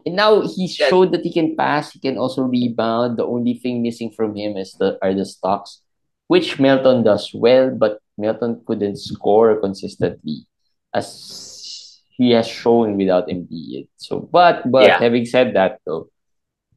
And 0.07 0.17
now 0.17 0.43
he 0.43 0.69
showed 0.69 1.13
that 1.13 1.25
he 1.25 1.33
can 1.33 1.57
pass. 1.57 1.93
He 1.93 1.99
can 1.99 2.19
also 2.19 2.43
rebound. 2.43 3.17
The 3.19 3.25
only 3.27 3.55
thing 3.55 3.83
missing 3.83 4.11
from 4.13 4.37
him 4.37 4.57
is 4.57 4.75
the 4.77 4.99
are 5.03 5.15
the 5.15 5.25
stocks, 5.25 5.81
which 6.29 6.61
Melton 6.61 7.03
does 7.03 7.31
well, 7.33 7.71
but 7.73 8.01
Melton 8.19 8.63
couldn't 8.67 8.97
score 9.01 9.57
consistently, 9.61 10.47
as 10.93 12.01
he 12.17 12.31
has 12.33 12.47
shown 12.47 12.97
without 12.97 13.29
Embiid. 13.29 13.89
So, 13.97 14.21
but 14.21 14.71
but 14.71 14.85
Yeah. 14.87 14.99
having 15.01 15.25
said 15.25 15.55
that, 15.57 15.81
though, 15.87 16.09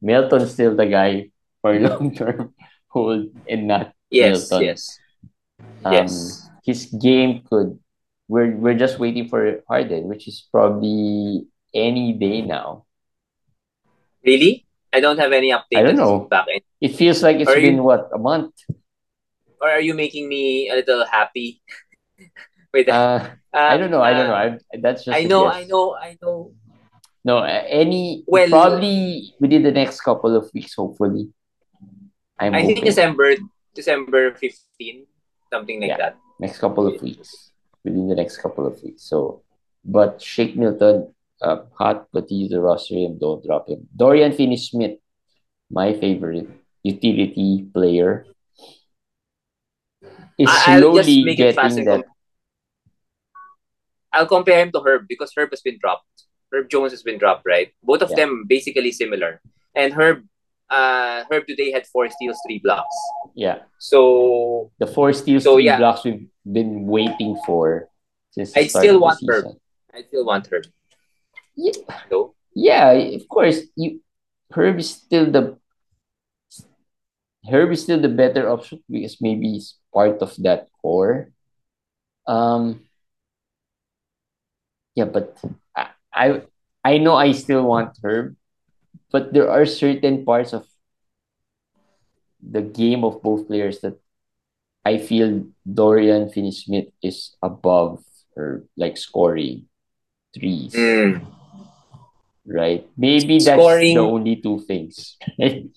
Melton's 0.00 0.52
still 0.52 0.74
the 0.74 0.86
guy 0.88 1.30
for 1.60 1.78
long 1.80 2.14
term 2.14 2.54
hold 2.88 3.28
and 3.48 3.68
not 3.68 3.92
yes, 4.10 4.50
Milton. 4.50 4.64
yes, 4.72 4.98
um, 5.84 5.92
yes. 5.92 6.48
his 6.64 6.86
game 6.96 7.42
could. 7.44 7.78
We're 8.28 8.56
we're 8.56 8.76
just 8.78 8.98
waiting 8.98 9.28
for 9.28 9.60
Harden, 9.68 10.08
which 10.08 10.28
is 10.28 10.44
probably 10.52 11.46
any 11.72 12.12
day 12.12 12.42
now. 12.42 12.84
Really? 14.28 14.52
I 14.92 15.00
don't 15.00 15.18
have 15.18 15.32
any 15.32 15.50
update. 15.52 15.80
I 15.80 15.82
don't 15.82 15.96
know. 15.96 16.28
Back 16.28 16.46
end. 16.52 16.62
It 16.80 16.92
feels 17.00 17.22
like 17.22 17.36
it's 17.40 17.50
Are 17.50 17.58
you- 17.58 17.68
been 17.72 17.82
what 17.82 18.08
a 18.12 18.18
month. 18.18 18.54
Or 19.60 19.68
are 19.68 19.80
you 19.82 19.94
making 19.94 20.28
me 20.28 20.70
a 20.70 20.74
little 20.80 21.04
happy? 21.08 21.60
That? 22.78 22.94
Uh, 22.94 23.18
I 23.74 23.74
don't 23.80 23.90
know. 23.90 24.02
I 24.04 24.12
don't 24.14 24.28
know. 24.30 24.38
Uh, 24.38 24.54
I, 24.70 24.76
that's 24.78 25.02
just. 25.04 25.16
I 25.18 25.24
know. 25.24 25.48
I 25.50 25.64
know, 25.64 25.96
I 25.98 26.14
know. 26.22 26.52
No, 27.24 27.42
any 27.42 28.22
Well- 28.28 28.46
probably 28.54 29.34
within 29.42 29.62
the 29.66 29.72
next 29.72 29.98
couple 30.06 30.36
of 30.36 30.46
weeks, 30.54 30.74
hopefully. 30.78 31.32
I'm 32.38 32.54
I 32.54 32.62
think 32.62 32.84
December, 32.84 33.34
December 33.74 34.30
15, 34.36 35.08
something 35.50 35.80
like 35.82 35.90
Yeah. 35.90 35.96
that. 35.98 36.14
next 36.38 36.58
couple 36.62 36.86
of 36.86 37.02
weeks, 37.02 37.50
within 37.82 38.06
the 38.06 38.14
next 38.14 38.36
couple 38.38 38.62
of 38.68 38.78
weeks. 38.84 39.02
So, 39.10 39.42
but 39.82 40.22
Shake 40.22 40.54
Milton, 40.54 41.10
uh, 41.42 41.64
hot, 41.78 42.08
but 42.12 42.28
the 42.28 42.48
roster 42.60 42.94
him. 42.94 43.18
Don't 43.18 43.44
drop 43.44 43.68
him. 43.68 43.88
Dorian 43.94 44.32
Finney-Smith, 44.32 44.98
my 45.70 45.94
favorite 45.94 46.48
utility 46.82 47.66
player, 47.72 48.26
is 50.38 50.48
I- 50.48 50.78
I'll 50.78 50.94
just 50.94 51.08
slowly 51.08 51.24
make 51.24 51.38
it 51.40 51.54
fast 51.54 51.76
getting 51.76 51.90
that. 51.90 52.04
I'll 54.12 54.26
compare 54.26 54.58
him 54.60 54.72
to 54.72 54.80
Herb 54.80 55.06
because 55.08 55.32
Herb 55.36 55.50
has 55.50 55.60
been 55.60 55.78
dropped. 55.78 56.06
Herb 56.52 56.70
Jones 56.70 56.92
has 56.92 57.02
been 57.02 57.18
dropped, 57.18 57.44
right? 57.46 57.72
Both 57.82 58.02
of 58.02 58.10
Yeah. 58.10 58.24
them 58.24 58.44
basically 58.48 58.90
similar. 58.90 59.40
And 59.74 59.92
Herb, 59.92 60.24
uh, 60.70 61.24
Herb 61.30 61.46
today 61.46 61.70
had 61.70 61.86
four 61.86 62.08
steals, 62.08 62.38
three 62.46 62.58
blocks. 62.58 62.96
Yeah, 63.34 63.62
So 63.78 64.72
the 64.78 64.86
four 64.86 65.12
steals, 65.12 65.44
So, 65.44 65.54
three 65.54 65.66
yeah. 65.66 65.76
blocks 65.76 66.02
we've 66.04 66.26
been 66.42 66.86
waiting 66.86 67.36
for 67.46 67.90
since 68.30 68.56
I 68.56 68.66
still 68.66 68.98
want 68.98 69.20
Herb. 69.28 69.44
I 69.94 70.02
still 70.02 70.24
want 70.24 70.48
Herb. 70.50 70.64
Yeah, 71.58 71.72
So 72.08 72.34
yeah, 72.54 72.92
of 72.92 73.28
course. 73.28 73.60
You 73.76 74.00
Herb 74.52 74.78
is 74.78 74.90
still 74.90 75.30
the 75.30 75.58
Herb 77.50 77.72
is 77.72 77.82
still 77.82 78.00
the 78.00 78.08
better 78.08 78.48
option 78.48 78.82
because 78.88 79.20
maybe 79.20 79.52
he's 79.52 79.74
part 79.92 80.22
of 80.22 80.36
that 80.38 80.68
core. 80.80 81.30
Um. 82.26 82.82
Yeah, 84.94 85.04
but 85.06 85.38
I 85.76 85.86
I, 86.12 86.42
I 86.84 86.98
know 86.98 87.14
I 87.14 87.32
still 87.32 87.64
want 87.64 87.98
Herb, 88.02 88.36
but 89.12 89.32
there 89.34 89.50
are 89.50 89.66
certain 89.66 90.24
parts 90.24 90.54
of 90.54 90.66
the 92.42 92.62
game 92.62 93.04
of 93.04 93.22
both 93.22 93.46
players 93.46 93.80
that 93.80 93.98
I 94.84 94.98
feel 94.98 95.44
Dorian 95.66 96.30
Finney-Smith 96.30 96.88
is 97.02 97.36
above 97.42 98.04
Herb, 98.36 98.66
like 98.76 98.96
scoring 98.98 99.68
threes 100.34 100.74
mm, 100.74 101.20
right? 102.48 102.88
Maybe 102.96 103.38
that's 103.38 103.60
Scoring- 103.60 103.94
the 103.94 104.00
only 104.00 104.36
two 104.40 104.60
things. 104.66 105.16
right? 105.38 105.68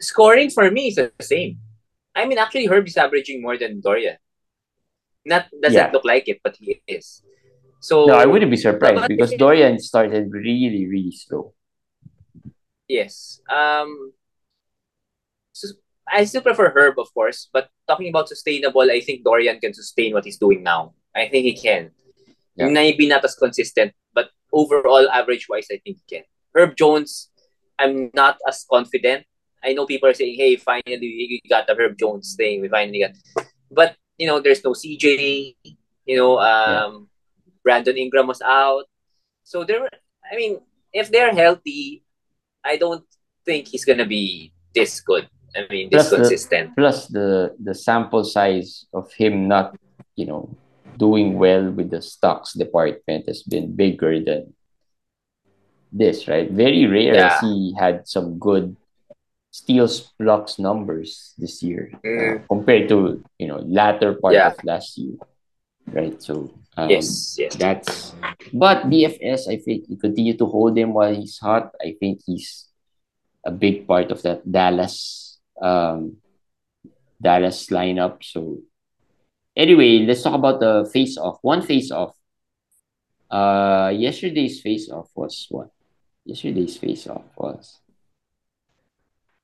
scoring 0.00 0.48
for 0.50 0.70
me 0.70 0.88
is 0.88 0.94
the 0.96 1.10
same. 1.20 1.58
I 2.14 2.24
mean, 2.26 2.38
actually, 2.38 2.66
Herb 2.66 2.86
is 2.86 2.96
averaging 2.96 3.42
more 3.42 3.58
than 3.58 3.80
Dorian. 3.80 4.16
Not 5.26 5.46
doesn't 5.60 5.74
Yeah. 5.76 5.90
look 5.92 6.04
like 6.04 6.28
it, 6.28 6.40
but 6.42 6.56
he 6.56 6.80
is. 6.86 7.22
So 7.80 8.06
no, 8.06 8.14
I 8.14 8.26
wouldn't 8.26 8.50
be 8.50 8.56
surprised 8.56 9.06
because 9.08 9.34
Dorian 9.34 9.78
started 9.78 10.30
really, 10.32 10.86
really 10.86 11.12
slow. 11.12 11.54
Yes. 12.88 13.40
Um. 13.50 14.12
So 15.52 15.68
I 16.06 16.24
still 16.24 16.42
prefer 16.42 16.70
Herb, 16.70 16.98
of 16.98 17.12
course, 17.12 17.50
but 17.52 17.68
talking 17.86 18.08
about 18.08 18.28
sustainable, 18.28 18.82
I 18.90 19.00
think 19.02 19.22
Dorian 19.22 19.60
can 19.60 19.74
sustain 19.74 20.14
what 20.14 20.24
he's 20.24 20.38
doing 20.38 20.62
now. 20.62 20.94
I 21.14 21.28
think 21.28 21.44
he 21.44 21.54
can. 21.54 21.90
Yeah. 22.56 22.70
Maybe 22.70 23.06
not 23.06 23.24
as 23.24 23.34
consistent, 23.34 23.92
overall, 24.52 25.08
average 25.10 25.48
wise, 25.48 25.68
I 25.70 25.78
think 25.82 25.98
he 25.98 26.16
can. 26.16 26.24
Herb 26.54 26.76
Jones, 26.76 27.30
I'm 27.78 28.10
not 28.14 28.38
as 28.46 28.64
confident. 28.70 29.24
I 29.62 29.72
know 29.72 29.86
people 29.86 30.08
are 30.08 30.14
saying, 30.14 30.36
"Hey, 30.36 30.56
finally 30.56 30.98
we 31.00 31.42
got 31.48 31.66
the 31.66 31.74
Herb 31.74 31.98
Jones 31.98 32.34
thing. 32.36 32.60
We 32.62 32.68
finally 32.68 33.00
got," 33.00 33.12
but 33.70 33.96
you 34.18 34.26
know, 34.26 34.40
there's 34.40 34.62
no 34.64 34.72
CJ. 34.72 35.56
You 36.06 36.16
know, 36.16 36.38
um, 36.38 37.08
Brandon 37.62 37.96
Ingram 37.98 38.26
was 38.26 38.40
out, 38.42 38.84
so 39.44 39.64
there. 39.64 39.80
Were, 39.82 39.90
I 40.30 40.36
mean, 40.36 40.60
if 40.92 41.10
they're 41.10 41.34
healthy, 41.34 42.02
I 42.64 42.76
don't 42.76 43.04
think 43.44 43.68
he's 43.68 43.84
gonna 43.84 44.06
be 44.06 44.52
this 44.74 45.00
good. 45.00 45.28
I 45.56 45.66
mean, 45.70 45.90
this 45.90 46.08
Plus 46.08 46.10
the- 46.10 46.16
consistent. 46.16 46.76
Plus 46.76 47.06
the 47.08 47.54
the 47.58 47.74
sample 47.74 48.24
size 48.24 48.86
of 48.94 49.12
him 49.12 49.48
not, 49.48 49.76
you 50.16 50.26
know, 50.26 50.56
doing 50.98 51.38
well 51.38 51.70
with 51.70 51.90
the 51.94 52.02
stocks 52.02 52.52
department 52.58 53.30
has 53.30 53.42
been 53.46 53.70
bigger 53.78 54.18
than 54.18 54.52
this, 55.94 56.26
right? 56.28 56.50
Very 56.50 56.86
rare 56.86 57.14
Yeah. 57.14 57.40
he 57.40 57.72
had 57.78 58.06
some 58.10 58.36
good 58.38 58.76
steals 59.50 60.12
blocks 60.18 60.58
numbers 60.58 61.32
this 61.38 61.62
year 61.62 61.90
uh, 62.04 62.44
Mm. 62.44 62.48
compared 62.50 62.84
to 62.92 63.22
you 63.38 63.48
know 63.48 63.62
latter 63.64 64.12
part 64.20 64.34
Yeah. 64.34 64.52
of 64.52 64.60
last 64.66 64.98
year, 64.98 65.16
right? 65.88 66.18
So 66.20 66.52
um, 66.76 66.90
yes, 66.90 67.34
yes. 67.38 67.56
That's 67.56 68.12
but 68.52 68.86
DFS, 68.90 69.48
I 69.48 69.56
think 69.56 69.88
you 69.88 69.96
continue 69.96 70.36
to 70.36 70.46
hold 70.46 70.76
him 70.76 70.92
while 70.94 71.14
he's 71.14 71.38
hot. 71.38 71.72
I 71.80 71.96
think 71.98 72.20
he's 72.26 72.68
a 73.46 73.50
big 73.50 73.86
part 73.88 74.10
of 74.12 74.20
that 74.22 74.44
Dallas 74.44 75.38
um 75.62 76.20
Dallas 77.18 77.66
lineup. 77.72 78.22
So 78.22 78.62
anyway, 79.58 80.06
let's 80.06 80.22
talk 80.22 80.34
about 80.34 80.60
the 80.60 80.88
face 80.92 81.18
off. 81.18 81.38
One 81.42 81.60
face 81.62 81.90
off. 81.90 82.14
Uh 83.30 83.92
yesterday's 83.94 84.62
face 84.62 84.88
off 84.88 85.10
was 85.14 85.46
what? 85.50 85.68
Yesterday's 86.24 86.76
face 86.78 87.06
off 87.06 87.24
was 87.36 87.80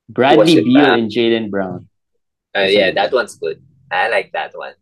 Bradley 0.09 0.63
Beal 0.63 0.95
and 0.95 1.11
Jaylen 1.11 1.51
Brown. 1.51 1.89
Uh, 2.57 2.61
yeah, 2.71 2.93
that 2.93 3.13
one's 3.13 3.37
good. 3.37 3.61
I 3.91 4.09
like 4.09 4.33
that 4.33 4.53
one. 4.57 4.75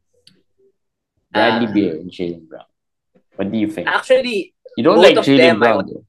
Bradley 1.33 1.67
Uh, 1.69 1.73
Beal 1.73 1.93
and 2.01 2.11
Jaylen 2.11 2.47
Brown. 2.49 2.67
What 3.37 3.51
do 3.51 3.57
you 3.59 3.69
think? 3.71 3.89
Actually, 3.89 4.55
You 4.77 4.85
don't 4.85 4.99
like 4.99 5.17
Jaylen 5.17 5.59
Brown 5.59 5.77
want- 5.87 6.07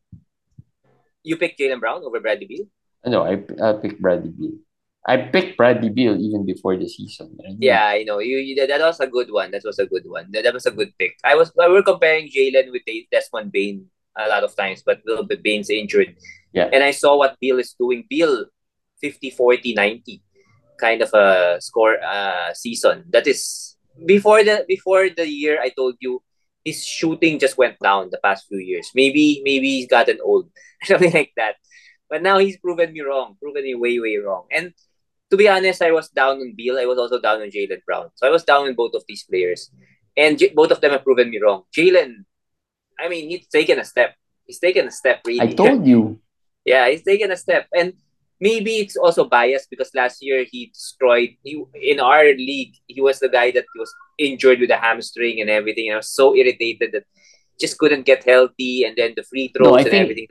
you 1.24 1.38
pick 1.38 1.58
Jaylen 1.58 1.80
Brown 1.80 2.04
over 2.04 2.20
Bradley 2.20 2.46
Beal. 2.48 2.66
No, 3.06 3.24
I 3.24 3.42
I 3.62 3.74
pick 3.82 3.98
Bradley 4.00 4.30
Beal. 4.30 4.58
I 5.06 5.18
picked 5.18 5.58
Bradley 5.58 5.89
Beal 5.89 6.16
even 6.16 6.45
before 6.45 6.78
the 6.78 6.88
season. 6.88 7.36
I 7.43 7.49
didn't- 7.51 7.62
Yeah, 7.62 7.84
I 7.86 8.04
know. 8.04 8.20
You, 8.20 8.38
you 8.38 8.56
that 8.68 8.80
was 8.80 8.99
a 8.99 9.08
good 9.08 9.32
one. 9.32 9.51
That 9.51 9.64
was 9.66 9.80
a 9.80 9.86
good 9.86 10.04
one. 10.08 10.32
That, 10.32 10.43
that 10.43 10.54
was 10.54 10.66
a 10.66 10.72
good 10.72 10.93
pick. 10.97 11.18
I 11.24 11.36
was 11.36 11.51
we 11.58 11.68
were 11.68 11.84
comparing 11.84 12.30
Jaylen 12.32 12.72
with 12.72 12.84
Des- 12.88 13.08
Desmond 13.12 13.51
Bane 13.51 13.88
a 14.16 14.30
lot 14.30 14.43
of 14.43 14.56
times, 14.56 14.82
but 14.86 15.01
little 15.06 15.26
bit 15.26 15.43
Bane's 15.43 15.70
injured. 15.70 16.16
Yeah. 16.54 16.70
And 16.72 16.84
I 16.84 16.91
saw 16.91 17.18
what 17.18 17.36
Beal 17.41 17.60
is 17.60 17.76
doing. 17.78 18.06
Beal 18.10 18.45
50 19.01 19.32
40 19.32 19.74
90 19.74 20.22
kind 20.80 21.01
of 21.01 21.14
a 21.14 21.58
score 21.60 21.97
uh 22.01 22.54
season. 22.54 23.04
That 23.10 23.28
is 23.28 23.76
before 24.06 24.43
the 24.43 24.64
before 24.68 25.10
the 25.10 25.28
year 25.28 25.60
I 25.62 25.70
told 25.70 25.95
you 25.99 26.24
his 26.64 26.86
shooting 26.86 27.39
just 27.39 27.58
went 27.58 27.76
down 27.84 28.08
the 28.10 28.20
past 28.24 28.47
few 28.47 28.60
years. 28.60 28.88
Maybe 28.95 29.41
maybe 29.43 29.68
he's 29.84 29.88
gotten 29.88 30.20
old, 30.24 30.47
something 30.84 31.12
like 31.12 31.34
that. 31.36 31.56
But 32.10 32.22
now 32.24 32.38
he's 32.39 32.58
proven 32.58 32.93
me 32.93 33.01
wrong, 33.01 33.36
proven 33.41 33.64
me 33.64 33.76
way 33.76 33.99
way 33.99 34.16
wrong. 34.18 34.45
And 34.49 34.72
to 35.34 35.38
be 35.38 35.50
honest, 35.50 35.82
I 35.82 35.90
was 35.92 36.10
down 36.10 36.38
on 36.38 36.54
Beal. 36.56 36.78
I 36.78 36.86
was 36.86 37.00
also 37.02 37.18
down 37.20 37.42
on 37.42 37.50
Jaylen 37.50 37.82
Brown. 37.88 38.08
So 38.14 38.28
I 38.28 38.30
was 38.30 38.44
down 38.44 38.68
on 38.70 38.76
both 38.76 38.94
of 38.94 39.04
these 39.10 39.24
players, 39.24 39.72
and 40.16 40.38
J- 40.38 40.54
both 40.54 40.70
of 40.70 40.80
them 40.80 40.92
have 40.92 41.04
proven 41.04 41.32
me 41.34 41.42
wrong. 41.42 41.64
Jaylen, 41.76 42.12
I 43.00 43.10
mean, 43.10 43.30
he's 43.32 43.48
taken 43.48 43.80
a 43.80 43.84
step. 43.94 44.14
He's 44.46 44.60
taken 44.60 44.86
a 44.88 44.92
step. 44.92 45.22
Really, 45.26 45.42
I 45.42 45.54
told 45.54 45.88
you. 45.88 46.20
yeah, 46.66 46.86
he's 46.90 47.02
taken 47.02 47.32
a 47.32 47.38
step, 47.46 47.66
and 47.74 47.94
maybe 48.40 48.74
it's 48.78 48.96
also 48.96 49.26
biased 49.26 49.72
because 49.74 49.90
last 49.96 50.22
year 50.22 50.46
he 50.52 50.68
destroyed. 50.68 51.32
He 51.44 51.58
in 51.82 52.00
our 52.00 52.26
league, 52.26 52.76
he 52.86 53.02
was 53.02 53.18
the 53.20 53.30
guy 53.30 53.50
that 53.58 53.66
was 53.76 53.92
injured 54.20 54.60
with 54.60 54.70
a 54.70 54.78
hamstring 54.78 55.42
and 55.42 55.50
everything. 55.50 55.88
And 55.90 55.96
I 55.96 56.02
was 56.06 56.14
so 56.14 56.36
irritated 56.36 56.92
that 56.94 57.06
just 57.60 57.80
couldn't 57.82 58.06
get 58.06 58.24
healthy, 58.24 58.84
and 58.86 58.94
then 58.96 59.14
the 59.18 59.24
free 59.24 59.48
throws 59.50 59.68
No, 59.72 59.76
I 59.78 59.82
and 59.82 59.90
think- 59.90 60.04
everything. 60.06 60.28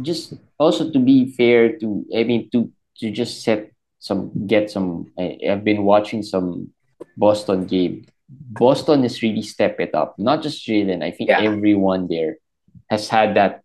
Just 0.00 0.32
also 0.58 0.90
to 0.90 0.98
be 0.98 1.30
fair 1.30 1.76
to 1.78 1.86
I 2.16 2.24
mean 2.24 2.48
to 2.50 2.66
to 2.98 3.10
just 3.12 3.44
set 3.44 3.70
some 4.04 4.28
get 4.46 4.68
some 4.68 5.08
I, 5.18 5.40
I've 5.48 5.64
been 5.64 5.82
watching 5.88 6.20
some 6.22 6.68
Boston 7.16 7.64
game. 7.64 8.04
Boston 8.28 9.00
has 9.02 9.22
really 9.24 9.40
stepped 9.40 9.80
it 9.80 9.94
up. 9.94 10.18
Not 10.18 10.42
just 10.44 10.60
Jaylen. 10.66 11.00
I 11.00 11.10
think 11.10 11.30
Yeah. 11.32 11.40
everyone 11.40 12.04
there 12.12 12.36
has 12.92 13.08
had 13.08 13.32
that 13.40 13.64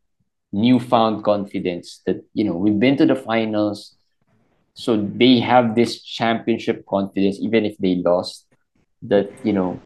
newfound 0.56 1.24
confidence 1.28 2.00
that 2.08 2.24
you 2.34 2.48
know 2.48 2.56
we've 2.56 2.80
been 2.80 2.96
to 3.04 3.06
the 3.06 3.20
finals, 3.20 4.00
so 4.74 4.96
they 4.96 5.44
have 5.44 5.76
this 5.76 6.00
championship 6.02 6.86
confidence 6.88 7.36
even 7.44 7.68
if 7.68 7.76
they 7.78 8.00
lost. 8.00 8.48
That 9.12 9.28
you 9.44 9.52
know, 9.52 9.80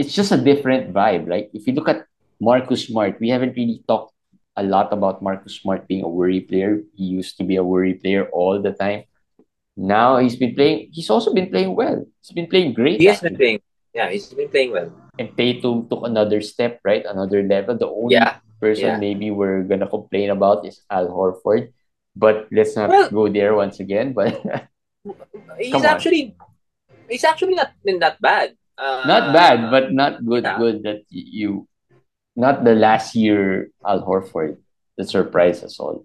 it's 0.00 0.16
just 0.16 0.32
a 0.32 0.40
different 0.40 0.92
vibe. 0.96 1.28
Like 1.28 1.50
if 1.52 1.66
you 1.68 1.76
look 1.76 1.88
at 1.92 2.08
Marcus 2.40 2.88
Smart, 2.88 3.20
we 3.20 3.28
haven't 3.28 3.52
really 3.56 3.84
talked 3.86 4.16
a 4.56 4.62
lot 4.64 4.92
about 4.92 5.20
Marcus 5.22 5.60
Smart 5.60 5.88
being 5.88 6.04
a 6.04 6.08
worry 6.08 6.40
player. 6.40 6.80
He 6.96 7.04
used 7.04 7.36
to 7.36 7.44
be 7.44 7.56
a 7.56 7.64
worry 7.64 7.94
player 8.00 8.28
all 8.32 8.60
the 8.60 8.72
time. 8.72 9.04
Now 9.76 10.18
he's 10.18 10.36
been 10.36 10.54
playing. 10.54 10.90
He's 10.92 11.08
also 11.10 11.32
been 11.32 11.48
playing 11.50 11.74
well. 11.74 12.04
He's 12.20 12.32
been 12.34 12.46
playing 12.48 12.74
great. 12.74 13.00
he 13.00 13.06
has 13.08 13.20
been 13.20 13.36
playing. 13.36 13.60
Yeah, 13.94 14.08
he's 14.10 14.28
been 14.32 14.48
playing 14.48 14.72
well. 14.72 14.92
And 15.18 15.36
Tatum 15.36 15.88
took 15.88 16.04
another 16.04 16.40
step, 16.40 16.80
right? 16.84 17.04
Another 17.04 17.42
level. 17.42 17.76
The 17.76 17.88
only 17.88 18.14
Yeah, 18.16 18.40
person 18.60 18.96
yeah. 18.96 18.98
maybe 19.00 19.30
we're 19.30 19.64
gonna 19.64 19.88
complain 19.88 20.30
about 20.30 20.64
is 20.66 20.80
Al 20.90 21.08
Horford. 21.08 21.72
But 22.16 22.48
let's 22.52 22.76
not 22.76 22.90
Well- 22.90 23.10
go 23.10 23.28
there 23.28 23.54
once 23.56 23.80
again. 23.80 24.12
But 24.12 24.40
he's 25.58 25.84
actually 25.84 26.36
he's 27.08 27.24
actually 27.24 27.54
not 27.56 27.72
been 27.84 27.98
that 28.00 28.20
bad. 28.20 28.56
Uh, 28.76 29.04
not 29.06 29.32
bad, 29.32 29.70
but 29.70 29.92
not 29.92 30.24
good. 30.24 30.44
yeah. 30.44 30.58
Good 30.58 30.82
that 30.84 31.00
you, 31.08 31.68
not 32.36 32.64
the 32.64 32.74
last 32.74 33.14
year 33.14 33.68
Al 33.84 34.00
Horford 34.04 34.56
that 34.96 35.08
surprised 35.08 35.64
us 35.64 35.78
all. 35.80 36.04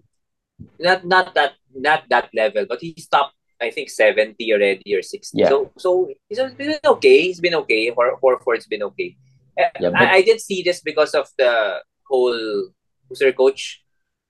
not 0.80 1.04
not 1.04 1.32
that 1.34 1.56
not 1.72 2.04
that 2.12 2.28
level, 2.34 2.66
but 2.68 2.80
he's 2.80 3.08
top 3.08 3.32
I 3.60 3.70
think 3.70 3.90
seventy 3.90 4.52
already 4.54 4.94
or 4.94 5.02
sixty. 5.02 5.38
Yeah. 5.42 5.48
So 5.50 5.72
so 5.78 6.08
he's 6.28 6.38
been 6.54 6.78
okay. 6.84 7.22
He's 7.26 7.40
been 7.40 7.54
okay. 7.66 7.90
Hor- 7.90 8.18
Horford's 8.22 8.66
been 8.66 8.82
okay. 8.94 9.16
Uh, 9.58 9.70
Yeah, 9.80 9.90
but- 9.90 10.00
I, 10.00 10.16
I 10.18 10.22
did 10.22 10.40
see 10.40 10.62
this 10.62 10.80
because 10.80 11.14
of 11.14 11.26
the 11.38 11.82
whole 12.06 12.70
who's 13.08 13.18
their 13.18 13.32
coach? 13.32 13.82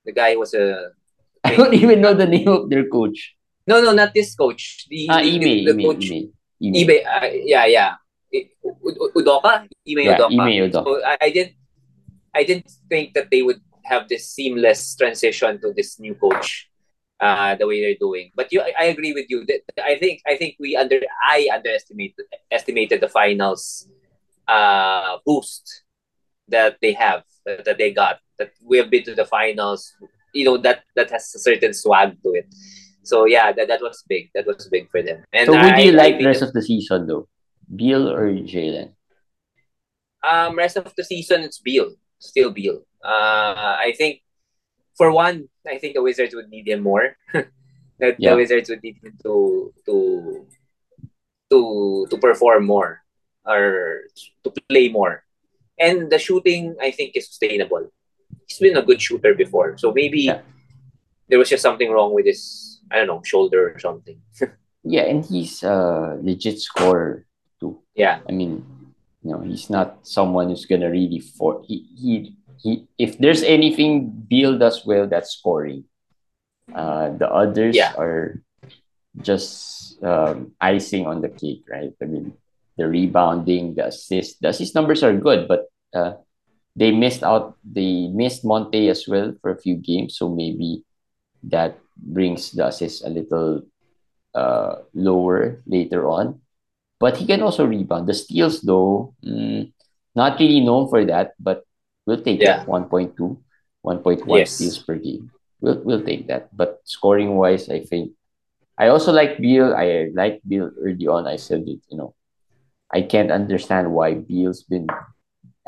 The 0.04 0.12
guy 0.12 0.36
was 0.36 0.54
a 0.54 0.92
I 1.44 1.54
don't 1.56 1.74
even 1.74 2.00
know 2.00 2.14
the 2.14 2.26
name 2.26 2.48
of 2.48 2.70
their 2.70 2.88
coach. 2.88 3.36
no 3.68 3.80
no 3.84 3.92
not 3.92 4.14
this 4.16 4.32
coach. 4.34 4.88
The, 4.88 5.06
Ah, 5.12 5.20
the, 5.20 5.28
Ime, 5.28 5.64
the, 5.68 5.72
Ime, 5.76 5.82
coach 5.84 6.04
Ime, 6.08 6.32
Ime. 6.64 6.74
Ibe, 6.80 6.96
uh, 7.04 7.28
yeah 7.44 7.64
yeah. 7.68 7.90
I- 8.32 8.48
U- 8.64 8.76
U- 8.96 9.12
Udoka 9.16 9.68
Ime 9.84 10.02
Yeah, 10.08 10.16
Udoka. 10.16 10.32
Ime 10.40 10.54
Udoka. 10.72 10.84
So 10.88 11.04
I, 11.04 11.16
I 11.20 11.30
didn't 11.30 11.52
I 12.32 12.42
didn't 12.48 12.70
think 12.88 13.12
that 13.12 13.28
they 13.30 13.42
would 13.44 13.60
have 13.84 14.08
this 14.08 14.24
seamless 14.32 14.96
transition 14.96 15.60
to 15.60 15.72
this 15.76 16.00
new 16.00 16.14
coach 16.16 16.67
uh 17.20 17.54
the 17.56 17.66
way 17.66 17.80
they're 17.82 18.00
doing. 18.00 18.30
But 18.34 18.52
you 18.52 18.60
I, 18.60 18.72
I 18.78 18.84
agree 18.84 19.12
with 19.12 19.26
you 19.28 19.44
that 19.46 19.62
I 19.82 19.98
think 19.98 20.22
I 20.26 20.36
think 20.36 20.56
we 20.58 20.76
under 20.76 21.00
I 21.22 21.48
underestimated 21.52 22.26
estimated 22.50 23.00
the 23.00 23.08
finals 23.08 23.88
uh 24.46 25.18
boost 25.26 25.84
that 26.48 26.78
they 26.80 26.92
have 26.92 27.24
that, 27.44 27.76
they 27.78 27.92
got 27.92 28.18
that 28.38 28.52
we 28.62 28.78
have 28.78 28.90
been 28.90 29.04
to 29.04 29.14
the 29.14 29.24
finals 29.24 29.92
you 30.32 30.44
know 30.44 30.56
that 30.56 30.84
that 30.96 31.10
has 31.10 31.32
a 31.34 31.38
certain 31.38 31.74
swag 31.74 32.16
to 32.22 32.30
it 32.32 32.46
so 33.02 33.26
yeah 33.26 33.52
that, 33.52 33.68
that 33.68 33.80
was 33.82 34.04
big 34.08 34.30
that 34.34 34.46
was 34.46 34.68
big 34.68 34.88
for 34.90 35.02
them 35.02 35.24
and 35.32 35.46
So 35.46 35.56
who 35.56 35.72
do 35.74 35.82
you 35.82 35.92
I 35.92 35.94
like 35.94 36.18
the 36.18 36.26
rest 36.26 36.42
of 36.42 36.52
the 36.52 36.62
season 36.62 37.06
though? 37.06 37.28
Beal 37.68 38.08
or 38.08 38.32
Jaylen? 38.32 38.92
Um, 40.24 40.56
rest 40.56 40.76
of 40.76 40.92
the 40.96 41.04
season, 41.04 41.42
it's 41.42 41.58
Beal. 41.58 41.92
Still 42.18 42.50
Beal. 42.50 42.82
Uh, 43.04 43.76
I 43.78 43.94
think, 43.96 44.22
for 44.96 45.12
one, 45.12 45.48
I 45.68 45.78
think 45.78 45.94
the 45.94 46.02
Wizards 46.02 46.34
would 46.34 46.48
need 46.48 46.66
him 46.68 46.82
more. 46.82 47.16
that 48.00 48.16
Yeah. 48.18 48.30
the 48.32 48.36
Wizards 48.36 48.68
would 48.70 48.82
need 48.82 48.96
him 49.02 49.14
to 49.22 49.72
to 49.86 50.46
to 51.50 51.58
to 52.10 52.16
perform 52.18 52.66
more 52.66 53.02
or 53.46 54.02
to 54.44 54.48
play 54.68 54.88
more. 54.88 55.24
And 55.78 56.10
the 56.10 56.18
shooting, 56.18 56.76
I 56.82 56.90
think, 56.90 57.14
is 57.16 57.28
sustainable. 57.28 57.88
He's 58.46 58.58
been 58.58 58.76
a 58.76 58.82
good 58.82 59.00
shooter 59.00 59.34
before, 59.34 59.78
so 59.78 59.92
maybe 59.92 60.22
Yeah. 60.28 60.42
there 61.28 61.38
was 61.38 61.48
just 61.48 61.62
something 61.62 61.90
wrong 61.90 62.12
with 62.14 62.26
his, 62.26 62.80
I 62.90 62.98
don't 62.98 63.06
know, 63.08 63.22
shoulder 63.24 63.72
or 63.72 63.78
something. 63.78 64.20
Yeah, 64.88 65.04
and 65.10 65.26
he's 65.26 65.60
a 65.66 66.16
legit 66.22 66.60
scorer 66.62 67.26
too. 67.60 67.82
yeah, 67.98 68.20
I 68.28 68.32
mean, 68.32 68.64
you 69.20 69.32
know, 69.34 69.40
he's 69.42 69.68
not 69.68 70.06
someone 70.06 70.48
who's 70.48 70.64
gonna 70.64 70.88
really 70.88 71.18
for 71.18 71.60
he 71.66 71.84
he, 71.98 72.32
he 72.62 72.86
if 72.98 73.18
there's 73.18 73.42
anything 73.42 74.10
Beal 74.28 74.58
does 74.58 74.84
well, 74.86 75.06
that's 75.06 75.30
scoring. 75.36 75.84
Uh, 76.74 77.10
the 77.16 77.28
others 77.30 77.76
Yeah. 77.76 77.94
are 77.96 78.42
just 79.20 79.96
um, 80.04 80.52
icing 80.60 81.06
on 81.06 81.20
the 81.22 81.28
cake, 81.28 81.64
right? 81.70 81.92
I 82.02 82.04
mean, 82.04 82.34
the 82.76 82.86
rebounding, 82.88 83.74
the 83.74 83.86
assist, 83.88 84.40
the 84.42 84.48
assist 84.50 84.74
numbers 84.74 85.02
are 85.02 85.16
good, 85.16 85.48
but 85.48 85.66
uh, 85.94 86.14
they 86.76 86.92
missed 86.92 87.22
out. 87.24 87.56
They 87.64 88.08
missed 88.08 88.44
Monte 88.44 88.88
as 88.88 89.08
well 89.08 89.34
for 89.40 89.50
a 89.50 89.58
few 89.60 89.76
games, 89.76 90.16
so 90.16 90.28
maybe 90.28 90.84
that 91.50 91.78
brings 91.96 92.52
the 92.52 92.66
assist 92.68 93.04
a 93.04 93.10
little 93.10 93.62
uh, 94.34 94.84
lower 94.94 95.62
later 95.66 96.06
on. 96.08 96.40
But 97.00 97.16
he 97.16 97.26
can 97.26 97.42
also 97.42 97.66
rebound. 97.66 98.08
The 98.08 98.14
steals, 98.14 98.60
though, 98.62 99.14
mm, 99.24 99.72
not 100.14 100.38
really 100.38 100.60
known 100.60 100.88
for 100.88 101.04
that, 101.06 101.34
but 101.38 101.64
we'll 102.08 102.24
take 102.24 102.40
Yeah. 102.40 102.64
that 102.64 102.66
1.2, 102.66 103.36
1.1 103.84 104.40
Yes. 104.40 104.56
steals 104.56 104.80
per 104.80 104.96
game. 104.96 105.28
We'll, 105.60 105.84
we'll 105.84 106.00
take 106.02 106.26
that. 106.32 106.48
But 106.56 106.80
scoring 106.88 107.36
wise, 107.36 107.68
I 107.68 107.84
think 107.84 108.16
I 108.80 108.88
also 108.88 109.12
like 109.12 109.36
Beal. 109.42 109.74
I 109.76 110.08
like 110.14 110.40
Beal 110.46 110.70
early 110.80 111.04
on. 111.10 111.26
I 111.28 111.36
said 111.36 111.66
it, 111.68 111.84
you 111.92 111.98
know, 112.00 112.14
I 112.88 113.02
can't 113.04 113.28
understand 113.34 113.92
why 113.92 114.14
Beal's 114.16 114.62
been 114.64 114.88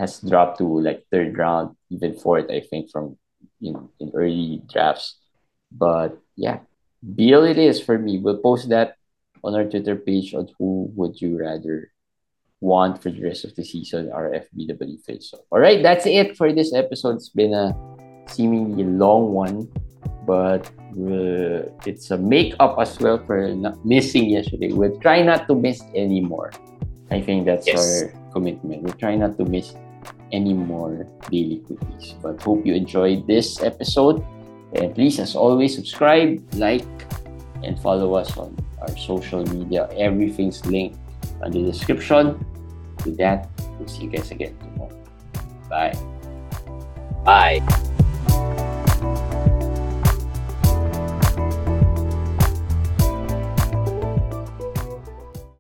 has 0.01 0.23
dropped 0.25 0.57
to 0.65 0.67
like 0.81 1.05
third 1.13 1.37
round, 1.37 1.77
even 1.93 2.15
fourth, 2.17 2.49
I 2.49 2.65
think, 2.65 2.89
from 2.89 3.19
know 3.61 3.91
in 4.01 4.15
early 4.17 4.63
drafts. 4.71 5.21
But 5.75 6.17
yeah, 6.39 6.65
Beal 7.03 7.45
it 7.45 7.59
is 7.59 7.83
for 7.83 7.99
me. 7.99 8.17
We'll 8.23 8.41
post 8.41 8.71
that 8.71 8.97
on 9.45 9.53
our 9.59 9.67
Twitter 9.67 9.97
page 9.99 10.33
on 10.33 10.49
who 10.57 10.89
would 10.97 11.21
you 11.21 11.37
rather 11.37 11.91
want 12.61 13.03
for 13.03 13.11
the 13.11 13.23
rest 13.23 13.45
of 13.45 13.55
the 13.57 13.65
season, 13.65 14.13
are 14.13 14.31
FBW 14.31 15.01
face 15.05 15.33
off. 15.35 15.41
All 15.51 15.61
right, 15.61 15.83
that's 15.83 16.07
it 16.07 16.37
for 16.37 16.53
this 16.53 16.73
episode. 16.75 17.17
It's 17.17 17.31
been 17.31 17.55
a 17.55 17.75
seemingly 18.29 18.85
long 18.85 19.33
one, 19.33 19.69
but 20.27 20.67
uh, 20.99 21.69
it's 21.87 22.11
a 22.11 22.19
make 22.19 22.55
up 22.61 22.79
as 22.79 22.99
well 23.01 23.19
for 23.27 23.49
not 23.55 23.85
missing 23.85 24.29
yesterday. 24.31 24.73
We'll 24.73 24.99
try 25.01 25.23
not 25.23 25.49
to 25.49 25.55
miss 25.55 25.83
anymore. 25.95 26.53
I 27.11 27.21
think 27.21 27.47
that's 27.47 27.67
Yes. 27.67 27.81
our 27.81 28.13
commitment. 28.33 28.83
We'll 28.83 28.95
try 28.95 29.17
not 29.17 29.37
to 29.39 29.45
miss 29.45 29.75
any 30.33 30.55
more 30.55 31.07
daily 31.31 31.63
quickies. 31.67 32.15
But 32.23 32.41
hope 32.43 32.65
you 32.65 32.75
enjoyed 32.75 33.27
this 33.27 33.63
episode. 33.63 34.23
And 34.75 34.95
please, 34.95 35.19
as 35.19 35.35
always, 35.35 35.75
subscribe, 35.75 36.39
like, 36.55 36.87
and 37.65 37.79
follow 37.81 38.15
us 38.15 38.37
on 38.39 38.55
our 38.81 38.95
social 38.97 39.43
media. 39.47 39.89
Everything's 39.97 40.65
linked 40.67 40.99
on 41.43 41.51
the 41.51 41.63
description. 41.63 42.39
With 43.05 43.17
that, 43.19 43.49
we'll 43.79 43.89
see 43.89 44.05
you 44.05 44.11
guys 44.11 44.31
again 44.31 44.57
tomorrow. 44.59 44.97
Bye. 45.69 45.95
bye. 47.25 47.87